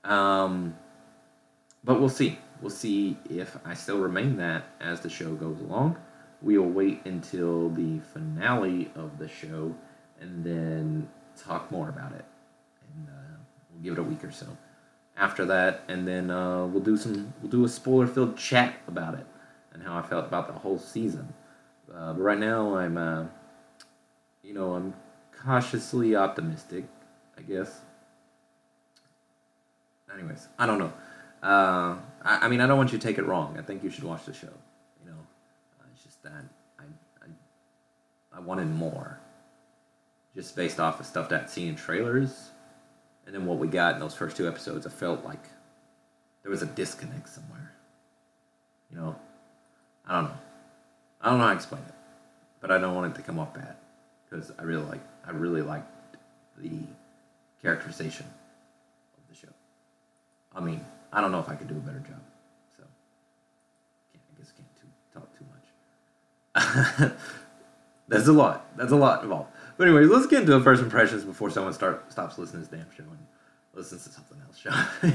um, 0.04 0.76
but 1.82 1.98
we'll 1.98 2.08
see. 2.08 2.38
We'll 2.60 2.70
see 2.70 3.16
if 3.28 3.56
I 3.64 3.74
still 3.74 3.98
remain 3.98 4.36
that 4.36 4.64
as 4.80 5.00
the 5.00 5.08
show 5.08 5.34
goes 5.34 5.60
along. 5.60 5.96
We'll 6.42 6.62
wait 6.62 7.04
until 7.04 7.68
the 7.70 7.98
finale 8.12 8.90
of 8.94 9.18
the 9.18 9.28
show 9.28 9.74
and 10.20 10.44
then 10.44 11.08
talk 11.36 11.70
more 11.70 11.88
about 11.88 12.12
it. 12.12 12.24
Give 13.82 13.94
it 13.94 13.98
a 13.98 14.02
week 14.02 14.22
or 14.24 14.30
so 14.30 14.46
after 15.20 15.44
that, 15.44 15.82
and 15.86 16.08
then 16.08 16.30
uh, 16.30 16.66
we'll 16.66 16.82
do 16.82 16.96
some 16.96 17.32
we'll 17.40 17.50
do 17.50 17.64
a 17.64 17.68
spoiler 17.68 18.06
filled 18.06 18.36
chat 18.36 18.74
about 18.88 19.14
it 19.14 19.26
and 19.72 19.82
how 19.82 19.96
I 19.96 20.02
felt 20.02 20.26
about 20.26 20.46
the 20.48 20.54
whole 20.54 20.78
season. 20.78 21.32
Uh, 21.94 22.14
but 22.14 22.22
right 22.22 22.38
now, 22.38 22.76
I'm 22.76 22.96
uh, 22.96 23.26
you 24.42 24.54
know 24.54 24.74
I'm 24.74 24.94
cautiously 25.44 26.16
optimistic, 26.16 26.84
I 27.38 27.42
guess. 27.42 27.80
Anyways, 30.12 30.48
I 30.58 30.66
don't 30.66 30.78
know. 30.78 30.92
Uh, 31.42 31.96
I, 32.22 32.46
I 32.46 32.48
mean, 32.48 32.60
I 32.60 32.66
don't 32.66 32.76
want 32.76 32.92
you 32.92 32.98
to 32.98 33.06
take 33.06 33.18
it 33.18 33.24
wrong. 33.24 33.56
I 33.58 33.62
think 33.62 33.84
you 33.84 33.90
should 33.90 34.04
watch 34.04 34.24
the 34.24 34.34
show. 34.34 34.52
You 35.04 35.10
know, 35.10 35.18
uh, 35.80 35.84
it's 35.94 36.02
just 36.02 36.22
that 36.22 36.44
I, 36.78 36.82
I 37.22 38.38
I 38.38 38.40
wanted 38.40 38.68
more, 38.68 39.20
just 40.34 40.56
based 40.56 40.80
off 40.80 40.98
of 40.98 41.06
stuff 41.06 41.28
that 41.28 41.42
I'd 41.42 41.50
seen 41.50 41.68
in 41.68 41.76
trailers 41.76 42.49
and 43.30 43.36
then 43.36 43.46
what 43.46 43.58
we 43.58 43.68
got 43.68 43.94
in 43.94 44.00
those 44.00 44.12
first 44.12 44.36
two 44.36 44.48
episodes, 44.48 44.88
I 44.88 44.90
felt 44.90 45.24
like 45.24 45.44
there 46.42 46.50
was 46.50 46.62
a 46.62 46.66
disconnect 46.66 47.28
somewhere. 47.28 47.70
You 48.90 48.98
know, 48.98 49.16
I 50.04 50.16
don't 50.16 50.24
know. 50.24 50.38
I 51.20 51.30
don't 51.30 51.38
know 51.38 51.44
how 51.44 51.50
to 51.50 51.54
explain 51.56 51.82
it, 51.86 51.94
but 52.60 52.72
I 52.72 52.78
don't 52.78 52.92
want 52.92 53.14
it 53.14 53.20
to 53.20 53.22
come 53.22 53.38
off 53.38 53.54
bad 53.54 53.76
because 54.28 54.50
I 54.58 54.64
really 54.64 54.82
like 54.82 54.98
I 55.24 55.30
really 55.30 55.62
liked 55.62 55.86
the 56.58 56.72
characterization 57.62 58.26
of 58.26 59.28
the 59.28 59.36
show. 59.36 59.54
I 60.52 60.58
mean, 60.58 60.84
I 61.12 61.20
don't 61.20 61.30
know 61.30 61.38
if 61.38 61.48
I 61.48 61.54
could 61.54 61.68
do 61.68 61.76
a 61.76 61.78
better 61.78 62.00
job, 62.00 62.20
so 62.76 62.82
can't, 64.12 64.24
I 64.34 64.40
guess 64.40 64.52
can't 64.56 65.14
talk 65.14 65.28
too 65.38 65.44
much. 67.06 67.12
That's 68.08 68.26
a 68.26 68.32
lot. 68.32 68.76
That's 68.76 68.90
a 68.90 68.96
lot 68.96 69.22
involved. 69.22 69.52
But 69.80 69.88
anyway, 69.88 70.04
let's 70.04 70.26
get 70.26 70.40
into 70.40 70.52
the 70.52 70.60
first 70.60 70.82
impressions 70.82 71.24
before 71.24 71.48
someone 71.48 71.72
start 71.72 72.12
stops 72.12 72.36
listening 72.36 72.66
to 72.66 72.70
this 72.70 72.80
damn 72.80 72.94
show 72.94 73.10
and 73.10 73.26
listens 73.72 74.04
to 74.04 74.10
something 74.10 74.36
else. 74.46 74.58
Shall 74.58 74.74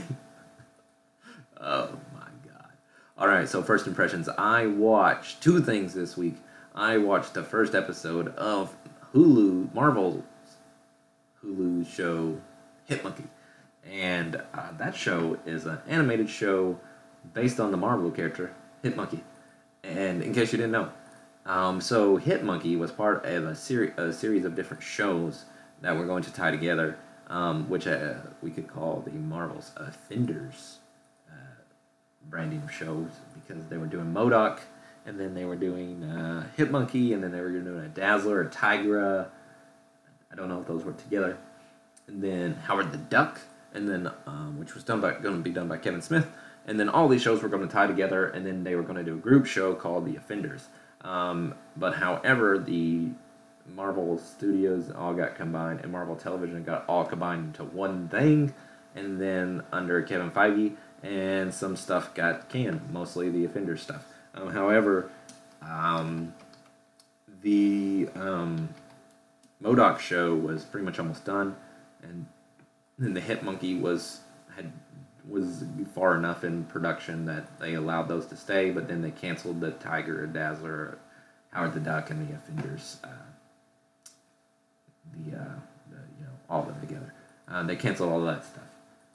oh 1.61 1.89
my 2.15 2.27
god! 2.51 2.71
All 3.15 3.27
right, 3.27 3.47
so 3.47 3.61
first 3.61 3.85
impressions. 3.85 4.27
I 4.27 4.65
watched 4.65 5.43
two 5.43 5.61
things 5.61 5.93
this 5.93 6.17
week. 6.17 6.37
I 6.73 6.97
watched 6.97 7.35
the 7.35 7.43
first 7.43 7.75
episode 7.75 8.29
of 8.37 8.75
Hulu 9.13 9.71
Marvel's 9.75 10.23
Hulu 11.43 11.87
show 11.87 12.41
Hit 12.85 13.03
Monkey. 13.03 13.25
and 13.87 14.37
uh, 14.51 14.71
that 14.79 14.95
show 14.95 15.37
is 15.45 15.67
an 15.67 15.77
animated 15.87 16.27
show 16.27 16.79
based 17.35 17.59
on 17.59 17.69
the 17.69 17.77
Marvel 17.77 18.09
character 18.09 18.51
Hit 18.81 18.97
Monkey. 18.97 19.23
And 19.83 20.23
in 20.23 20.33
case 20.33 20.51
you 20.51 20.57
didn't 20.57 20.71
know, 20.71 20.91
um, 21.45 21.79
so 21.79 22.17
Hitmonkey 22.17 22.77
was 22.77 22.91
part 22.91 23.25
of 23.25 23.45
a, 23.45 23.55
seri- 23.55 23.93
a 23.97 24.11
series 24.11 24.45
of 24.45 24.55
different 24.55 24.81
shows 24.81 25.45
that 25.81 25.95
we're 25.95 26.07
going 26.07 26.23
to 26.23 26.33
tie 26.33 26.51
together, 26.51 26.97
um, 27.27 27.69
which 27.69 27.85
uh, 27.85 28.15
we 28.41 28.49
could 28.49 28.67
call 28.67 29.03
the 29.05 29.11
Marvel's 29.11 29.71
Offenders 29.77 30.79
uh, 31.29 31.35
branding 32.29 32.67
shows 32.71 33.09
because 33.35 33.63
they 33.65 33.77
were 33.77 33.85
doing 33.85 34.11
MODOK, 34.11 34.59
and 35.05 35.19
then 35.19 35.35
they 35.35 35.45
were 35.45 35.55
doing 35.55 36.03
uh, 36.03 36.47
Hitmonkey, 36.57 37.13
and 37.13 37.23
then 37.23 37.31
they 37.31 37.41
were 37.41 37.51
doing 37.51 37.85
a 37.85 37.89
Dazzler, 37.89 38.41
a 38.41 38.49
Tigra. 38.49 39.27
I 40.31 40.35
don't 40.35 40.49
know 40.49 40.61
if 40.61 40.67
those 40.67 40.83
were 40.83 40.93
together. 40.93 41.37
And 42.07 42.23
then 42.23 42.55
Howard 42.55 42.91
the 42.91 42.97
Duck, 42.97 43.39
and 43.73 43.87
then 43.87 44.09
um, 44.25 44.57
which 44.59 44.73
was 44.73 44.83
done 44.83 44.99
by 45.01 45.11
going 45.13 45.37
to 45.37 45.43
be 45.43 45.51
done 45.51 45.67
by 45.67 45.77
Kevin 45.77 46.01
Smith. 46.01 46.27
And 46.65 46.79
then 46.79 46.89
all 46.89 47.07
these 47.07 47.21
shows 47.21 47.43
were 47.43 47.49
going 47.49 47.67
to 47.67 47.71
tie 47.71 47.85
together, 47.85 48.27
and 48.27 48.43
then 48.45 48.63
they 48.63 48.73
were 48.73 48.81
going 48.81 48.95
to 48.95 49.03
do 49.03 49.13
a 49.13 49.17
group 49.17 49.45
show 49.45 49.75
called 49.75 50.05
The 50.05 50.15
Offenders. 50.15 50.67
Um, 51.05 51.53
but 51.77 51.95
however, 51.95 52.57
the 52.57 53.09
Marvel 53.73 54.17
Studios 54.17 54.91
all 54.91 55.13
got 55.13 55.35
combined, 55.35 55.81
and 55.81 55.91
Marvel 55.91 56.15
Television 56.15 56.63
got 56.63 56.83
all 56.89 57.05
combined 57.05 57.45
into 57.45 57.63
one 57.63 58.09
thing, 58.09 58.53
and 58.95 59.21
then 59.21 59.63
under 59.71 60.01
Kevin 60.01 60.31
Feige, 60.31 60.75
and 61.03 61.53
some 61.53 61.75
stuff 61.75 62.13
got 62.15 62.49
canned, 62.49 62.91
mostly 62.91 63.29
the 63.29 63.45
Offender 63.45 63.77
stuff. 63.77 64.05
Um, 64.33 64.49
however, 64.49 65.09
um, 65.61 66.33
the 67.41 68.09
um, 68.15 68.69
MODOK 69.63 69.99
show 69.99 70.33
was 70.35 70.63
pretty 70.63 70.85
much 70.85 70.97
almost 70.97 71.23
done, 71.23 71.55
and 72.01 72.25
then 72.97 73.13
the 73.13 73.21
Hit 73.21 73.43
Monkey 73.43 73.75
was 73.75 74.21
had 74.55 74.71
was 75.27 75.63
far 75.93 76.15
enough 76.15 76.43
in 76.43 76.65
production 76.65 77.25
that 77.25 77.59
they 77.59 77.73
allowed 77.73 78.07
those 78.07 78.25
to 78.27 78.35
stay, 78.35 78.71
but 78.71 78.87
then 78.87 79.01
they 79.01 79.11
canceled 79.11 79.59
the 79.59 79.71
Tiger, 79.71 80.25
Dazzler, 80.27 80.97
Howard 81.51 81.73
the 81.73 81.79
Duck, 81.79 82.09
and 82.09 82.27
the 82.27 82.35
Offenders. 82.35 82.97
Uh, 83.03 83.07
the, 85.13 85.37
uh, 85.37 85.55
the 85.89 85.97
you 86.19 86.25
know 86.25 86.31
all 86.49 86.61
of 86.61 86.67
them 86.67 86.79
together. 86.79 87.13
Uh, 87.47 87.63
they 87.63 87.75
canceled 87.75 88.11
all 88.11 88.21
that 88.25 88.45
stuff. 88.45 88.63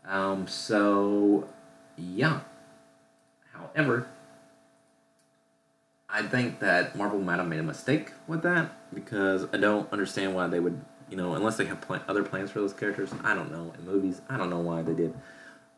Um, 0.07 0.47
so 0.49 1.49
yeah. 1.97 2.41
However, 3.53 4.07
I 6.09 6.23
think 6.23 6.61
that 6.61 6.97
Marvel 6.97 7.21
might 7.21 7.37
have 7.37 7.47
made 7.47 7.61
a 7.61 7.65
mistake 7.65 8.13
with 8.27 8.43
that 8.43 8.73
because 8.95 9.47
I 9.53 9.59
don't 9.59 9.91
understand 9.93 10.35
why 10.35 10.49
they 10.49 10.59
would, 10.59 10.81
you 11.09 11.17
know, 11.17 11.35
unless 11.35 11.57
they 11.57 11.67
have 11.67 11.81
pl- 11.81 12.01
other 12.09 12.23
plans 12.23 12.51
for 12.51 12.61
those 12.61 12.73
characters. 12.73 13.11
I 13.23 13.35
don't 13.35 13.53
know 13.53 13.73
in 13.79 13.85
movies. 13.85 14.21
I 14.29 14.37
don't 14.37 14.51
know 14.51 14.61
why 14.61 14.83
they 14.83 14.95
did. 14.95 15.15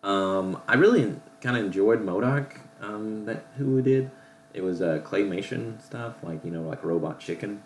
Um, 0.03 0.61
I 0.67 0.75
really 0.75 1.17
kind 1.41 1.57
of 1.57 1.65
enjoyed 1.65 2.05
MODOK. 2.05 2.59
Um, 2.81 3.27
that 3.27 3.45
who 3.57 3.81
did. 3.81 4.11
It 4.53 4.62
was 4.62 4.83
uh, 4.83 5.01
claymation 5.05 5.81
stuff, 5.81 6.17
like 6.23 6.45
you 6.45 6.51
know, 6.51 6.62
like 6.62 6.85
Robot 6.85 7.21
Chicken, 7.21 7.62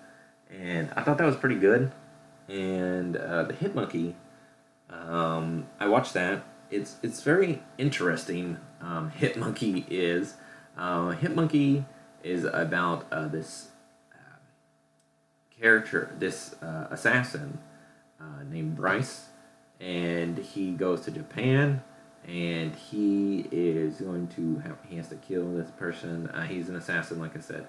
and 0.51 0.90
I 0.94 1.03
thought 1.03 1.18
that 1.18 1.27
was 1.27 1.37
pretty 1.37 1.57
good. 1.57 1.90
And 2.49 3.16
uh, 3.16 3.44
the 3.44 3.55
Hitmonkey, 3.55 4.14
um, 4.90 5.66
I 5.81 5.88
watched 5.88 6.14
that. 6.14 6.44
It's 6.70 6.96
it's 7.03 7.22
very 7.22 7.62
interesting. 7.79 8.59
Um, 8.81 9.11
Hitmonkey 9.18 9.87
is 9.88 10.35
uh, 10.77 11.12
Hitmonkey 11.12 11.87
is 12.22 12.44
about 12.44 13.07
uh, 13.11 13.27
this 13.29 13.70
uh, 14.12 14.38
character, 15.59 16.14
this 16.18 16.55
uh, 16.62 16.89
assassin 16.91 17.59
uh, 18.20 18.43
named 18.49 18.76
Bryce, 18.76 19.26
and 19.80 20.39
he 20.39 20.72
goes 20.72 21.01
to 21.03 21.11
Japan 21.11 21.82
and 22.29 22.74
he 22.74 23.47
is 23.53 24.01
going 24.01 24.27
to 24.29 24.59
have 24.59 24.77
he 24.89 24.97
has 24.97 25.09
to 25.09 25.16
kill 25.16 25.53
this 25.53 25.70
person. 25.72 26.29
Uh, 26.29 26.43
he's 26.43 26.68
an 26.68 26.77
assassin, 26.77 27.20
like 27.20 27.37
I 27.37 27.41
said, 27.41 27.66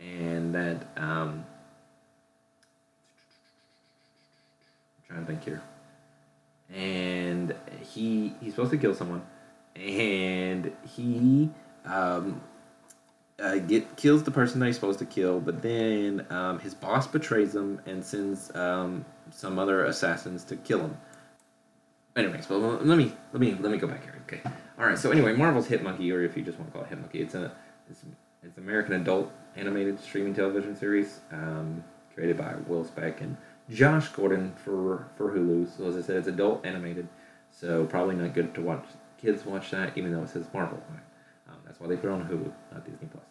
and 0.00 0.54
that 0.54 0.82
um, 0.96 1.44
I'm 4.98 5.06
trying 5.08 5.20
to 5.20 5.26
think 5.26 5.44
here. 5.44 5.62
And 6.74 7.54
he 7.92 8.34
he's 8.40 8.54
supposed 8.54 8.72
to 8.72 8.78
kill 8.78 8.94
someone, 8.94 9.22
and 9.76 10.72
he 10.96 11.50
um, 11.84 12.40
uh, 13.38 13.58
get 13.58 13.96
kills 13.96 14.24
the 14.24 14.30
person 14.30 14.58
that 14.60 14.66
he's 14.66 14.76
supposed 14.76 14.98
to 14.98 15.06
kill, 15.06 15.40
but 15.40 15.62
then 15.62 16.26
um, 16.30 16.58
his 16.58 16.74
boss 16.74 17.06
betrays 17.06 17.54
him 17.54 17.80
and 17.86 18.04
sends 18.04 18.54
um, 18.56 19.04
some 19.30 19.58
other 19.58 19.84
assassins 19.84 20.44
to 20.44 20.56
kill 20.56 20.80
him. 20.80 20.96
Anyways, 22.14 22.48
well, 22.48 22.60
let 22.60 22.98
me 22.98 23.12
let 23.32 23.40
me 23.40 23.56
let 23.58 23.72
me 23.72 23.78
go 23.78 23.86
back 23.86 24.02
here. 24.02 24.14
Okay, 24.26 24.40
all 24.78 24.86
right. 24.86 24.98
So 24.98 25.10
anyway, 25.10 25.34
Marvel's 25.34 25.66
Hit 25.66 25.82
Monkey, 25.82 26.12
or 26.12 26.22
if 26.22 26.36
you 26.36 26.42
just 26.42 26.58
want 26.58 26.72
to 26.72 26.78
call 26.78 26.86
it 26.86 26.90
Hitmonkey, 26.90 27.22
it's 27.22 27.34
a 27.34 27.52
it's 27.88 28.04
it's 28.42 28.56
an 28.58 28.62
American 28.64 28.94
adult 28.94 29.32
animated 29.56 29.98
streaming 29.98 30.34
television 30.34 30.76
series 30.76 31.20
um, 31.32 31.82
created 32.14 32.36
by 32.36 32.54
Will 32.66 32.84
Speck 32.84 33.22
and 33.22 33.36
Josh 33.70 34.08
Gordon 34.08 34.52
for 34.62 35.06
for 35.16 35.30
Hulu. 35.32 35.74
So 35.74 35.86
as 35.86 35.96
I 35.96 36.02
said, 36.02 36.16
it's 36.16 36.28
adult 36.28 36.66
animated, 36.66 37.08
so 37.50 37.86
probably 37.86 38.16
not 38.16 38.34
good 38.34 38.54
to 38.56 38.60
watch. 38.60 38.84
Kids 39.18 39.46
watch 39.46 39.70
that, 39.70 39.96
even 39.96 40.12
though 40.12 40.22
it 40.22 40.28
says 40.28 40.44
Marvel. 40.52 40.82
Um, 41.48 41.56
that's 41.64 41.80
why 41.80 41.86
they 41.86 41.96
put 41.96 42.08
it 42.08 42.12
on 42.12 42.24
Hulu, 42.24 42.52
not 42.72 42.84
Disney 42.84 43.08
Plus. 43.10 43.24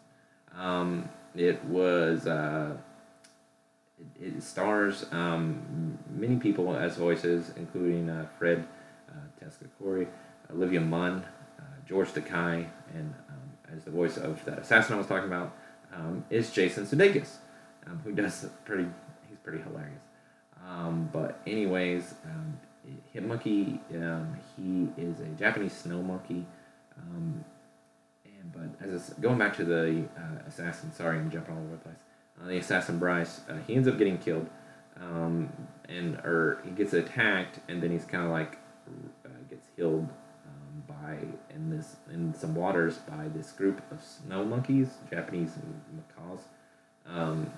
Um, 0.57 1.07
it 1.35 1.63
was. 1.65 2.25
Uh, 2.25 2.77
it, 4.19 4.43
stars 4.43 5.05
um, 5.11 5.97
many 6.09 6.37
people 6.37 6.75
as 6.75 6.97
voices, 6.97 7.51
including 7.55 8.09
uh, 8.09 8.27
Fred, 8.37 8.67
uh, 9.09 9.43
Tesca 9.43 9.67
Corey, 9.79 10.07
Olivia 10.53 10.81
Munn, 10.81 11.23
uh, 11.59 11.63
George 11.87 12.09
Takei, 12.09 12.67
and 12.93 13.13
um, 13.29 13.75
as 13.75 13.83
the 13.83 13.91
voice 13.91 14.17
of 14.17 14.43
that 14.45 14.59
assassin 14.59 14.95
I 14.95 14.97
was 14.97 15.07
talking 15.07 15.27
about 15.27 15.55
um, 15.93 16.25
is 16.29 16.51
Jason 16.51 16.85
Sudeikis, 16.85 17.37
um, 17.87 18.01
who 18.03 18.11
does 18.11 18.45
pretty. 18.65 18.87
He's 19.29 19.39
pretty 19.39 19.63
hilarious. 19.63 20.03
Um, 20.67 21.09
but 21.11 21.39
anyways, 21.47 22.13
um, 22.25 22.59
Hit 23.13 23.23
Monkey, 23.23 23.79
he 24.57 24.89
is 24.97 25.19
a 25.19 25.25
Japanese 25.37 25.73
snow 25.73 26.01
monkey. 26.01 26.45
And 26.97 27.43
but 28.53 28.87
as 28.87 29.13
going 29.21 29.37
back 29.37 29.55
to 29.57 29.63
the 29.63 30.03
uh, 30.17 30.47
assassin, 30.47 30.91
sorry, 30.91 31.17
I'm 31.17 31.29
jumping 31.31 31.55
all 31.55 31.61
over 31.61 31.71
the 31.71 31.77
place. 31.77 32.03
Uh, 32.41 32.47
the 32.47 32.57
assassin 32.57 32.97
Bryce, 32.99 33.41
uh, 33.49 33.57
he 33.67 33.75
ends 33.75 33.87
up 33.87 33.97
getting 33.97 34.17
killed, 34.17 34.49
um, 34.99 35.49
and 35.87 36.15
or 36.17 36.61
he 36.63 36.71
gets 36.71 36.93
attacked, 36.93 37.59
and 37.67 37.81
then 37.81 37.91
he's 37.91 38.05
kind 38.05 38.25
of 38.25 38.31
like 38.31 38.57
uh, 39.25 39.29
gets 39.49 39.67
healed 39.75 40.07
um, 40.47 40.83
by 40.87 41.17
in 41.53 41.69
this 41.69 41.97
in 42.11 42.33
some 42.33 42.55
waters 42.55 42.97
by 42.97 43.27
this 43.29 43.51
group 43.51 43.81
of 43.91 44.01
snow 44.01 44.43
monkeys, 44.43 44.89
Japanese 45.09 45.51
macaques, 45.95 46.43
um, 47.07 47.51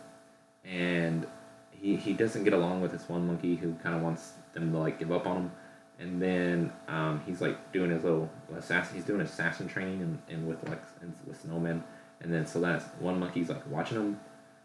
and 0.66 1.26
he 1.72 1.96
he 1.96 2.14
doesn't 2.14 2.44
get 2.44 2.54
along 2.54 2.82
with 2.82 2.92
this 2.92 3.08
one 3.08 3.28
monkey 3.28 3.56
who 3.56 3.74
kind 3.76 3.96
of 3.96 4.02
wants 4.02 4.34
them 4.54 4.72
to 4.72 4.78
like 4.78 5.00
give 5.00 5.12
up 5.12 5.28
on 5.28 5.38
him. 5.38 5.52
And 6.00 6.22
then 6.22 6.74
um, 6.88 7.22
he's 7.26 7.40
like 7.40 7.72
doing 7.72 7.92
his 7.92 8.04
little 8.04 8.30
assassin. 8.58 8.96
He's 8.96 9.06
doing 9.06 9.22
assassin 9.22 9.68
training 9.68 10.02
and, 10.02 10.20
and 10.28 10.48
with 10.48 10.68
like 10.68 10.82
and 11.02 11.14
with 11.28 11.46
snowmen. 11.46 11.84
And 12.22 12.34
then 12.34 12.48
so 12.48 12.60
that's 12.60 12.86
one 13.00 13.20
monkey's 13.20 13.50
like 13.50 13.66
watching 13.70 13.98
him, 13.98 14.20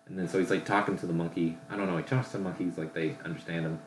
and 0.08 0.18
then 0.18 0.28
so 0.28 0.38
he's 0.38 0.50
like 0.50 0.64
talking 0.64 0.96
to 0.98 1.06
the 1.06 1.12
monkey. 1.12 1.58
I 1.70 1.76
don't 1.76 1.86
know. 1.86 1.96
He 1.96 2.02
talks 2.02 2.30
to 2.32 2.38
monkeys 2.38 2.78
like 2.78 2.94
they 2.94 3.16
understand 3.24 3.66
him, 3.66 3.78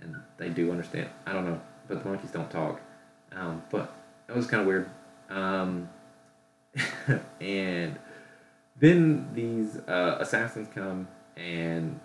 and 0.00 0.16
they 0.36 0.50
do 0.50 0.70
understand. 0.70 1.08
I 1.26 1.32
don't 1.32 1.44
know, 1.44 1.60
but 1.88 2.02
the 2.02 2.08
monkeys 2.08 2.30
don't 2.30 2.50
talk. 2.50 2.80
Um, 3.32 3.62
but 3.70 3.92
that 4.26 4.36
was 4.36 4.46
kind 4.46 4.62
of 4.62 4.66
weird. 4.66 4.90
Um, 5.28 5.88
and 7.40 7.98
then 8.78 9.28
these 9.34 9.76
uh, 9.88 10.16
assassins 10.20 10.68
come 10.74 11.08
and 11.36 11.98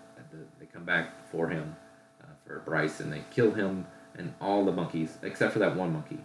they 0.59 0.65
come 0.65 0.86
back 0.86 1.30
for 1.30 1.49
him, 1.49 1.76
uh, 2.21 2.28
for 2.45 2.59
Bryce, 2.59 2.99
and 2.99 3.11
they 3.11 3.23
kill 3.32 3.51
him 3.51 3.86
and 4.17 4.34
all 4.39 4.63
the 4.63 4.71
monkeys 4.71 5.17
except 5.23 5.53
for 5.53 5.59
that 5.59 5.76
one 5.76 5.91
monkey, 5.91 6.19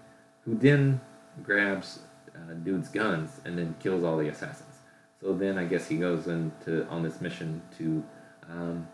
who 0.45 0.55
then 0.55 1.01
grabs 1.43 2.01
uh, 2.35 2.55
dude's 2.63 2.89
guns 2.89 3.41
and 3.45 3.59
then 3.59 3.75
kills 3.81 4.05
all 4.05 4.17
the 4.17 4.29
assassins. 4.29 4.70
So 5.21 5.35
then 5.35 5.59
I 5.59 5.65
guess 5.65 5.89
he 5.89 5.99
goes 5.99 6.27
into 6.27 6.87
on 6.89 7.03
this 7.03 7.21
mission 7.21 7.63
to 7.79 8.03
um, 8.51 8.89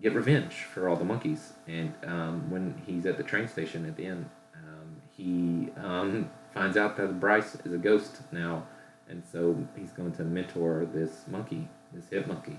get 0.00 0.14
revenge 0.14 0.54
for 0.72 0.88
all 0.88 0.96
the 0.96 1.04
monkeys. 1.04 1.52
And 1.68 1.92
um, 2.06 2.50
when 2.50 2.80
he's 2.86 3.06
at 3.06 3.16
the 3.16 3.22
train 3.22 3.48
station 3.48 3.86
at 3.86 3.96
the 3.96 4.06
end, 4.06 4.30
um, 4.54 4.96
he 5.10 5.70
um, 5.82 6.30
finds 6.54 6.76
out 6.76 6.96
that 6.96 7.20
Bryce 7.20 7.54
is 7.56 7.72
a 7.72 7.78
ghost 7.78 8.20
now, 8.32 8.66
and 9.08 9.22
so 9.30 9.56
he's 9.76 9.92
going 9.92 10.12
to 10.12 10.22
mentor 10.22 10.86
this 10.92 11.24
monkey, 11.28 11.68
this 11.92 12.08
hip 12.08 12.26
monkey. 12.26 12.58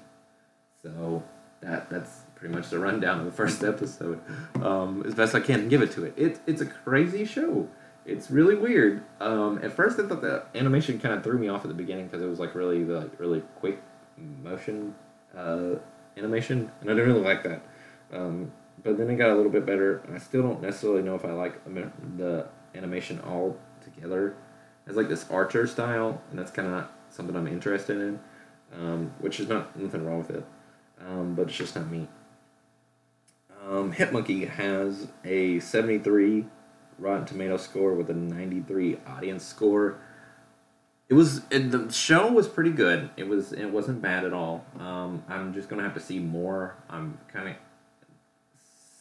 So 0.82 1.24
that 1.62 1.90
that's 1.90 2.22
pretty 2.36 2.54
much 2.54 2.70
the 2.70 2.78
rundown 2.78 3.20
of 3.20 3.26
the 3.26 3.32
first 3.32 3.64
episode, 3.74 4.22
um, 4.62 5.04
as 5.08 5.16
best 5.16 5.34
I 5.34 5.40
can 5.40 5.70
give 5.70 5.82
it 5.82 5.92
to 5.94 6.06
it. 6.06 6.14
It's 6.16 6.40
it's 6.46 6.62
a 6.62 6.66
crazy 6.66 7.26
show. 7.26 7.68
It's 8.06 8.30
really 8.30 8.56
weird. 8.56 9.04
Um, 9.20 9.60
at 9.64 9.74
first, 9.74 10.00
I 10.00 10.08
thought 10.08 10.22
the 10.22 10.44
animation 10.54 11.00
kind 11.00 11.16
of 11.16 11.24
threw 11.24 11.40
me 11.40 11.48
off 11.48 11.64
at 11.64 11.70
the 11.70 11.74
beginning 11.74 12.06
because 12.06 12.22
it 12.22 12.28
was 12.28 12.40
like 12.40 12.54
really 12.54 12.84
like 12.84 13.20
really 13.20 13.42
quick 13.60 13.82
motion 14.44 14.94
uh, 15.36 15.76
animation, 16.18 16.72
and 16.82 16.90
I 16.90 16.94
didn't 16.94 17.08
really 17.08 17.26
like 17.26 17.44
that. 17.44 17.62
Um, 18.14 18.52
but 18.84 18.98
then 18.98 19.10
it 19.10 19.16
got 19.16 19.32
a 19.32 19.36
little 19.36 19.52
bit 19.52 19.66
better. 19.66 20.04
I 20.14 20.20
still 20.20 20.44
don't 20.44 20.62
necessarily 20.62 21.02
know 21.02 21.16
if 21.16 21.26
I 21.26 21.32
like 21.32 21.60
the 22.18 22.48
animation 22.76 23.20
all 23.22 23.58
together. 23.84 24.36
It's 24.86 24.96
like 24.96 25.10
this 25.10 25.26
Archer 25.32 25.66
style, 25.66 26.22
and 26.30 26.38
that's 26.38 26.52
kind 26.52 26.68
of 26.68 26.74
not 26.74 26.94
something 27.10 27.36
I'm 27.36 27.48
interested 27.48 27.98
in, 27.98 28.20
um, 28.74 29.14
which 29.20 29.40
is 29.40 29.48
not 29.48 29.78
nothing 29.80 30.06
wrong 30.06 30.20
with 30.20 30.30
it, 30.30 30.46
um, 31.02 31.34
but 31.34 31.48
it's 31.48 31.58
just 31.58 31.76
not 31.76 31.90
me. 31.90 32.08
Um, 33.68 33.94
Hitmonkey 33.94 34.48
has 34.48 35.08
a 35.24 35.60
73 35.60 36.46
Rotten 36.98 37.26
Tomato 37.26 37.58
score 37.58 37.94
with 37.94 38.10
a 38.10 38.14
93 38.14 38.98
audience 39.08 39.44
score. 39.44 40.00
It 41.08 41.14
was 41.14 41.42
it, 41.52 41.72
the 41.72 41.92
show 41.92 42.32
was 42.32 42.48
pretty 42.48 42.72
good. 42.72 43.10
It 43.16 43.28
was 43.28 43.54
it 43.54 43.68
wasn't 43.68 44.02
bad 44.02 44.26
at 44.26 44.34
all. 44.34 44.66
Um, 44.80 45.24
I'm 45.30 45.54
just 45.54 45.70
gonna 45.70 45.84
have 45.84 45.94
to 45.94 46.00
see 46.00 46.20
more. 46.20 46.76
I'm 46.90 47.20
kind 47.32 47.50
of 47.50 47.56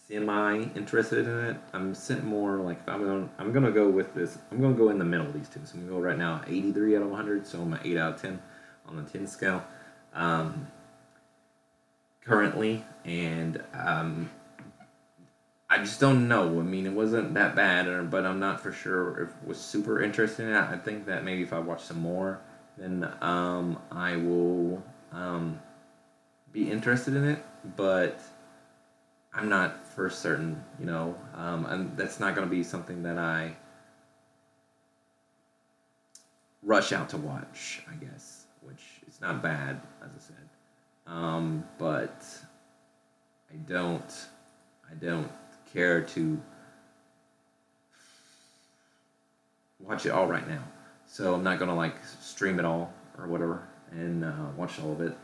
semi 0.07 0.65
interested 0.75 1.27
in 1.27 1.39
it. 1.47 1.57
I'm 1.73 1.95
sitting 1.95 2.27
more 2.27 2.59
like 2.59 2.81
if 2.81 2.89
I'm 2.89 3.03
going 3.03 3.31
I'm 3.39 3.53
gonna 3.53 3.71
go 3.71 3.89
with 3.89 4.15
this. 4.15 4.39
I'm 4.51 4.61
gonna 4.61 4.75
go 4.75 4.91
in 4.91 4.99
the 4.99 5.05
middle 5.05 5.27
of 5.27 5.33
these 5.33 5.49
two. 5.49 5.61
So 5.65 5.75
I'm 5.75 5.87
gonna 5.87 5.99
go 5.99 6.01
right 6.01 6.19
now 6.19 6.43
83 6.47 6.97
out 6.97 7.03
of 7.03 7.09
100. 7.09 7.47
So 7.47 7.63
I'm 7.63 7.73
at 7.73 7.87
8 7.87 7.97
out 7.97 8.15
of 8.15 8.23
10 8.23 8.43
on 8.87 8.97
the 8.97 9.03
10 9.11 9.27
scale. 9.27 9.65
Um, 10.13 10.67
currently, 12.25 12.85
and 13.05 13.63
um, 13.73 14.31
I 15.75 15.79
just 15.79 15.99
don't 15.99 16.29
know. 16.29 16.61
I 16.61 16.63
mean, 16.63 16.87
it 16.87 16.93
wasn't 16.93 17.35
that 17.35 17.57
bad, 17.57 17.89
or, 17.89 18.05
but 18.05 18.25
I'm 18.25 18.39
not 18.39 18.61
for 18.61 18.71
sure 18.71 19.25
if 19.25 19.31
it 19.31 19.49
was 19.49 19.59
super 19.59 20.01
interested 20.01 20.47
in 20.47 20.55
it. 20.55 20.57
I 20.57 20.77
think 20.77 21.07
that 21.07 21.25
maybe 21.25 21.43
if 21.43 21.53
I 21.53 21.59
watch 21.59 21.83
some 21.83 22.01
more, 22.01 22.41
then 22.79 23.13
um, 23.21 23.81
I 23.91 24.15
will 24.15 24.81
um, 25.11 25.61
be 26.53 26.71
interested 26.71 27.17
in 27.17 27.25
it. 27.25 27.45
But 27.75 28.21
I'm 29.33 29.49
not 29.49 29.85
for 29.85 30.09
certain, 30.09 30.63
you 30.79 30.87
know. 30.87 31.17
Um, 31.35 31.67
and 31.67 31.97
that's 31.97 32.21
not 32.21 32.37
going 32.37 32.49
to 32.49 32.55
be 32.55 32.63
something 32.63 33.03
that 33.03 33.19
I 33.19 33.57
rush 36.63 36.93
out 36.93 37.09
to 37.09 37.17
watch, 37.17 37.83
I 37.91 37.97
guess, 37.97 38.45
which 38.63 38.83
is 39.09 39.21
not 39.21 39.43
bad, 39.43 39.81
as 40.05 40.11
I 40.11 40.21
said. 40.21 41.13
Um, 41.13 41.65
but 41.79 42.25
I 43.53 43.57
don't, 43.57 44.27
I 44.89 44.95
don't 44.95 45.33
care 45.75 46.01
to 46.01 46.41
watch 49.79 50.07
it 50.07 50.11
all 50.11 50.27
right 50.27 50.49
now. 50.49 50.65
So 51.07 51.35
I'm 51.35 51.43
not 51.43 51.59
gonna 51.59 51.77
like 51.77 51.97
stream 52.21 52.59
it 52.59 52.65
all 52.65 52.93
or 53.19 53.27
whatever 53.27 53.69
and 53.91 54.25
uh, 54.25 54.33
watch 54.57 54.81
all 54.81 54.93
of 54.93 55.01
it. 55.01 55.17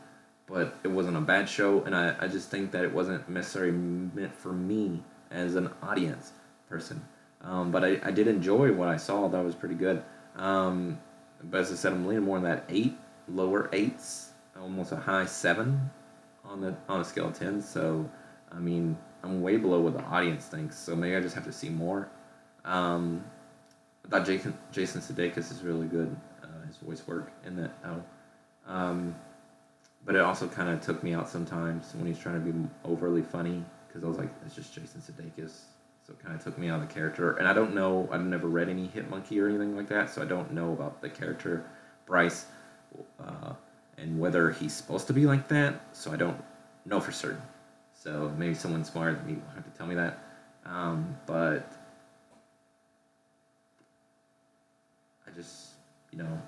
But 0.47 0.75
it 0.83 0.89
wasn't 0.89 1.15
a 1.15 1.21
bad 1.21 1.47
show, 1.47 1.81
and 1.83 1.95
I, 1.95 2.15
I 2.19 2.27
just 2.27 2.49
think 2.49 2.71
that 2.71 2.83
it 2.83 2.93
wasn't 2.93 3.29
necessarily 3.29 3.71
meant 3.71 4.35
for 4.35 4.51
me 4.51 5.01
as 5.29 5.55
an 5.55 5.69
audience 5.81 6.33
person. 6.69 7.01
Um, 7.41 7.71
but 7.71 7.85
I, 7.85 7.99
I 8.03 8.11
did 8.11 8.27
enjoy 8.27 8.73
what 8.73 8.89
I 8.89 8.97
saw. 8.97 9.29
That 9.29 9.43
was 9.45 9.55
pretty 9.55 9.75
good. 9.75 10.03
Um, 10.35 10.99
but 11.43 11.61
as 11.61 11.71
I 11.71 11.75
said, 11.75 11.93
I'm 11.93 12.05
leaning 12.05 12.25
more 12.25 12.37
on 12.37 12.43
that 12.43 12.65
eight, 12.67 12.97
lower 13.29 13.69
eights, 13.71 14.31
almost 14.59 14.91
a 14.91 14.97
high 14.97 15.25
seven 15.25 15.89
on 16.43 16.61
the 16.61 16.75
on 16.89 16.99
a 16.99 17.05
scale 17.05 17.29
of 17.29 17.39
ten. 17.39 17.61
So, 17.61 18.09
I 18.51 18.59
mean, 18.59 18.97
I'm 19.23 19.41
way 19.41 19.57
below 19.57 19.79
what 19.81 19.93
the 19.93 20.03
audience 20.03 20.45
thinks. 20.45 20.77
So 20.77 20.95
maybe 20.95 21.15
I 21.15 21.21
just 21.21 21.35
have 21.35 21.45
to 21.45 21.51
see 21.51 21.69
more. 21.69 22.09
Um, 22.65 23.23
I 24.05 24.09
thought 24.09 24.25
Jason 24.25 24.57
Jason 24.71 25.01
Sudeikis 25.01 25.51
is 25.51 25.61
really 25.61 25.87
good. 25.87 26.15
Uh, 26.43 26.67
his 26.67 26.77
voice 26.77 27.05
work 27.07 27.31
in 27.45 27.55
that. 27.57 27.71
Um, 28.67 29.15
but 30.05 30.15
it 30.15 30.21
also 30.21 30.47
kind 30.47 30.69
of 30.69 30.81
took 30.81 31.03
me 31.03 31.13
out 31.13 31.29
sometimes 31.29 31.93
when 31.95 32.07
he's 32.07 32.17
trying 32.17 32.43
to 32.43 32.51
be 32.51 32.69
overly 32.83 33.21
funny 33.21 33.63
because 33.87 34.03
I 34.03 34.07
was 34.07 34.17
like, 34.17 34.29
it's 34.45 34.55
just 34.55 34.73
Jason 34.73 35.01
Sudeikis. 35.01 35.51
So 36.07 36.13
it 36.13 36.19
kind 36.23 36.35
of 36.35 36.43
took 36.43 36.57
me 36.57 36.69
out 36.69 36.81
of 36.81 36.87
the 36.87 36.93
character. 36.93 37.33
And 37.33 37.47
I 37.47 37.53
don't 37.53 37.75
know. 37.75 38.09
I've 38.11 38.25
never 38.25 38.47
read 38.47 38.69
any 38.69 38.87
Hit 38.87 39.09
Monkey 39.09 39.39
or 39.39 39.47
anything 39.47 39.75
like 39.75 39.87
that, 39.89 40.09
so 40.09 40.21
I 40.21 40.25
don't 40.25 40.51
know 40.51 40.73
about 40.73 41.01
the 41.01 41.09
character 41.09 41.63
Bryce. 42.05 42.45
Uh, 43.19 43.53
and 43.97 44.19
whether 44.19 44.51
he's 44.51 44.73
supposed 44.73 45.07
to 45.07 45.13
be 45.13 45.25
like 45.25 45.47
that, 45.49 45.79
so 45.93 46.11
I 46.11 46.15
don't 46.15 46.41
know 46.85 46.99
for 46.99 47.11
certain. 47.11 47.41
So 48.01 48.33
maybe 48.35 48.55
someone 48.55 48.83
smarter 48.83 49.13
than 49.13 49.27
me 49.27 49.33
will 49.33 49.53
have 49.53 49.63
to 49.63 49.77
tell 49.77 49.85
me 49.85 49.93
that. 49.93 50.17
Um, 50.65 51.15
but 51.27 51.71
I 55.27 55.31
just, 55.35 55.67
you 56.11 56.17
know, 56.17 56.41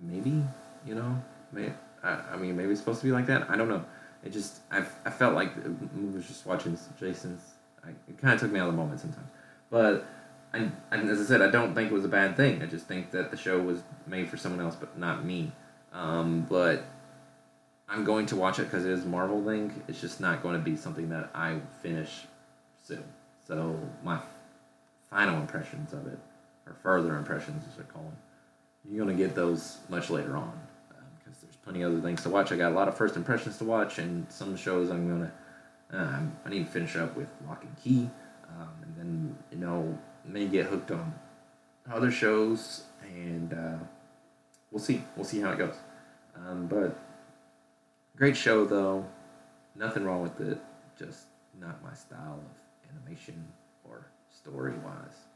maybe, 0.00 0.40
you 0.86 0.94
know, 0.94 1.20
may 1.50 1.72
I, 2.04 2.20
I 2.32 2.36
mean, 2.36 2.56
maybe 2.56 2.70
it's 2.70 2.80
supposed 2.80 3.00
to 3.00 3.06
be 3.06 3.10
like 3.10 3.26
that. 3.26 3.50
I 3.50 3.56
don't 3.56 3.68
know. 3.68 3.84
It 4.22 4.32
just, 4.32 4.60
I, 4.70 4.84
I 5.04 5.10
felt 5.10 5.34
like 5.34 5.50
I 5.56 6.14
was 6.14 6.26
just 6.26 6.46
watching 6.46 6.78
Jason's. 7.00 7.42
I, 7.84 7.88
it 8.08 8.16
kind 8.18 8.34
of 8.34 8.40
took 8.40 8.52
me 8.52 8.60
out 8.60 8.68
of 8.68 8.74
the 8.74 8.80
moment 8.80 9.00
sometimes. 9.00 9.26
But 9.68 10.06
I, 10.52 10.70
as 10.92 11.20
I 11.20 11.24
said, 11.24 11.42
I 11.42 11.50
don't 11.50 11.74
think 11.74 11.90
it 11.90 11.94
was 11.94 12.04
a 12.04 12.08
bad 12.08 12.36
thing. 12.36 12.62
I 12.62 12.66
just 12.66 12.86
think 12.86 13.10
that 13.10 13.32
the 13.32 13.36
show 13.36 13.60
was 13.60 13.82
made 14.06 14.28
for 14.28 14.36
someone 14.36 14.64
else, 14.64 14.76
but 14.76 14.96
not 14.96 15.24
me. 15.24 15.50
Um, 15.92 16.46
but 16.48 16.84
I'm 17.94 18.02
going 18.02 18.26
to 18.26 18.36
watch 18.36 18.58
it 18.58 18.64
because 18.64 18.84
it 18.84 18.90
is 18.90 19.04
Marvel 19.04 19.44
thing. 19.44 19.84
It's 19.86 20.00
just 20.00 20.20
not 20.20 20.42
going 20.42 20.56
to 20.56 20.60
be 20.60 20.76
something 20.76 21.10
that 21.10 21.30
I 21.32 21.60
finish 21.80 22.26
soon. 22.82 23.04
So 23.46 23.78
my 24.02 24.18
final 25.08 25.38
impressions 25.38 25.92
of 25.92 26.08
it, 26.08 26.18
or 26.66 26.74
further 26.82 27.16
impressions 27.16 27.62
as 27.68 27.76
they're 27.76 27.84
calling, 27.84 28.16
you're 28.84 29.04
going 29.04 29.16
to 29.16 29.22
get 29.22 29.36
those 29.36 29.78
much 29.88 30.10
later 30.10 30.36
on 30.36 30.60
because 31.16 31.40
there's 31.40 31.54
plenty 31.54 31.82
of 31.82 31.92
other 31.92 32.00
things 32.00 32.20
to 32.24 32.30
watch. 32.30 32.50
I 32.50 32.56
got 32.56 32.72
a 32.72 32.74
lot 32.74 32.88
of 32.88 32.96
first 32.96 33.14
impressions 33.14 33.58
to 33.58 33.64
watch, 33.64 33.98
and 33.98 34.26
some 34.28 34.56
shows 34.56 34.90
I'm 34.90 35.06
going 35.06 35.30
to. 35.30 35.96
Uh, 35.96 36.20
I 36.44 36.48
need 36.48 36.66
to 36.66 36.72
finish 36.72 36.96
up 36.96 37.16
with 37.16 37.28
Locke 37.46 37.62
and 37.62 37.76
Key, 37.80 38.10
um, 38.48 38.70
and 38.82 38.96
then 38.96 39.38
you 39.52 39.58
know 39.58 39.96
may 40.24 40.46
get 40.46 40.66
hooked 40.66 40.90
on 40.90 41.14
other 41.88 42.10
shows, 42.10 42.82
and 43.04 43.52
uh, 43.54 43.84
we'll 44.72 44.82
see. 44.82 45.04
We'll 45.14 45.24
see 45.24 45.40
how 45.40 45.52
it 45.52 45.58
goes. 45.58 45.76
Um, 46.36 46.66
but 46.66 46.98
great 48.16 48.36
show 48.36 48.64
though. 48.64 49.04
Nothing 49.76 50.04
wrong 50.04 50.22
with 50.22 50.40
it. 50.40 50.58
Just 50.98 51.26
not 51.60 51.82
my 51.82 51.94
style 51.94 52.38
of 52.38 52.94
animation 52.96 53.44
or 53.84 54.06
story 54.30 54.74
wise. 54.84 55.26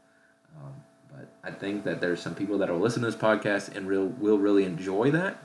Um, 0.57 0.73
but 1.11 1.27
I 1.43 1.51
think 1.51 1.83
that 1.83 2.01
there's 2.01 2.21
some 2.21 2.35
people 2.35 2.57
that 2.59 2.69
will 2.69 2.79
listen 2.79 3.01
to 3.01 3.11
this 3.11 3.19
podcast 3.19 3.75
and 3.75 3.87
real 3.87 4.05
will 4.05 4.37
really 4.37 4.63
enjoy 4.63 5.11
that 5.11 5.43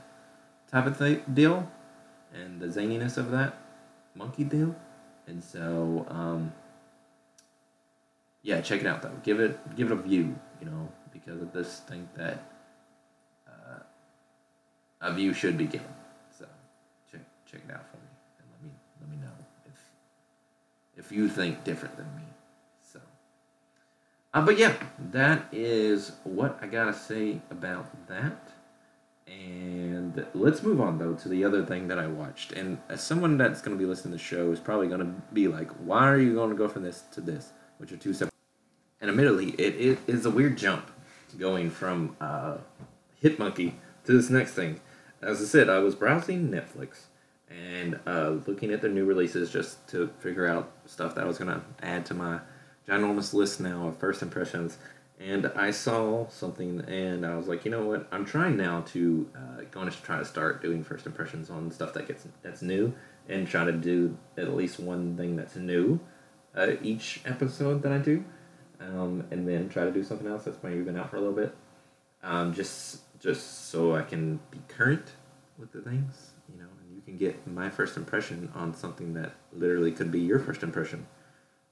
type 0.71 0.85
of 0.85 0.97
th- 0.97 1.21
deal 1.33 1.69
and 2.33 2.59
the 2.59 2.67
zaniness 2.67 3.17
of 3.17 3.31
that 3.31 3.57
monkey 4.15 4.43
deal. 4.43 4.75
And 5.27 5.43
so, 5.43 6.05
um, 6.09 6.53
yeah, 8.43 8.61
check 8.61 8.81
it 8.81 8.87
out 8.87 9.01
though. 9.01 9.15
Give 9.23 9.39
it 9.39 9.75
give 9.75 9.91
it 9.91 9.93
a 9.93 10.01
view, 10.01 10.35
you 10.59 10.67
know, 10.67 10.89
because 11.11 11.41
I 11.41 11.45
just 11.57 11.87
think 11.87 12.13
that 12.15 12.43
uh, 13.47 13.79
a 15.01 15.13
view 15.13 15.33
should 15.33 15.57
be 15.57 15.65
given. 15.65 15.87
Check 17.55 17.63
it 17.69 17.73
out 17.73 17.89
for 17.89 17.97
me 17.97 18.03
and 18.39 18.47
let 18.51 18.63
me 18.63 18.71
let 18.99 19.09
me 19.09 19.17
know 19.25 19.31
if 19.65 21.05
if 21.05 21.11
you 21.11 21.29
think 21.29 21.63
different 21.63 21.95
than 21.95 22.13
me. 22.17 22.23
So, 22.81 22.99
uh, 24.33 24.45
but 24.45 24.57
yeah, 24.57 24.73
that 25.11 25.45
is 25.53 26.11
what 26.25 26.59
I 26.61 26.67
gotta 26.67 26.93
say 26.93 27.39
about 27.49 28.07
that. 28.07 28.51
And 29.27 30.25
let's 30.33 30.63
move 30.63 30.81
on 30.81 30.97
though 30.97 31.13
to 31.13 31.29
the 31.29 31.45
other 31.45 31.65
thing 31.65 31.87
that 31.87 31.97
I 31.97 32.07
watched. 32.07 32.51
And 32.51 32.77
as 32.89 33.01
someone 33.01 33.37
that's 33.37 33.61
to 33.77 33.81
be 33.81 33.85
listening 33.87 34.11
to 34.11 34.17
the 34.17 34.23
show 34.23 34.51
is 34.51 34.59
probably 34.59 34.89
to 34.99 35.13
be 35.31 35.47
like, 35.47 35.71
"Why 35.71 36.09
are 36.09 36.19
you 36.19 36.35
to 36.51 36.57
go 36.57 36.67
from 36.67 36.83
this 36.83 37.03
to 37.13 37.21
this?" 37.21 37.53
Which 37.77 37.93
are 37.93 37.97
two 37.97 38.13
separate. 38.13 38.33
And 38.99 39.09
admittedly, 39.09 39.51
it, 39.51 39.75
it 39.75 39.99
is 40.07 40.25
a 40.25 40.29
weird 40.29 40.57
jump 40.57 40.91
going 41.37 41.69
from 41.69 42.17
uh, 42.19 42.57
Hitmonkey 43.23 43.75
to 44.03 44.11
this 44.11 44.29
next 44.29 44.51
thing. 44.51 44.81
As 45.21 45.41
I 45.41 45.45
said, 45.45 45.69
I 45.69 45.79
was 45.79 45.95
browsing 45.95 46.49
Netflix 46.49 47.05
and 47.55 47.99
uh, 48.05 48.35
looking 48.45 48.71
at 48.71 48.81
the 48.81 48.89
new 48.89 49.05
releases 49.05 49.51
just 49.51 49.87
to 49.89 50.09
figure 50.19 50.45
out 50.45 50.71
stuff 50.85 51.15
that 51.15 51.23
I 51.23 51.27
was 51.27 51.37
going 51.37 51.53
to 51.53 51.61
add 51.81 52.05
to 52.07 52.13
my 52.13 52.39
ginormous 52.87 53.33
list 53.33 53.59
now 53.59 53.87
of 53.87 53.97
first 53.97 54.21
impressions. 54.21 54.77
And 55.19 55.45
I 55.55 55.71
saw 55.71 56.27
something, 56.27 56.81
and 56.81 57.25
I 57.25 57.37
was 57.37 57.47
like, 57.47 57.63
you 57.63 57.71
know 57.71 57.85
what? 57.85 58.05
I'm 58.11 58.25
trying 58.25 58.57
now 58.57 58.81
to 58.87 59.29
uh, 59.33 59.61
going 59.71 59.89
to 59.89 60.01
try 60.03 60.19
to 60.19 60.25
start 60.25 60.61
doing 60.61 60.83
first 60.83 61.05
impressions 61.05 61.49
on 61.49 61.71
stuff 61.71 61.93
that 61.93 62.07
gets 62.07 62.27
that's 62.41 62.61
new, 62.61 62.93
and 63.29 63.47
try 63.47 63.63
to 63.63 63.71
do 63.71 64.17
at 64.37 64.53
least 64.53 64.77
one 64.77 65.15
thing 65.15 65.37
that's 65.37 65.55
new 65.55 66.01
uh, 66.53 66.73
each 66.81 67.21
episode 67.25 67.81
that 67.83 67.93
I 67.93 67.97
do, 67.97 68.25
um, 68.81 69.23
and 69.31 69.47
then 69.47 69.69
try 69.69 69.85
to 69.85 69.91
do 69.91 70.03
something 70.03 70.27
else 70.27 70.43
that's 70.43 70.61
maybe 70.61 70.81
been 70.81 70.97
out 70.97 71.09
for 71.09 71.15
a 71.15 71.19
little 71.19 71.35
bit, 71.35 71.55
um, 72.21 72.53
just 72.53 72.99
just 73.19 73.69
so 73.69 73.95
I 73.95 74.01
can 74.01 74.41
be 74.51 74.59
current 74.67 75.13
with 75.57 75.71
the 75.71 75.81
things, 75.81 76.31
you 76.51 76.59
know, 76.59 76.67
and 76.81 76.93
you 76.93 76.94
can 77.05 77.17
get 77.17 77.47
my 77.47 77.69
first 77.69 77.97
impression 77.97 78.51
on 78.55 78.73
something 78.73 79.13
that 79.13 79.33
literally 79.53 79.91
could 79.91 80.11
be 80.11 80.19
your 80.19 80.39
first 80.39 80.63
impression 80.63 81.05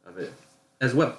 of 0.06 0.18
it 0.18 0.34
as 0.80 0.94
well. 0.94 1.18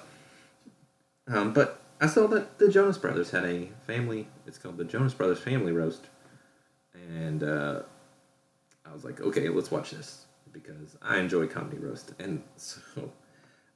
Um, 1.27 1.53
but 1.53 1.81
I 1.99 2.07
saw 2.07 2.27
that 2.27 2.59
the 2.59 2.69
Jonas 2.69 2.97
Brothers 2.97 3.31
had 3.31 3.45
a 3.45 3.69
family. 3.85 4.27
It's 4.45 4.57
called 4.57 4.77
the 4.77 4.85
Jonas 4.85 5.13
Brothers 5.13 5.39
Family 5.39 5.71
Roast, 5.71 6.07
and 6.93 7.43
uh, 7.43 7.81
I 8.85 8.93
was 8.93 9.03
like, 9.03 9.21
okay, 9.21 9.49
let's 9.49 9.71
watch 9.71 9.91
this 9.91 10.25
because 10.51 10.97
I 11.01 11.17
enjoy 11.17 11.47
comedy 11.47 11.77
roast. 11.77 12.13
And 12.19 12.41
so, 12.55 13.11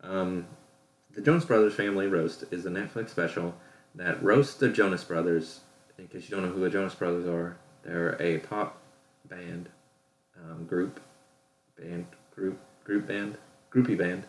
um, 0.02 0.46
the 1.14 1.22
Jonas 1.22 1.46
Brothers 1.46 1.74
Family 1.74 2.08
Roast 2.08 2.46
is 2.52 2.66
a 2.66 2.70
Netflix 2.70 3.10
special 3.10 3.56
that 3.96 4.22
roasts 4.24 4.56
the 4.56 4.70
Jonas 4.70 5.04
Brothers. 5.04 5.62
In 5.98 6.08
case 6.08 6.30
you 6.30 6.36
don't 6.36 6.46
know 6.46 6.54
who 6.54 6.62
the 6.62 6.70
Jonas 6.70 6.96
Brothers 6.96 7.28
are, 7.28 7.58
they're 7.84 8.22
a 8.22 8.38
pop 8.40 8.82
band, 9.26 9.70
um, 10.46 10.66
group, 10.66 11.00
band, 11.78 12.06
group, 12.34 12.60
group 12.84 13.08
band, 13.08 13.38
groupie 13.74 13.98
band, 13.98 14.24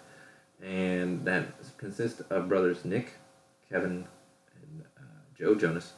and 0.62 1.24
that 1.24 1.46
consists 1.78 2.20
of 2.30 2.48
brothers 2.48 2.84
Nick, 2.84 3.12
Kevin, 3.70 4.06
and 4.62 4.84
uh, 4.98 5.02
Joe 5.38 5.54
Jonas. 5.54 5.92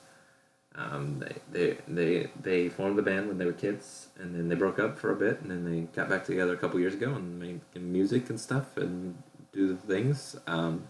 Um, 0.75 1.19
they, 1.19 1.37
they 1.51 1.79
they 1.87 2.31
they 2.41 2.69
formed 2.71 2.97
the 2.97 3.03
band 3.03 3.29
when 3.29 3.37
they 3.39 3.45
were 3.45 3.53
kids, 3.53 4.09
and 4.19 4.35
then 4.35 4.49
they 4.49 4.55
broke 4.55 4.79
up 4.79 4.99
for 4.99 5.13
a 5.13 5.17
bit, 5.17 5.41
and 5.43 5.51
then 5.51 5.65
they 5.65 5.81
got 5.95 6.09
back 6.09 6.25
together 6.25 6.55
a 6.55 6.57
couple 6.57 6.81
years 6.81 6.95
ago 6.95 7.15
and 7.15 7.39
made 7.39 7.61
music 7.75 8.31
and 8.31 8.41
stuff 8.41 8.77
and 8.77 9.23
do 9.53 9.69
the 9.69 9.77
things. 9.77 10.37
Um, 10.47 10.89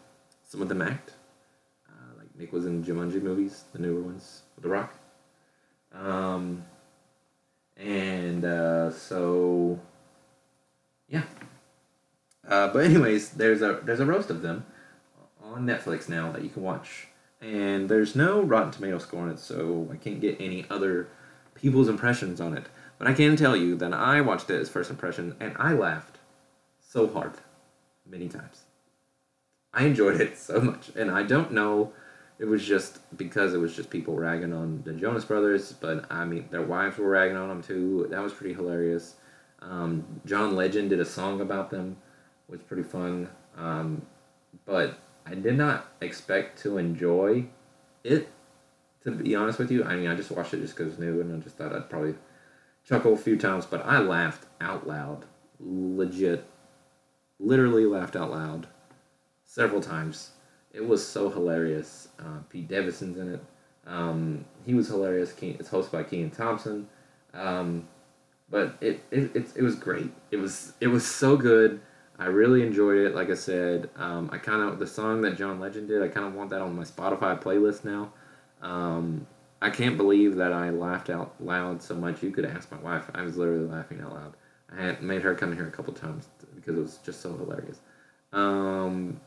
some 0.49 0.63
of 0.63 0.69
them 0.69 0.83
act, 0.83 1.15
uh, 1.89 2.19
like 2.19 2.29
Nick 2.39 2.53
was 2.53 2.67
in 2.67 2.85
Jumanji 2.85 3.21
movies, 3.21 3.65
the 3.73 3.79
newer 3.81 4.03
ones 4.03 4.43
The 4.61 4.69
Rock. 4.69 4.95
Um, 5.93 6.65
and 7.77 8.45
uh, 8.45 8.91
so, 8.91 9.79
yeah. 11.09 11.25
Uh, 12.47 12.69
but 12.73 12.85
anyways, 12.85 13.31
there's 13.31 13.63
a 13.63 13.81
there's 13.85 14.01
a 14.01 14.07
roast 14.07 14.31
of 14.31 14.43
them 14.43 14.67
on 15.43 15.67
Netflix 15.67 16.09
now 16.09 16.33
that 16.33 16.43
you 16.43 16.51
can 16.51 16.63
watch, 16.63 17.09
and 17.41 17.89
there's 17.89 18.17
no 18.17 18.43
Rotten 18.43 18.73
Tomato 18.73 18.99
score 18.99 19.23
on 19.23 19.31
it, 19.31 19.39
so 19.39 19.89
I 19.93 19.97
can't 19.97 20.21
get 20.21 20.41
any 20.41 20.67
other 20.71 21.09
people's 21.55 21.89
impressions 21.89 22.41
on 22.41 22.57
it. 22.57 22.67
But 22.99 23.09
I 23.09 23.15
can 23.15 23.37
tell 23.37 23.57
you 23.57 23.77
that 23.77 23.93
I 23.93 24.21
watched 24.21 24.51
it 24.51 24.61
as 24.61 24.69
first 24.69 24.91
impression, 24.91 25.37
and 25.41 25.57
I 25.59 25.73
laughed 25.73 26.19
so 26.81 27.09
hard, 27.09 27.33
many 28.09 28.29
times. 28.29 28.63
I 29.73 29.85
enjoyed 29.85 30.21
it 30.21 30.39
so 30.49 30.61
much, 30.61 30.91
and 30.95 31.11
I 31.11 31.23
don't 31.23 31.53
know. 31.53 31.93
It 32.43 32.49
was 32.49 32.67
just 32.67 32.99
because 33.17 33.55
it 33.55 33.59
was 33.59 33.77
just 33.77 33.89
people 33.89 34.17
ragging 34.17 34.53
on 34.53 34.83
the 34.85 34.95
Jonas 34.95 35.25
Brothers, 35.25 35.75
but 35.75 36.11
I 36.11 36.25
mean 36.25 36.49
their 36.51 36.63
wives 36.63 36.99
were 36.99 37.09
ragging 37.09 37.37
on 37.37 37.49
them 37.49 37.63
too. 37.63 38.09
That 38.11 38.21
was 38.21 38.33
pretty 38.33 38.53
hilarious. 38.53 39.15
Um, 39.61 40.05
John 40.27 40.57
Legend 40.57 40.91
did 40.91 40.99
a 40.99 41.05
song 41.05 41.41
about 41.41 41.71
them, 41.71 41.99
which 42.49 42.59
was 42.59 42.67
pretty 42.67 42.83
fun. 42.83 43.29
Um, 43.57 44.03
but 44.67 44.99
I 45.25 45.37
did 45.37 45.57
not 45.57 45.87
expect 46.01 46.61
to 46.63 46.79
enjoy 46.79 47.47
it. 48.03 48.29
To 49.05 49.13
be 49.13 49.37
honest 49.37 49.61
with 49.61 49.71
you, 49.71 49.85
I 49.85 49.95
mean 49.95 50.09
I 50.09 50.17
just 50.17 50.33
watched 50.33 50.53
it 50.53 50.63
just 50.63 50.77
because 50.77 50.99
new, 50.99 51.21
and 51.21 51.33
I 51.33 51.39
just 51.45 51.57
thought 51.57 51.73
I'd 51.73 51.89
probably 51.89 52.17
chuckle 52.85 53.13
a 53.13 53.19
few 53.19 53.39
times. 53.39 53.67
But 53.67 53.87
I 53.87 54.01
laughed 54.01 54.47
out 54.61 54.85
loud, 54.85 55.27
legit, 55.61 56.45
literally 57.39 57.87
laughed 57.87 58.17
out 58.17 58.33
loud 58.33 58.67
several 59.45 59.81
times. 59.81 60.33
It 60.73 60.87
was 60.87 61.07
so 61.07 61.29
hilarious. 61.29 62.09
Uh, 62.19 62.39
Pete 62.49 62.69
Davidson's 62.69 63.19
in 63.19 63.35
it. 63.35 63.45
Um, 63.87 64.45
he 64.65 64.75
was 64.75 64.89
hilarious. 64.89 65.35
It's 65.41 65.69
hosted 65.69 65.93
by 65.93 66.03
Kenan 66.05 66.31
Thompson. 66.31 66.89
Um, 67.35 67.89
but 68.51 68.77
it, 68.81 69.03
it, 69.11 69.35
it, 69.35 69.47
it 69.57 69.63
was 69.63 69.75
great. 69.75 70.11
It 70.31 70.37
was 70.37 70.75
it 70.81 70.89
was 70.89 71.07
so 71.07 71.37
good. 71.37 71.81
I 72.19 72.27
really 72.27 72.63
enjoyed 72.63 72.99
it. 72.99 73.15
Like 73.15 73.31
I 73.31 73.35
said, 73.35 73.91
um, 73.97 74.29
I 74.33 74.39
kind 74.39 74.63
of 74.63 74.79
the 74.79 74.87
song 74.87 75.23
that 75.23 75.37
John 75.37 75.59
Legend 75.59 75.89
did. 75.89 76.03
I 76.03 76.09
kind 76.09 76.27
of 76.27 76.35
want 76.35 76.51
that 76.51 76.61
on 76.61 76.77
my 76.77 76.85
Spotify 76.85 77.41
playlist 77.41 77.85
now. 77.85 78.13
Um, 78.61 79.27
I 79.61 79.71
can't 79.71 79.97
believe 79.97 80.37
that 80.37 80.53
I 80.53 80.71
laughed 80.71 81.09
out 81.09 81.35
loud 81.41 81.83
so 81.83 81.95
much. 81.95 82.23
You 82.23 82.31
could 82.31 82.45
ask 82.45 82.71
my 82.71 82.79
wife. 82.79 83.11
I 83.15 83.23
was 83.23 83.37
literally 83.37 83.67
laughing 83.67 84.01
out 84.01 84.13
loud. 84.13 84.35
I 84.77 84.83
had 84.83 85.03
made 85.03 85.23
her 85.23 85.35
come 85.35 85.55
here 85.55 85.67
a 85.67 85.71
couple 85.71 85.93
times 85.95 86.29
because 86.55 86.77
it 86.77 86.81
was 86.81 86.99
just 86.99 87.21
so 87.21 87.33
hilarious. 87.37 87.79
Um, 88.33 89.21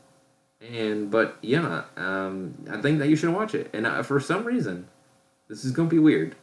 and 0.60 1.10
but 1.10 1.36
yeah, 1.42 1.84
um, 1.96 2.54
I 2.70 2.80
think 2.80 2.98
that 2.98 3.08
you 3.08 3.16
should 3.16 3.32
watch 3.32 3.54
it. 3.54 3.70
And 3.72 3.86
uh, 3.86 4.02
for 4.02 4.20
some 4.20 4.44
reason, 4.44 4.88
this 5.48 5.64
is 5.64 5.72
gonna 5.72 5.88
be 5.88 5.98
weird. 5.98 6.36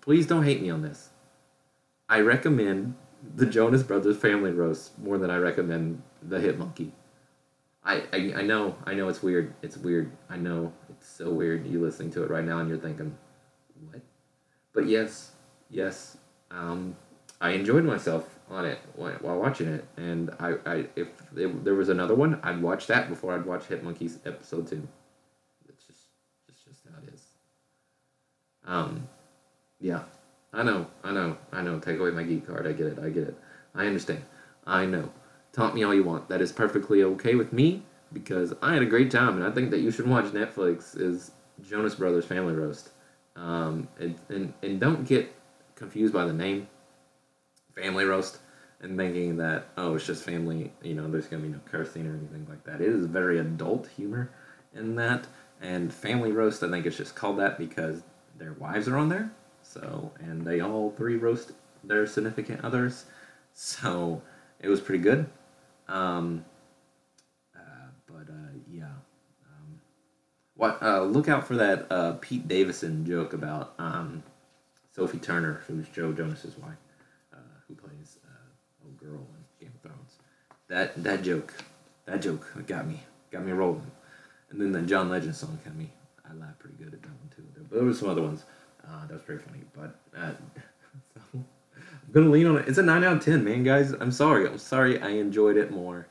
Please 0.00 0.26
don't 0.26 0.44
hate 0.44 0.60
me 0.62 0.70
on 0.70 0.82
this. 0.82 1.10
I 2.08 2.20
recommend 2.20 2.94
the 3.36 3.46
Jonas 3.46 3.82
Brothers 3.82 4.16
Family 4.16 4.50
Roast 4.50 4.98
more 4.98 5.18
than 5.18 5.30
I 5.30 5.36
recommend 5.36 6.02
the 6.22 6.40
Hit 6.40 6.58
Monkey. 6.58 6.92
I, 7.84 8.02
I 8.12 8.32
I 8.36 8.42
know 8.42 8.76
I 8.84 8.94
know 8.94 9.08
it's 9.08 9.22
weird. 9.22 9.54
It's 9.62 9.76
weird. 9.76 10.10
I 10.28 10.36
know 10.36 10.72
it's 10.88 11.08
so 11.08 11.30
weird. 11.30 11.66
You 11.66 11.80
listening 11.80 12.10
to 12.12 12.24
it 12.24 12.30
right 12.30 12.44
now 12.44 12.58
and 12.58 12.68
you're 12.68 12.78
thinking, 12.78 13.16
what? 13.90 14.02
But 14.72 14.86
yes, 14.86 15.32
yes. 15.70 16.18
Um, 16.50 16.96
I 17.40 17.50
enjoyed 17.50 17.84
myself 17.84 18.39
on 18.50 18.64
it 18.64 18.78
while 18.96 19.38
watching 19.38 19.68
it, 19.68 19.84
and 19.96 20.30
I, 20.40 20.54
I 20.66 20.86
if 20.96 21.08
there 21.32 21.74
was 21.74 21.88
another 21.88 22.14
one, 22.14 22.40
I'd 22.42 22.60
watch 22.60 22.86
that 22.88 23.08
before 23.08 23.34
I'd 23.34 23.46
watch 23.46 23.66
Hit 23.66 23.84
Monkeys 23.84 24.18
episode 24.26 24.66
two. 24.66 24.86
It's 25.68 25.84
just 25.84 26.00
it's 26.48 26.62
just 26.62 26.80
how 26.90 26.98
it 27.02 27.14
is. 27.14 27.22
Um, 28.66 29.08
yeah, 29.80 30.02
I 30.52 30.62
know, 30.62 30.88
I 31.04 31.12
know, 31.12 31.38
I 31.52 31.62
know. 31.62 31.78
Take 31.78 32.00
away 32.00 32.10
my 32.10 32.24
geek 32.24 32.46
card. 32.46 32.66
I 32.66 32.72
get 32.72 32.86
it. 32.88 32.98
I 32.98 33.08
get 33.10 33.24
it. 33.24 33.36
I 33.74 33.86
understand. 33.86 34.24
I 34.66 34.84
know. 34.84 35.10
Taunt 35.52 35.74
me 35.74 35.84
all 35.84 35.94
you 35.94 36.04
want. 36.04 36.28
That 36.28 36.40
is 36.40 36.52
perfectly 36.52 37.02
okay 37.02 37.34
with 37.34 37.52
me 37.52 37.82
because 38.12 38.52
I 38.62 38.74
had 38.74 38.82
a 38.82 38.86
great 38.86 39.10
time, 39.10 39.36
and 39.36 39.44
I 39.44 39.50
think 39.50 39.70
that 39.70 39.80
you 39.80 39.90
should 39.90 40.08
watch 40.08 40.26
Netflix. 40.26 41.00
Is 41.00 41.30
Jonas 41.68 41.94
Brothers 41.94 42.24
Family 42.24 42.54
Roast, 42.54 42.90
um, 43.36 43.86
and, 44.00 44.16
and 44.28 44.52
and 44.62 44.80
don't 44.80 45.06
get 45.06 45.32
confused 45.76 46.12
by 46.12 46.24
the 46.24 46.32
name, 46.32 46.68
Family 47.80 48.04
Roast, 48.04 48.38
and 48.80 48.96
thinking 48.96 49.36
that 49.36 49.68
oh 49.76 49.94
it's 49.94 50.06
just 50.06 50.24
family. 50.24 50.72
You 50.82 50.94
know, 50.94 51.10
there's 51.10 51.26
gonna 51.26 51.42
be 51.42 51.48
no 51.48 51.60
cursing 51.70 52.06
or 52.06 52.16
anything 52.16 52.46
like 52.48 52.64
that. 52.64 52.80
It 52.80 52.88
is 52.88 53.06
very 53.06 53.38
adult 53.38 53.88
humor 53.96 54.30
in 54.74 54.96
that, 54.96 55.26
and 55.60 55.92
Family 55.92 56.32
Roast. 56.32 56.62
I 56.62 56.70
think 56.70 56.86
it's 56.86 56.96
just 56.96 57.14
called 57.14 57.38
that 57.38 57.58
because 57.58 58.02
their 58.38 58.54
wives 58.54 58.88
are 58.88 58.96
on 58.96 59.08
there. 59.08 59.30
So 59.62 60.12
and 60.18 60.44
they 60.44 60.60
all 60.60 60.90
three 60.90 61.16
roast 61.16 61.52
their 61.84 62.06
significant 62.06 62.64
others. 62.64 63.06
So 63.52 64.22
it 64.60 64.68
was 64.68 64.80
pretty 64.80 65.02
good. 65.02 65.26
Um, 65.88 66.44
uh, 67.54 67.90
but 68.06 68.28
uh, 68.32 68.52
yeah. 68.70 68.84
Um, 69.46 69.80
what? 70.54 70.82
Uh, 70.82 71.02
look 71.02 71.28
out 71.28 71.46
for 71.46 71.56
that 71.56 71.86
uh, 71.90 72.12
Pete 72.20 72.46
Davidson 72.48 73.04
joke 73.06 73.32
about 73.32 73.74
um, 73.78 74.22
Sophie 74.94 75.18
Turner, 75.18 75.62
who's 75.66 75.88
Joe 75.88 76.12
Jonas's 76.12 76.56
wife, 76.58 76.78
uh, 77.32 77.36
who 77.68 77.74
plays 77.74 78.18
uh, 78.24 78.84
old 78.84 78.96
girl 78.98 79.26
in 79.34 79.66
Game 79.66 79.72
of 79.74 79.82
Thrones. 79.82 80.18
That 80.70 81.02
that 81.02 81.22
joke, 81.22 81.52
that 82.06 82.22
joke 82.22 82.46
got 82.68 82.86
me, 82.86 83.00
got 83.32 83.44
me 83.44 83.50
rolling. 83.50 83.90
And 84.50 84.60
then 84.60 84.70
the 84.70 84.82
John 84.82 85.10
Legend 85.10 85.34
song 85.34 85.58
got 85.64 85.74
me. 85.74 85.90
I 86.24 86.32
laughed 86.34 86.60
pretty 86.60 86.76
good 86.76 86.94
at 86.94 87.02
that 87.02 87.08
one 87.08 87.28
too. 87.34 87.42
But 87.56 87.70
there 87.76 87.84
were 87.84 87.92
some 87.92 88.08
other 88.08 88.22
ones 88.22 88.44
uh, 88.86 89.04
that 89.08 89.12
was 89.12 89.22
pretty 89.22 89.42
funny. 89.42 89.62
But 89.76 89.96
uh, 90.16 90.30
so, 91.14 91.22
I'm 91.34 92.12
gonna 92.12 92.30
lean 92.30 92.46
on 92.46 92.58
it. 92.58 92.68
It's 92.68 92.78
a 92.78 92.84
nine 92.84 93.02
out 93.02 93.16
of 93.16 93.24
ten, 93.24 93.42
man, 93.42 93.64
guys. 93.64 93.90
I'm 93.90 94.12
sorry. 94.12 94.46
I'm 94.46 94.58
sorry. 94.58 95.00
I 95.02 95.08
enjoyed 95.08 95.56
it 95.56 95.72
more 95.72 96.06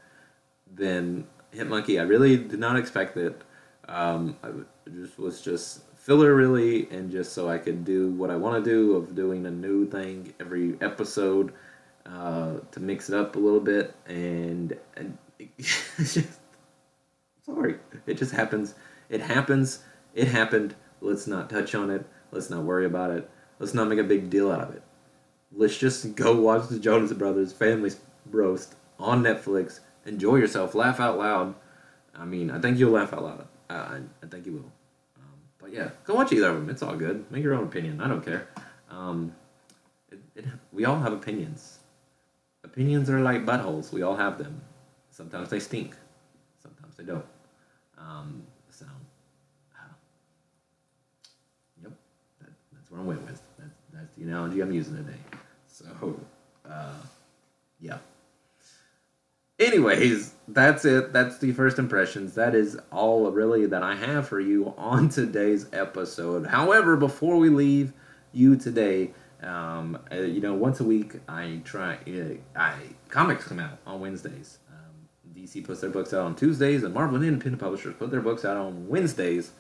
than 0.76 1.26
Hit 1.51 1.68
Monkey. 1.68 1.97
I 1.97 2.03
really 2.03 2.36
did 2.36 2.60
not 2.60 2.78
expect 2.78 3.16
it. 3.16 3.41
Um, 3.88 4.36
I 4.43 4.49
just 4.91 5.18
was 5.18 5.41
just 5.41 5.84
filler, 5.95 6.36
really, 6.36 6.89
and 6.91 7.10
just 7.10 7.32
so 7.32 7.49
I 7.49 7.60
could 7.60 7.86
do 7.86 8.12
what 8.12 8.30
I 8.30 8.36
want 8.36 8.62
to 8.62 8.70
do 8.70 8.97
of 8.97 9.16
doing 9.16 9.45
a 9.45 9.51
new 9.51 9.88
thing 9.89 10.34
every 10.38 10.76
episode 10.82 11.53
uh, 12.06 12.60
to 12.72 12.80
mix 12.80 13.10
it 13.10 13.16
up 13.16 13.36
a 13.36 13.39
little 13.39 13.60
bit, 13.60 13.95
and, 14.08 14.78
and 14.95 15.18
it's 15.58 16.14
just 16.14 16.39
sorry. 17.45 17.76
It 18.06 18.18
just 18.18 18.32
happens. 18.32 18.76
It 19.10 19.22
happens. 19.22 19.84
It 20.14 20.28
happened. 20.28 20.76
Let's 21.02 21.28
not 21.28 21.50
touch 21.50 21.76
on 21.76 21.89
it. 21.89 22.06
Let's 22.32 22.50
not 22.50 22.64
worry 22.64 22.86
about 22.86 23.12
it. 23.12 23.30
Let's 23.60 23.74
not 23.74 23.88
make 23.88 24.00
a 24.00 24.04
big 24.04 24.30
deal 24.30 24.52
out 24.52 24.62
of 24.62 24.74
it. 24.74 24.84
Let's 25.52 25.78
just 25.78 26.16
go 26.16 26.39
watch 26.39 26.70
the 26.70 26.80
Jonas 26.80 27.14
Brothers 27.14 27.54
Family 27.54 27.91
Roast 28.30 28.76
on 29.00 29.24
Netflix. 29.24 29.80
Enjoy 30.06 30.36
yourself. 30.36 30.76
Laugh 30.76 31.00
out 31.00 31.18
loud. 31.18 31.56
I 32.16 32.26
mean, 32.26 32.52
I 32.52 32.60
think 32.60 32.78
you'll 32.78 32.91
laugh 32.91 33.14
out 33.14 33.24
loud. 33.24 33.47
I, 33.70 33.76
I, 33.76 34.00
I 34.24 34.28
think 34.28 34.45
you 34.45 34.54
will. 34.54 34.72
Um, 35.18 35.39
but 35.60 35.74
yeah, 35.74 35.89
go 36.06 36.16
watch 36.16 36.32
either 36.32 36.50
of 36.50 36.56
them. 36.56 36.70
It's 36.70 36.82
all 36.82 36.95
good. 36.95 37.30
Make 37.32 37.43
your 37.43 37.54
own 37.54 37.66
opinion. 37.66 38.02
I 38.02 38.08
don't 38.08 38.24
care. 38.24 38.47
Um, 38.89 39.36
it, 40.12 40.20
it, 40.36 40.45
we 40.74 40.86
all 40.86 41.00
have 41.00 41.14
opinions. 41.14 41.79
Opinions 42.80 43.10
are 43.10 43.20
like 43.20 43.46
buttholes. 43.46 43.92
We 43.92 44.04
all 44.04 44.16
have 44.16 44.38
them. 44.38 44.62
Sometimes 45.12 45.50
they 45.50 45.60
stink. 45.60 45.98
Sometimes 46.64 46.96
they 46.96 47.04
don't. 47.04 47.26
Um, 47.98 48.44
so, 48.70 48.86
uh, 49.76 49.92
yep, 51.84 51.92
that, 52.40 52.50
that's 52.72 52.90
what 52.90 53.02
I 53.02 53.04
went 53.04 53.22
with. 53.24 53.42
That's, 53.58 53.74
that's 53.92 54.16
the 54.16 54.24
analogy 54.24 54.62
I'm 54.62 54.72
using 54.72 54.96
today. 54.96 55.18
So, 55.68 56.18
uh, 56.72 56.94
yeah. 57.82 57.98
Anyways, 59.60 60.36
that's 60.48 60.86
it. 60.86 61.12
That's 61.12 61.38
the 61.38 61.52
first 61.52 61.80
impressions. 61.80 62.36
That 62.36 62.56
is 62.56 62.80
all 62.94 63.30
really 63.30 63.66
that 63.66 63.84
I 63.84 63.96
have 63.96 64.26
for 64.26 64.40
you 64.40 64.74
on 64.78 65.10
today's 65.10 65.66
episode. 65.74 66.48
However, 66.48 66.96
before 66.96 67.36
we 67.40 67.50
leave 67.50 67.92
you 68.32 68.56
today, 68.56 69.12
um, 69.42 69.98
uh, 70.12 70.16
you 70.16 70.42
know, 70.42 70.54
once 70.54 70.80
a 70.80 70.84
week 70.84 71.16
I 71.28 71.62
try. 71.64 71.96
Uh, 72.08 72.60
I 72.60 72.76
comics 73.10 73.48
come 73.48 73.60
out 73.60 73.78
on 73.86 74.02
Wednesdays. 74.02 74.60
Um, 74.70 75.08
DC 75.34 75.64
puts 75.64 75.82
their 75.82 75.90
books 75.90 76.14
out 76.14 76.26
on 76.26 76.36
Tuesdays, 76.36 76.84
and 76.84 76.94
Marvel 76.94 77.16
and 77.16 77.26
independent 77.26 77.62
publishers 77.62 77.96
put 77.98 78.12
their 78.12 78.22
books 78.22 78.44
out 78.44 78.58
on 78.58 78.88
Wednesdays. 78.88 79.52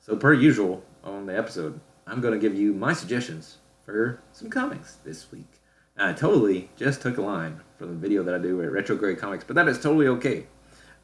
So, 0.00 0.16
per 0.16 0.32
usual, 0.32 0.82
on 1.04 1.26
the 1.26 1.38
episode, 1.38 1.80
I'm 2.06 2.20
going 2.20 2.34
to 2.34 2.40
give 2.40 2.58
you 2.58 2.72
my 2.72 2.92
suggestions 2.92 3.58
for 3.84 4.20
some 4.32 4.50
comics 4.50 4.96
this 5.04 5.30
week. 5.30 5.60
I 5.96 6.12
totally 6.12 6.70
just 6.76 7.02
took 7.02 7.18
a 7.18 7.22
line 7.22 7.60
from 7.78 7.90
the 7.90 7.96
video 7.96 8.22
that 8.24 8.34
I 8.34 8.38
do 8.38 8.62
at 8.62 8.72
Retrograde 8.72 9.18
Comics, 9.18 9.44
but 9.44 9.54
that 9.56 9.68
is 9.68 9.78
totally 9.78 10.08
okay. 10.08 10.46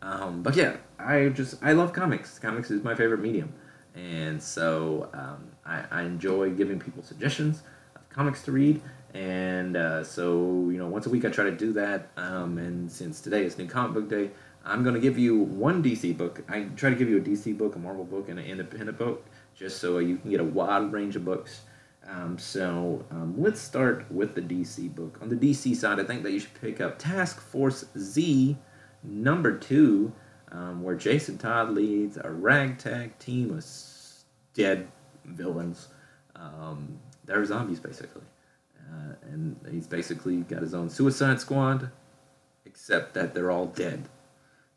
Um, 0.03 0.43
but 0.43 0.57
yeah, 0.57 0.77
I 0.99 1.29
just 1.29 1.63
I 1.63 1.73
love 1.73 1.93
comics. 1.93 2.39
Comics 2.39 2.71
is 2.71 2.83
my 2.83 2.95
favorite 2.95 3.21
medium, 3.21 3.53
and 3.95 4.43
so 4.43 5.09
um, 5.13 5.51
I, 5.65 5.85
I 5.91 6.03
enjoy 6.03 6.51
giving 6.51 6.81
people 6.81 7.03
suggestions 7.03 7.63
comics 8.11 8.43
to 8.45 8.53
read. 8.53 8.81
And 9.15 9.77
uh, 9.77 10.05
so 10.05 10.69
you 10.71 10.79
know, 10.79 10.87
once 10.87 11.07
a 11.07 11.11
week 11.11 11.25
I 11.25 11.31
try 11.31 11.45
to 11.45 11.57
do 11.57 11.73
that. 11.75 12.11
Um, 12.17 12.59
and 12.59 12.91
since 12.91 13.21
today 13.21 13.45
is 13.45 13.59
New 13.59 13.67
Comic 13.67 13.95
Book 13.95 14.09
Day, 14.09 14.31
I'm 14.65 14.83
going 14.83 14.95
to 14.95 15.01
give 15.01 15.19
you 15.19 15.39
one 15.39 15.83
DC 15.83 16.17
book. 16.17 16.43
I 16.49 16.65
try 16.77 16.91
to 16.91 16.97
give 16.97 17.09
you 17.09 17.19
a 17.19 17.21
DC 17.21 17.57
book, 17.57 17.77
a 17.77 17.79
Marvel 17.79 18.05
book, 18.05 18.29
and 18.29 18.39
an 18.39 18.45
independent 18.45 18.99
book, 18.99 19.25
just 19.55 19.79
so 19.79 19.99
you 19.99 20.19
can 20.19 20.31
get 20.31 20.41
a 20.41 20.45
wide 20.45 20.93
range 20.93 21.17
of 21.17 21.25
books. 21.25 21.63
Um, 22.07 22.39
so 22.39 23.05
um, 23.11 23.35
let's 23.37 23.61
start 23.61 24.11
with 24.11 24.35
the 24.35 24.41
DC 24.41 24.95
book. 24.95 25.19
On 25.21 25.29
the 25.29 25.37
DC 25.37 25.77
side, 25.77 26.01
I 26.01 26.05
think 26.05 26.23
that 26.23 26.33
you 26.33 26.41
should 26.41 26.61
pick 26.61 26.81
up 26.81 26.99
Task 26.99 27.41
Force 27.41 27.85
Z 27.97 28.57
number 29.03 29.57
two, 29.57 30.13
um, 30.51 30.83
where 30.83 30.95
Jason 30.95 31.39
Todd 31.39 31.71
leads 31.71 32.17
a 32.17 32.31
ragtag 32.31 33.19
team 33.19 33.57
of 33.57 33.65
dead 34.55 34.89
villains. 35.25 35.89
They're 37.29 37.45
zombies, 37.45 37.79
basically. 37.79 38.23
Uh, 38.91 39.13
and 39.31 39.57
he's 39.71 39.87
basically 39.87 40.39
got 40.39 40.63
his 40.63 40.75
own 40.75 40.89
suicide 40.89 41.41
squad, 41.41 41.91
except 42.65 43.15
that 43.15 43.35
they're 43.35 43.51
all 43.51 43.67
dead. 43.67 44.09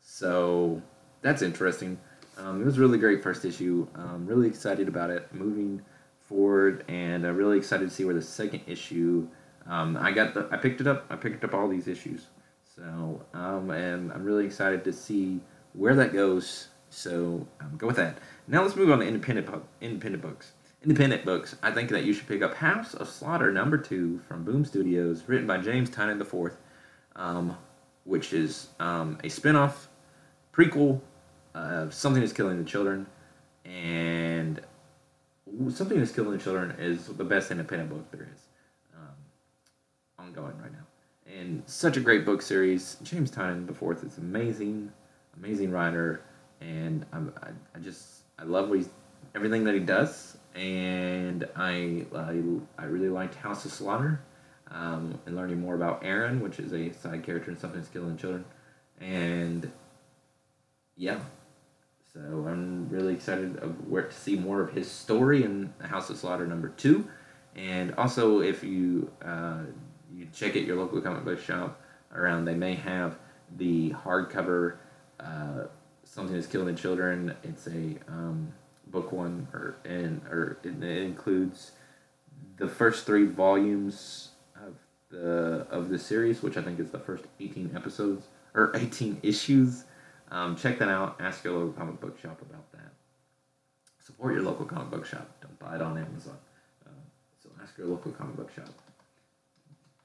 So 0.02 0.82
that's 1.22 1.40
interesting. 1.42 1.98
Um, 2.36 2.60
it 2.60 2.64
was 2.64 2.78
really 2.78 2.98
great 2.98 3.22
first 3.22 3.44
issue. 3.44 3.88
Um, 3.94 4.26
really 4.26 4.48
excited 4.48 4.86
about 4.86 5.10
it. 5.10 5.32
Moving 5.32 5.82
forward, 6.20 6.84
and 6.88 7.26
I'm 7.26 7.36
really 7.36 7.56
excited 7.56 7.88
to 7.88 7.94
see 7.94 8.04
where 8.04 8.14
the 8.14 8.22
second 8.22 8.60
issue. 8.66 9.28
Um, 9.66 9.96
I 9.96 10.12
got 10.12 10.34
the. 10.34 10.48
I 10.50 10.58
picked 10.58 10.80
it 10.80 10.86
up. 10.86 11.06
I 11.08 11.16
picked 11.16 11.44
up 11.44 11.54
all 11.54 11.68
these 11.68 11.88
issues. 11.88 12.26
So 12.76 13.24
um, 13.34 13.70
and 13.70 14.12
I'm 14.12 14.24
really 14.24 14.46
excited 14.46 14.84
to 14.84 14.92
see 14.92 15.40
where 15.72 15.94
that 15.94 16.12
goes. 16.12 16.68
So 16.90 17.46
um, 17.60 17.76
go 17.76 17.86
with 17.86 17.96
that. 17.96 18.18
Now 18.46 18.62
let's 18.62 18.76
move 18.76 18.90
on 18.90 18.98
to 19.00 19.06
independent 19.06 19.48
independent 19.80 20.22
books. 20.22 20.52
Independent 20.84 21.24
books. 21.24 21.54
I 21.62 21.70
think 21.70 21.90
that 21.90 22.04
you 22.04 22.12
should 22.12 22.26
pick 22.26 22.42
up 22.42 22.54
House 22.54 22.94
of 22.94 23.08
Slaughter 23.08 23.52
number 23.52 23.78
two 23.78 24.20
from 24.26 24.42
Boom 24.42 24.64
Studios, 24.64 25.22
written 25.28 25.46
by 25.46 25.58
James 25.58 25.88
Tynion 25.88 26.24
Fourth, 26.26 26.56
um, 27.14 27.56
which 28.02 28.32
is 28.32 28.68
um, 28.80 29.16
a 29.22 29.28
spinoff 29.28 29.86
prequel 30.52 31.00
of 31.54 31.94
Something 31.94 32.22
is 32.24 32.32
Killing 32.32 32.58
the 32.58 32.68
Children, 32.68 33.06
and 33.64 34.60
Something 35.70 36.00
is 36.00 36.10
Killing 36.10 36.32
the 36.32 36.42
Children 36.42 36.72
is 36.80 37.06
the 37.06 37.24
best 37.24 37.52
independent 37.52 37.88
book 37.88 38.10
there 38.10 38.28
is 38.34 38.40
um, 38.96 40.26
ongoing 40.26 40.58
right 40.60 40.72
now. 40.72 41.32
And 41.32 41.62
such 41.66 41.96
a 41.96 42.00
great 42.00 42.24
book 42.24 42.42
series. 42.42 42.96
James 43.04 43.30
Tynion 43.30 43.72
Fourth 43.76 44.02
is 44.02 44.18
amazing, 44.18 44.90
amazing 45.36 45.70
writer, 45.70 46.22
and 46.60 47.06
I, 47.12 47.18
I 47.76 47.78
just 47.78 48.22
I 48.36 48.42
love 48.42 48.68
what 48.68 48.78
he's, 48.78 48.88
everything 49.36 49.62
that 49.62 49.74
he 49.74 49.80
does, 49.80 50.38
and 50.54 51.48
I 51.56 52.06
I, 52.14 52.42
I 52.78 52.84
really 52.84 53.08
liked 53.08 53.34
House 53.36 53.64
of 53.64 53.72
Slaughter, 53.72 54.20
um, 54.70 55.18
and 55.26 55.36
learning 55.36 55.60
more 55.60 55.74
about 55.74 56.04
Aaron, 56.04 56.40
which 56.40 56.58
is 56.58 56.72
a 56.72 56.92
side 56.92 57.22
character 57.22 57.50
in 57.50 57.58
Something 57.58 57.80
is 57.80 57.88
Killing 57.88 58.16
Children, 58.16 58.44
and 59.00 59.70
yeah, 60.96 61.18
so 62.12 62.20
I'm 62.20 62.88
really 62.88 63.14
excited 63.14 63.56
of 63.58 63.88
where 63.88 64.02
to 64.02 64.12
see 64.12 64.36
more 64.36 64.60
of 64.60 64.72
his 64.72 64.90
story 64.90 65.44
in 65.44 65.72
House 65.80 66.10
of 66.10 66.18
Slaughter 66.18 66.46
number 66.46 66.68
two, 66.68 67.08
and 67.56 67.94
also 67.94 68.40
if 68.40 68.62
you 68.62 69.10
uh, 69.24 69.60
you 70.14 70.28
check 70.34 70.56
at 70.56 70.62
your 70.62 70.76
local 70.76 71.00
comic 71.00 71.24
book 71.24 71.40
shop 71.40 71.80
around, 72.14 72.44
they 72.44 72.54
may 72.54 72.74
have 72.74 73.16
the 73.56 73.90
hardcover 73.90 74.76
uh, 75.20 75.64
Something 76.04 76.36
Is 76.36 76.46
Killing 76.46 76.74
the 76.74 76.80
Children. 76.80 77.34
It's 77.42 77.66
a 77.66 77.96
um, 78.08 78.52
book 78.92 79.10
one, 79.10 79.48
or 79.52 79.76
and 79.84 80.20
or 80.30 80.58
it, 80.62 80.82
includes 80.82 81.72
the 82.58 82.68
first 82.68 83.06
three 83.06 83.26
volumes 83.26 84.28
of 84.54 84.74
the 85.10 85.66
of 85.70 85.88
the 85.88 85.98
series, 85.98 86.42
which 86.42 86.56
I 86.56 86.62
think 86.62 86.78
is 86.78 86.90
the 86.90 86.98
first 86.98 87.24
eighteen 87.40 87.72
episodes 87.74 88.26
or 88.54 88.70
eighteen 88.76 89.18
issues. 89.22 89.84
Um, 90.30 90.56
check 90.56 90.78
that 90.78 90.88
out. 90.88 91.20
Ask 91.20 91.44
your 91.44 91.54
local 91.54 91.72
comic 91.72 92.00
book 92.00 92.18
shop 92.20 92.40
about 92.42 92.70
that. 92.72 92.92
Support 93.98 94.34
your 94.34 94.42
local 94.42 94.64
comic 94.64 94.90
book 94.90 95.06
shop. 95.06 95.28
Don't 95.40 95.58
buy 95.58 95.76
it 95.76 95.82
on 95.82 95.98
Amazon. 95.98 96.38
Uh, 96.86 96.90
so 97.42 97.50
ask 97.62 97.76
your 97.76 97.86
local 97.86 98.12
comic 98.12 98.36
book 98.36 98.50
shop 98.54 98.70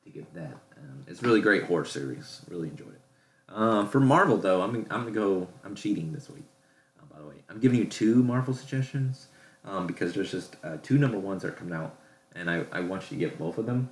to 0.03 0.09
get 0.09 0.33
that. 0.33 0.57
Um, 0.77 1.05
it's 1.07 1.23
really 1.23 1.41
great 1.41 1.63
horror 1.63 1.85
series. 1.85 2.41
Really 2.49 2.69
enjoyed 2.69 2.89
it. 2.89 3.01
Um, 3.49 3.87
for 3.87 3.99
Marvel 3.99 4.37
though, 4.37 4.61
I'm 4.61 4.75
I'm 4.89 5.03
gonna 5.03 5.11
go. 5.11 5.47
I'm 5.63 5.75
cheating 5.75 6.11
this 6.11 6.29
week. 6.29 6.45
By 7.17 7.23
the 7.23 7.29
way, 7.29 7.35
I'm 7.49 7.59
giving 7.59 7.79
you 7.79 7.85
two 7.85 8.21
Marvel 8.21 8.53
suggestions 8.53 9.27
um, 9.65 9.87
because 9.87 10.13
there's 10.13 10.29
just 10.29 10.55
uh, 10.63 10.77
two 10.83 10.99
number 10.99 11.17
ones 11.17 11.41
that 11.41 11.47
are 11.49 11.53
coming 11.53 11.73
out, 11.73 11.95
and 12.35 12.47
I, 12.47 12.63
I 12.71 12.81
want 12.81 13.09
you 13.09 13.17
to 13.17 13.25
get 13.25 13.39
both 13.39 13.57
of 13.57 13.65
them. 13.65 13.89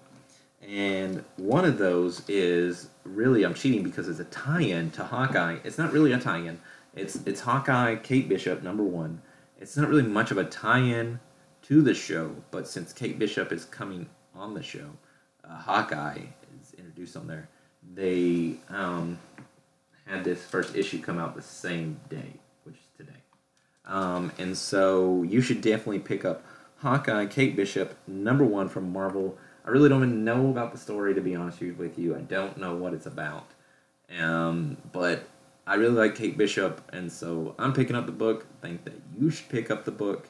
And 0.62 1.24
one 1.38 1.66
of 1.66 1.80
those 1.80 2.22
is 2.28 2.90
really 3.04 3.44
I'm 3.44 3.56
cheating 3.56 3.82
because 3.82 4.08
it's 4.10 4.20
a 4.20 4.26
tie-in 4.26 4.92
to 4.92 5.04
Hawkeye. 5.04 5.58
It's 5.64 5.80
not 5.80 5.92
really 5.92 6.12
a 6.12 6.20
tie-in. 6.20 6.60
It's 6.96 7.16
it's 7.26 7.42
Hawkeye, 7.42 7.96
Kate 7.96 8.30
Bishop, 8.30 8.62
number 8.62 8.84
one. 8.84 9.24
It's 9.60 9.76
not 9.76 9.90
really 9.90 10.04
much 10.04 10.30
of 10.30 10.38
a 10.38 10.44
tie-in 10.44 11.20
to 11.64 11.82
the 11.82 11.96
show, 11.96 12.36
but 12.52 12.68
since 12.68 12.94
Kate 12.94 13.18
Bishop 13.18 13.52
is 13.52 13.66
coming 13.66 14.08
on 14.36 14.54
the 14.54 14.62
show, 14.62 14.92
uh, 15.44 15.58
Hawkeye 15.58 16.22
is 16.62 16.74
introduced 16.78 17.18
on 17.18 17.26
there. 17.26 17.50
They 17.96 18.58
um, 18.70 19.18
had 20.06 20.24
this 20.24 20.44
first 20.44 20.76
issue 20.76 21.02
come 21.02 21.18
out 21.18 21.36
the 21.36 21.42
same 21.42 22.00
day. 22.08 22.34
Um, 23.88 24.32
and 24.38 24.58
so 24.58 25.24
you 25.24 25.42
should 25.42 25.62
definitely 25.62 26.00
pick 26.00 26.26
up 26.26 26.44
Hawkeye, 26.78 27.28
Kate 27.28 27.56
Bishop, 27.56 27.96
number 28.08 28.44
one 28.44 28.70
from 28.70 28.92
Marvel. 28.92 29.38
I 29.66 29.70
really 29.70 29.90
don't 29.90 30.04
even 30.04 30.24
know 30.24 30.50
about 30.50 30.72
the 30.72 30.78
story, 30.78 31.14
to 31.14 31.22
be 31.22 31.36
honest 31.36 31.60
with 31.60 31.98
you. 31.98 32.16
I 32.16 32.22
don't 32.22 32.58
know 32.58 32.76
what 32.76 32.94
it's 32.94 33.06
about. 33.06 33.48
Um, 34.20 34.78
but 34.92 35.28
I 35.68 35.76
really 35.76 35.96
like 35.96 36.16
Kate 36.16 36.38
Bishop, 36.38 36.82
and 36.94 37.12
so 37.12 37.56
I'm 37.58 37.74
picking 37.74 37.96
up 37.96 38.06
the 38.06 38.12
book. 38.12 38.46
think 38.62 38.84
that 38.86 38.94
you 39.18 39.32
should 39.32 39.50
pick 39.50 39.72
up 39.72 39.86
the 39.86 39.92
book. 39.92 40.30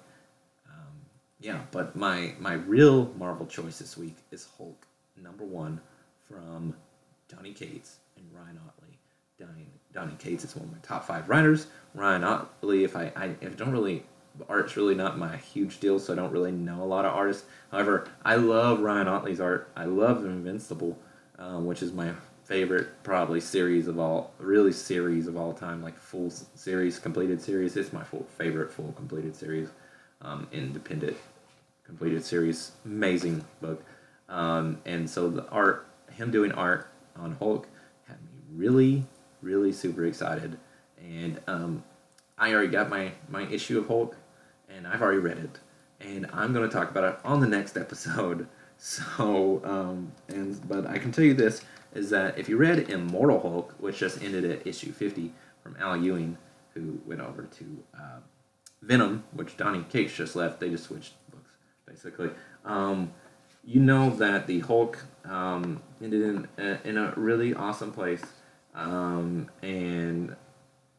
Um, 0.68 0.94
yeah, 1.42 1.62
but 1.72 1.96
my 1.96 2.34
my 2.40 2.54
real 2.54 3.12
Marvel 3.18 3.46
choice 3.46 3.80
this 3.80 3.98
week 3.98 4.16
is 4.32 4.48
Hulk, 4.58 4.86
number 5.22 5.44
one, 5.44 5.82
from 6.30 6.74
Donny 7.28 7.52
Cates 7.52 7.98
and 8.16 8.26
Ryan 8.34 8.60
Ottley. 8.66 8.98
Donny, 9.38 9.68
Donny 9.96 10.14
Cates 10.20 10.44
is 10.44 10.56
one 10.56 10.66
of 10.66 10.72
my 10.72 10.78
top 10.84 11.08
five 11.08 11.30
writers. 11.30 11.68
Ryan 11.96 12.24
Ottley, 12.24 12.84
if 12.84 12.96
I, 12.96 13.12
I 13.16 13.36
if 13.42 13.56
don't 13.58 13.72
really 13.72 14.04
art's 14.50 14.76
really 14.76 14.96
not 14.96 15.18
my 15.18 15.38
huge 15.38 15.80
deal, 15.80 15.98
so 15.98 16.12
I 16.12 16.18
don't 16.18 16.32
really 16.32 16.52
know 16.52 16.84
a 16.84 16.86
lot 16.86 17.06
of 17.06 17.14
artists. 17.14 17.46
However, 17.72 18.10
I 18.24 18.36
love 18.36 18.82
Ryan 18.82 19.08
Ottley's 19.08 19.40
art. 19.40 19.72
I 19.76 19.86
love 19.86 20.26
Invincible, 20.26 20.98
um, 21.40 21.66
which 21.66 21.82
is 21.82 21.94
my 21.94 22.12
favorite 22.44 22.88
probably 23.04 23.40
series 23.40 23.88
of 23.88 23.98
all, 23.98 24.34
really 24.38 24.74
series 24.74 25.28
of 25.28 25.38
all 25.38 25.54
time, 25.54 25.82
like 25.82 25.98
full 25.98 26.30
series, 26.30 27.00
completed 27.00 27.42
series. 27.42 27.78
It's 27.78 27.94
my 27.94 28.04
full 28.04 28.26
favorite 28.38 28.72
full 28.72 28.92
completed 28.92 29.36
series, 29.36 29.70
um, 30.22 30.48
independent 30.52 31.16
completed 31.86 32.24
series. 32.26 32.74
Amazing 32.84 33.46
book. 33.62 33.82
Um, 34.28 34.80
and 34.86 35.10
so 35.10 35.30
the 35.30 35.48
art, 35.50 35.88
him 36.12 36.32
doing 36.32 36.52
art 36.52 36.90
on 37.16 37.38
Hulk, 37.40 37.68
had 38.08 38.18
me 38.22 38.42
really, 38.54 39.06
really 39.42 39.72
super 39.72 40.06
excited. 40.06 40.58
And 41.00 41.40
um, 41.48 41.84
I 42.38 42.54
already 42.54 42.70
got 42.70 42.90
my 42.90 43.12
my 43.30 43.44
issue 43.48 43.80
of 43.80 43.88
Hulk, 43.88 44.16
and 44.70 44.88
I've 44.88 45.02
already 45.02 45.20
read 45.20 45.38
it, 45.38 45.60
and 46.00 46.28
I'm 46.34 46.54
going 46.54 46.68
to 46.68 46.74
talk 46.74 46.90
about 46.90 47.04
it 47.04 47.20
on 47.24 47.40
the 47.40 47.48
next 47.48 47.78
episode. 47.78 48.48
So, 48.78 49.62
um, 49.64 50.12
and 50.28 50.68
but 50.68 50.86
I 50.86 50.98
can 50.98 51.14
tell 51.14 51.24
you 51.24 51.34
this 51.34 51.64
is 51.94 52.10
that 52.10 52.38
if 52.38 52.50
you 52.50 52.58
read 52.58 52.90
Immortal 52.90 53.40
Hulk, 53.40 53.74
which 53.80 54.00
just 54.00 54.22
ended 54.22 54.44
at 54.44 54.68
issue 54.68 54.92
50 54.92 55.32
from 55.64 55.78
Al 55.80 55.96
Ewing, 55.96 56.38
who 56.74 57.00
went 57.06 57.22
over 57.22 57.44
to 57.44 57.84
uh, 57.98 58.20
Venom, 58.82 59.24
which 59.32 59.56
Donny 59.56 59.86
Cates 59.90 60.14
just 60.14 60.36
left, 60.36 60.60
they 60.60 60.70
just 60.70 60.84
switched 60.84 61.14
books 61.32 61.52
basically. 61.88 62.30
Um, 62.66 63.14
you 63.64 63.80
know 63.80 64.10
that 64.18 64.46
the 64.46 64.60
Hulk 64.60 65.04
um, 65.24 65.82
ended 66.02 66.22
in 66.22 66.48
a, 66.58 66.88
in 66.88 66.98
a 66.98 67.14
really 67.16 67.54
awesome 67.54 67.92
place, 67.92 68.22
um, 68.76 69.50
and 69.62 70.36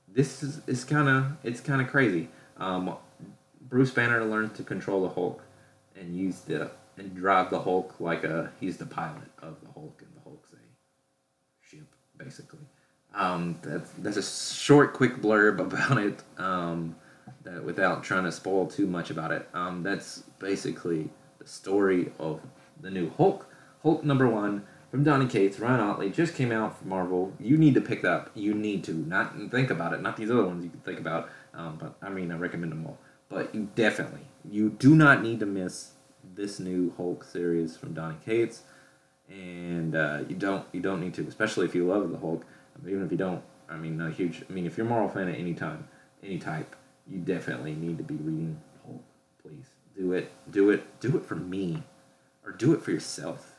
this 0.08 0.42
is, 0.42 0.60
is 0.66 0.84
kind 0.84 1.08
of 1.08 1.36
it's 1.44 1.60
kind 1.60 1.80
of 1.80 1.88
crazy. 1.88 2.28
Um, 2.56 2.96
Bruce 3.68 3.90
Banner 3.90 4.24
learned 4.24 4.54
to 4.56 4.62
control 4.62 5.02
the 5.02 5.10
Hulk 5.10 5.42
and 5.94 6.16
use 6.16 6.40
the 6.40 6.70
and 6.96 7.14
drive 7.14 7.50
the 7.50 7.60
Hulk 7.60 7.94
like 8.00 8.24
a 8.24 8.50
he's 8.60 8.76
the 8.78 8.86
pilot 8.86 9.30
of 9.42 9.60
the 9.60 9.70
Hulk 9.72 10.02
and 10.02 10.16
the 10.16 10.20
Hulk's 10.22 10.52
a 10.52 10.56
ship 11.60 11.86
basically. 12.16 12.66
Um, 13.14 13.58
that's 13.62 13.90
that's 13.98 14.16
a 14.16 14.22
short, 14.22 14.94
quick 14.94 15.16
blurb 15.16 15.58
about 15.60 15.98
it. 15.98 16.22
Um, 16.38 16.96
that 17.46 17.64
without 17.64 18.02
trying 18.02 18.24
to 18.24 18.32
spoil 18.32 18.66
too 18.66 18.86
much 18.86 19.10
about 19.10 19.32
it. 19.32 19.48
Um, 19.54 19.82
that's 19.82 20.24
basically 20.38 21.08
the 21.38 21.46
story 21.46 22.12
of 22.18 22.40
the 22.80 22.90
new 22.90 23.10
Hulk. 23.16 23.46
Hulk 23.82 24.04
number 24.04 24.28
one 24.28 24.64
from 24.96 25.04
Donny 25.04 25.26
Cates, 25.26 25.60
Ryan 25.60 25.80
Ottley 25.80 26.08
just 26.08 26.34
came 26.34 26.50
out 26.50 26.78
from 26.78 26.88
Marvel. 26.88 27.30
You 27.38 27.58
need 27.58 27.74
to 27.74 27.82
pick 27.82 28.00
that 28.00 28.10
up. 28.10 28.30
You 28.34 28.54
need 28.54 28.82
to 28.84 28.94
not 28.94 29.34
think 29.50 29.68
about 29.68 29.92
it. 29.92 30.00
Not 30.00 30.16
these 30.16 30.30
other 30.30 30.46
ones 30.46 30.64
you 30.64 30.70
can 30.70 30.80
think 30.80 30.98
about. 30.98 31.28
Um, 31.52 31.76
but 31.78 31.96
I 32.00 32.08
mean, 32.08 32.32
I 32.32 32.38
recommend 32.38 32.72
them 32.72 32.86
all. 32.86 32.96
But 33.28 33.54
you 33.54 33.68
definitely, 33.74 34.22
you 34.50 34.70
do 34.70 34.94
not 34.94 35.22
need 35.22 35.40
to 35.40 35.46
miss 35.46 35.90
this 36.34 36.58
new 36.58 36.94
Hulk 36.96 37.24
series 37.24 37.76
from 37.76 37.92
Donny 37.92 38.16
Cates, 38.24 38.62
and 39.28 39.94
uh, 39.94 40.20
you 40.30 40.34
don't 40.34 40.64
you 40.72 40.80
don't 40.80 41.02
need 41.02 41.12
to, 41.14 41.26
especially 41.28 41.66
if 41.66 41.74
you 41.74 41.86
love 41.86 42.10
the 42.10 42.16
Hulk. 42.16 42.46
Even 42.86 43.04
if 43.04 43.10
you 43.10 43.18
don't, 43.18 43.42
I 43.68 43.76
mean, 43.76 43.98
not 43.98 44.14
huge. 44.14 44.44
I 44.48 44.52
mean, 44.52 44.64
if 44.64 44.78
you're 44.78 44.86
a 44.86 44.88
Marvel 44.88 45.10
fan 45.10 45.28
at 45.28 45.38
any 45.38 45.52
time, 45.52 45.88
any 46.22 46.38
type, 46.38 46.74
you 47.06 47.18
definitely 47.18 47.74
need 47.74 47.98
to 47.98 48.04
be 48.04 48.14
reading 48.14 48.58
Hulk. 48.86 49.04
Please 49.42 49.66
do 49.94 50.14
it. 50.14 50.32
Do 50.50 50.70
it. 50.70 51.00
Do 51.00 51.18
it 51.18 51.26
for 51.26 51.36
me, 51.36 51.82
or 52.46 52.52
do 52.52 52.72
it 52.72 52.80
for 52.82 52.92
yourself. 52.92 53.55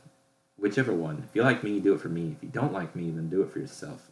Whichever 0.58 0.94
one. 0.94 1.24
If 1.30 1.36
you 1.36 1.44
like 1.44 1.64
me, 1.64 1.80
do 1.80 1.94
it 1.94 2.02
for 2.02 2.10
me. 2.10 2.36
If 2.36 2.44
you 2.44 2.50
don't 2.50 2.74
like 2.74 2.96
me, 2.96 3.12
then 3.12 3.30
do 3.30 3.42
it 3.42 3.52
for 3.52 3.60
yourself. 3.60 4.10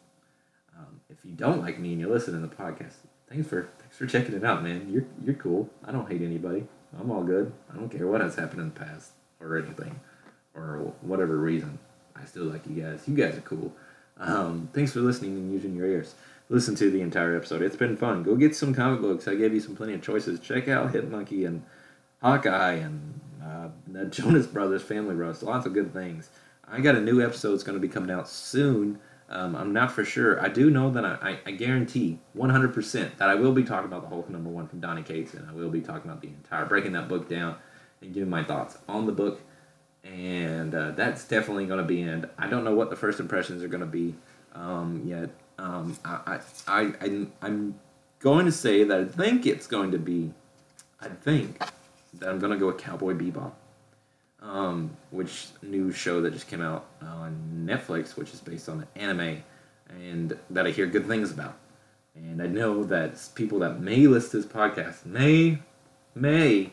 Um, 0.77 1.01
if 1.09 1.25
you 1.25 1.31
don't 1.31 1.61
like 1.61 1.79
me 1.79 1.91
and 1.91 1.99
you're 1.99 2.11
listening 2.11 2.41
to 2.41 2.47
the 2.47 2.55
podcast, 2.55 2.93
thanks 3.29 3.47
for 3.47 3.69
thanks 3.79 3.97
for 3.97 4.05
checking 4.05 4.35
it 4.35 4.43
out, 4.43 4.63
man. 4.63 4.87
You're 4.89 5.05
you're 5.23 5.35
cool. 5.35 5.69
I 5.83 5.91
don't 5.91 6.09
hate 6.09 6.21
anybody. 6.21 6.65
I'm 6.99 7.11
all 7.11 7.23
good. 7.23 7.51
I 7.71 7.75
don't 7.75 7.89
care 7.89 8.07
what 8.07 8.21
has 8.21 8.35
happened 8.35 8.61
in 8.61 8.73
the 8.73 8.79
past 8.79 9.11
or 9.39 9.57
anything, 9.57 9.99
or 10.53 10.93
whatever 11.01 11.37
reason. 11.37 11.79
I 12.15 12.25
still 12.25 12.45
like 12.45 12.67
you 12.67 12.81
guys. 12.81 13.03
You 13.07 13.15
guys 13.15 13.37
are 13.37 13.41
cool. 13.41 13.73
Um, 14.17 14.69
thanks 14.73 14.93
for 14.93 14.99
listening 14.99 15.31
and 15.31 15.51
using 15.51 15.75
your 15.75 15.87
ears. 15.87 16.15
Listen 16.47 16.75
to 16.75 16.91
the 16.91 17.01
entire 17.01 17.35
episode. 17.35 17.61
It's 17.61 17.75
been 17.75 17.97
fun. 17.97 18.23
Go 18.23 18.35
get 18.35 18.55
some 18.55 18.73
comic 18.73 19.01
books. 19.01 19.27
I 19.27 19.35
gave 19.35 19.53
you 19.53 19.59
some 19.59 19.75
plenty 19.75 19.95
of 19.95 20.01
choices. 20.01 20.39
Check 20.39 20.67
out 20.67 20.91
Hit 20.91 21.09
Monkey 21.09 21.43
and 21.43 21.63
Hawkeye 22.21 22.73
and 22.73 23.19
uh, 23.65 23.69
the 23.87 24.05
Jonas 24.09 24.47
Brothers 24.47 24.81
Family 24.81 25.15
Roast. 25.15 25.43
Lots 25.43 25.65
of 25.65 25.73
good 25.73 25.93
things. 25.93 26.29
I 26.67 26.81
got 26.81 26.95
a 26.95 27.01
new 27.01 27.21
episode 27.21 27.53
that's 27.53 27.63
going 27.63 27.77
to 27.77 27.81
be 27.81 27.91
coming 27.91 28.11
out 28.11 28.27
soon. 28.27 28.99
Um, 29.29 29.55
I'm 29.55 29.73
not 29.73 29.91
for 29.91 30.05
sure. 30.05 30.41
I 30.41 30.49
do 30.49 30.69
know 30.69 30.91
that 30.91 31.03
I, 31.03 31.17
I, 31.21 31.39
I, 31.47 31.51
guarantee 31.51 32.19
100% 32.37 33.17
that 33.17 33.27
I 33.27 33.33
will 33.33 33.53
be 33.53 33.63
talking 33.63 33.87
about 33.87 34.03
the 34.03 34.07
Hulk 34.07 34.29
number 34.29 34.51
one 34.51 34.67
from 34.67 34.79
Donny 34.81 35.01
Cates, 35.01 35.33
and 35.33 35.49
I 35.49 35.53
will 35.53 35.71
be 35.71 35.81
talking 35.81 36.09
about 36.09 36.21
the 36.21 36.27
entire, 36.27 36.65
breaking 36.65 36.91
that 36.91 37.07
book 37.07 37.27
down 37.27 37.55
and 38.01 38.13
giving 38.13 38.29
my 38.29 38.43
thoughts 38.43 38.77
on 38.87 39.07
the 39.07 39.11
book. 39.11 39.41
And 40.03 40.75
uh, 40.75 40.91
that's 40.91 41.27
definitely 41.27 41.65
going 41.65 41.79
to 41.79 41.87
be 41.87 42.01
in. 42.01 42.29
I 42.37 42.47
don't 42.47 42.63
know 42.63 42.75
what 42.75 42.91
the 42.91 42.95
first 42.95 43.19
impressions 43.19 43.63
are 43.63 43.67
going 43.67 43.81
to 43.81 43.87
be 43.87 44.13
um, 44.53 45.01
yet. 45.03 45.31
Um, 45.57 45.97
I, 46.05 46.39
I, 46.67 46.93
I, 47.01 47.27
I'm 47.41 47.79
going 48.19 48.45
to 48.45 48.51
say 48.51 48.83
that 48.83 48.99
I 48.99 49.05
think 49.05 49.47
it's 49.47 49.65
going 49.65 49.89
to 49.91 49.97
be, 49.97 50.33
I 51.01 51.07
think 51.07 51.59
that 52.19 52.29
I'm 52.29 52.39
to 52.39 52.57
go 52.57 52.67
with 52.67 52.77
Cowboy 52.77 53.13
Bebop 53.13 53.53
um, 54.45 54.95
which 55.11 55.47
new 55.61 55.91
show 55.91 56.21
that 56.21 56.33
just 56.33 56.47
came 56.47 56.61
out 56.61 56.85
on 57.01 57.65
Netflix, 57.67 58.15
which 58.15 58.33
is 58.33 58.39
based 58.39 58.69
on 58.69 58.81
an 58.81 58.87
anime, 58.95 59.43
and 59.89 60.37
that 60.49 60.67
I 60.67 60.71
hear 60.71 60.85
good 60.85 61.07
things 61.07 61.31
about. 61.31 61.57
And 62.15 62.41
I 62.41 62.47
know 62.47 62.83
that 62.85 63.29
people 63.35 63.59
that 63.59 63.79
may 63.81 64.07
listen 64.07 64.31
to 64.31 64.37
this 64.37 64.45
podcast 64.45 65.05
may, 65.05 65.59
may 66.13 66.71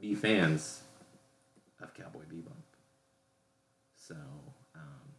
be 0.00 0.14
fans 0.14 0.82
of 1.80 1.94
Cowboy 1.94 2.22
Bebop. 2.30 2.52
So, 3.96 4.16
um, 4.74 5.14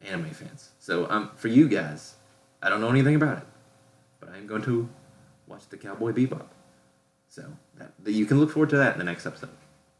anime 0.00 0.30
fans. 0.30 0.70
So, 0.78 1.10
um, 1.10 1.30
for 1.34 1.48
you 1.48 1.68
guys, 1.68 2.14
I 2.62 2.68
don't 2.68 2.80
know 2.80 2.90
anything 2.90 3.16
about 3.16 3.38
it, 3.38 3.46
but 4.20 4.28
I'm 4.30 4.46
going 4.46 4.62
to 4.62 4.88
watch 5.48 5.68
the 5.68 5.76
Cowboy 5.76 6.12
Bebop. 6.12 6.46
So, 7.28 7.44
that, 7.78 7.92
you 8.06 8.26
can 8.26 8.40
look 8.40 8.50
forward 8.50 8.70
to 8.70 8.76
that 8.76 8.92
in 8.92 8.98
the 8.98 9.04
next 9.04 9.26
episode. 9.26 9.50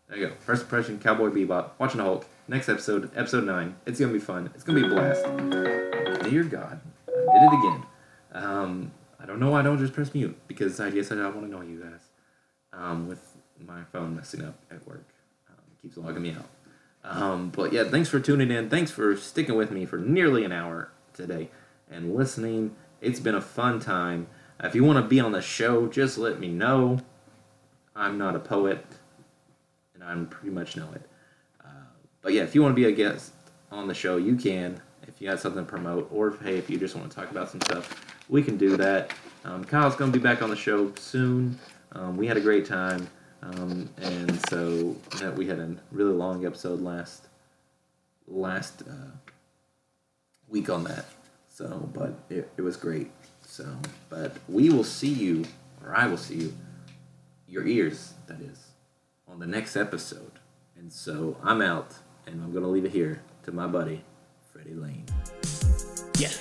There 0.09 0.19
you 0.19 0.29
go. 0.29 0.35
First 0.41 0.63
impression, 0.63 0.99
Cowboy 0.99 1.31
Bebop. 1.31 1.71
Watching 1.79 1.99
the 1.99 2.05
Hulk. 2.05 2.27
Next 2.47 2.69
episode, 2.69 3.11
episode 3.17 3.45
9. 3.45 3.75
It's 3.87 3.99
to 3.99 4.13
be 4.13 4.19
fun. 4.19 4.51
It's 4.55 4.65
to 4.65 4.73
be 4.73 4.85
a 4.85 4.89
blast. 4.89 5.25
Dear 6.29 6.45
God. 6.45 6.81
I 7.09 7.39
did 7.39 7.53
it 7.53 7.59
again. 7.59 7.83
Um, 8.33 8.93
I 9.19 9.27
don't 9.27 9.41
know 9.41 9.51
why 9.51 9.61
I 9.61 9.63
don't 9.63 9.79
just 9.79 9.95
press 9.95 10.13
mute. 10.13 10.37
Because 10.47 10.79
I 10.79 10.91
guess 10.91 11.11
I 11.11 11.15
don't 11.15 11.35
want 11.35 11.47
to 11.47 11.51
know 11.51 11.63
you 11.63 11.81
guys. 11.81 12.01
Um, 12.73 13.09
with 13.09 13.35
my 13.67 13.83
phone 13.93 14.15
messing 14.15 14.45
up 14.45 14.59
at 14.71 14.87
work. 14.87 15.09
Um, 15.49 15.57
it 15.73 15.83
keeps 15.83 15.97
logging 15.97 16.23
me 16.23 16.33
out. 16.33 16.51
Um, 17.05 17.51
but 17.51 17.73
yeah, 17.73 17.85
thanks 17.85 18.09
for 18.09 18.21
tuning 18.21 18.51
in. 18.51 18.69
Thanks 18.69 18.91
for 18.91 19.17
sticking 19.17 19.55
with 19.55 19.71
me 19.71 19.87
for 19.87 19.99
nearly 19.99 20.45
an 20.45 20.53
hour 20.53 20.91
today 21.13 21.51
and 21.91 22.15
listening. 22.15 22.75
It's 23.01 23.21
been 23.21 23.35
a 23.35 23.41
fun 23.41 23.81
time. 23.81 24.27
If 24.63 24.75
you 24.75 24.85
want 24.85 25.03
to 25.03 25.09
be 25.09 25.21
on 25.21 25.33
the 25.33 25.43
show, 25.43 25.87
just 25.87 26.17
let 26.19 26.41
me 26.41 26.49
know. 26.49 27.01
I'm 27.97 28.19
not 28.19 28.35
a 28.35 28.41
poet, 28.41 28.85
and 29.95 30.03
I'm 30.03 30.27
pretty 30.27 30.51
much 30.51 30.77
know 30.77 30.89
it. 30.95 31.03
Uh, 31.65 31.87
but 32.23 32.33
yeah, 32.33 32.43
if 32.43 32.55
you 32.55 32.63
want 32.63 32.73
to 32.73 32.81
be 32.81 32.89
a 32.89 32.93
guest 32.93 33.33
on 33.71 33.87
the 33.87 33.95
show, 33.95 34.17
you 34.17 34.37
can. 34.37 34.81
If 35.07 35.21
you 35.21 35.29
got 35.29 35.39
something 35.39 35.65
to 35.65 35.71
promote, 35.71 36.09
or 36.13 36.29
if, 36.29 36.41
hey, 36.41 36.57
if 36.57 36.69
you 36.69 36.79
just 36.79 36.97
want 36.97 37.11
to 37.11 37.17
talk 37.17 37.31
about 37.31 37.51
some 37.51 37.61
stuff, 37.61 38.17
we 38.29 38.43
can 38.43 38.57
do 38.57 38.77
that. 38.77 39.13
Um, 39.45 39.65
Kyle's 39.65 39.95
gonna 39.97 40.11
be 40.11 40.19
back 40.19 40.43
on 40.43 40.51
the 40.51 40.57
show 40.57 40.93
soon. 40.99 41.59
Um, 41.93 42.17
we 42.17 42.27
had 42.27 42.37
a 42.37 42.41
great 42.41 42.67
time, 42.67 43.09
um, 43.43 43.89
and 43.99 44.41
so 44.49 44.97
yeah, 45.21 45.31
we 45.31 45.47
had 45.47 45.59
a 45.59 45.77
really 45.93 46.15
long 46.15 46.47
episode 46.47 46.81
last 46.81 47.29
last 48.27 48.83
uh, 48.89 49.33
week 50.49 50.71
on 50.71 50.85
that. 50.85 51.05
So, 51.49 51.89
but 51.93 52.15
it, 52.31 52.51
it 52.57 52.63
was 52.63 52.77
great. 52.77 53.11
So, 53.43 53.69
but 54.09 54.37
we 54.49 54.71
will 54.71 54.83
see 54.83 55.13
you, 55.13 55.45
or 55.85 55.95
I 55.95 56.07
will 56.07 56.17
see 56.17 56.37
you 56.37 56.55
your 57.55 57.67
ears, 57.69 58.15
that 58.27 58.41
is, 58.41 58.73
on 59.29 59.39
the 59.39 59.47
next 59.47 59.77
episode. 59.77 60.41
And 60.77 60.93
so 60.93 61.37
I'm 61.41 61.63
out, 61.63 61.95
and 62.27 62.43
I'm 62.43 62.51
going 62.51 62.65
to 62.65 62.69
leave 62.69 62.85
it 62.85 62.91
here 62.91 63.23
to 63.45 63.53
my 63.53 63.69
buddy, 63.69 64.03
Freddie 64.53 64.75
Lane. 64.75 65.07
Yeah. 66.19 66.33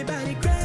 everybody 0.00 0.34
grab 0.34 0.57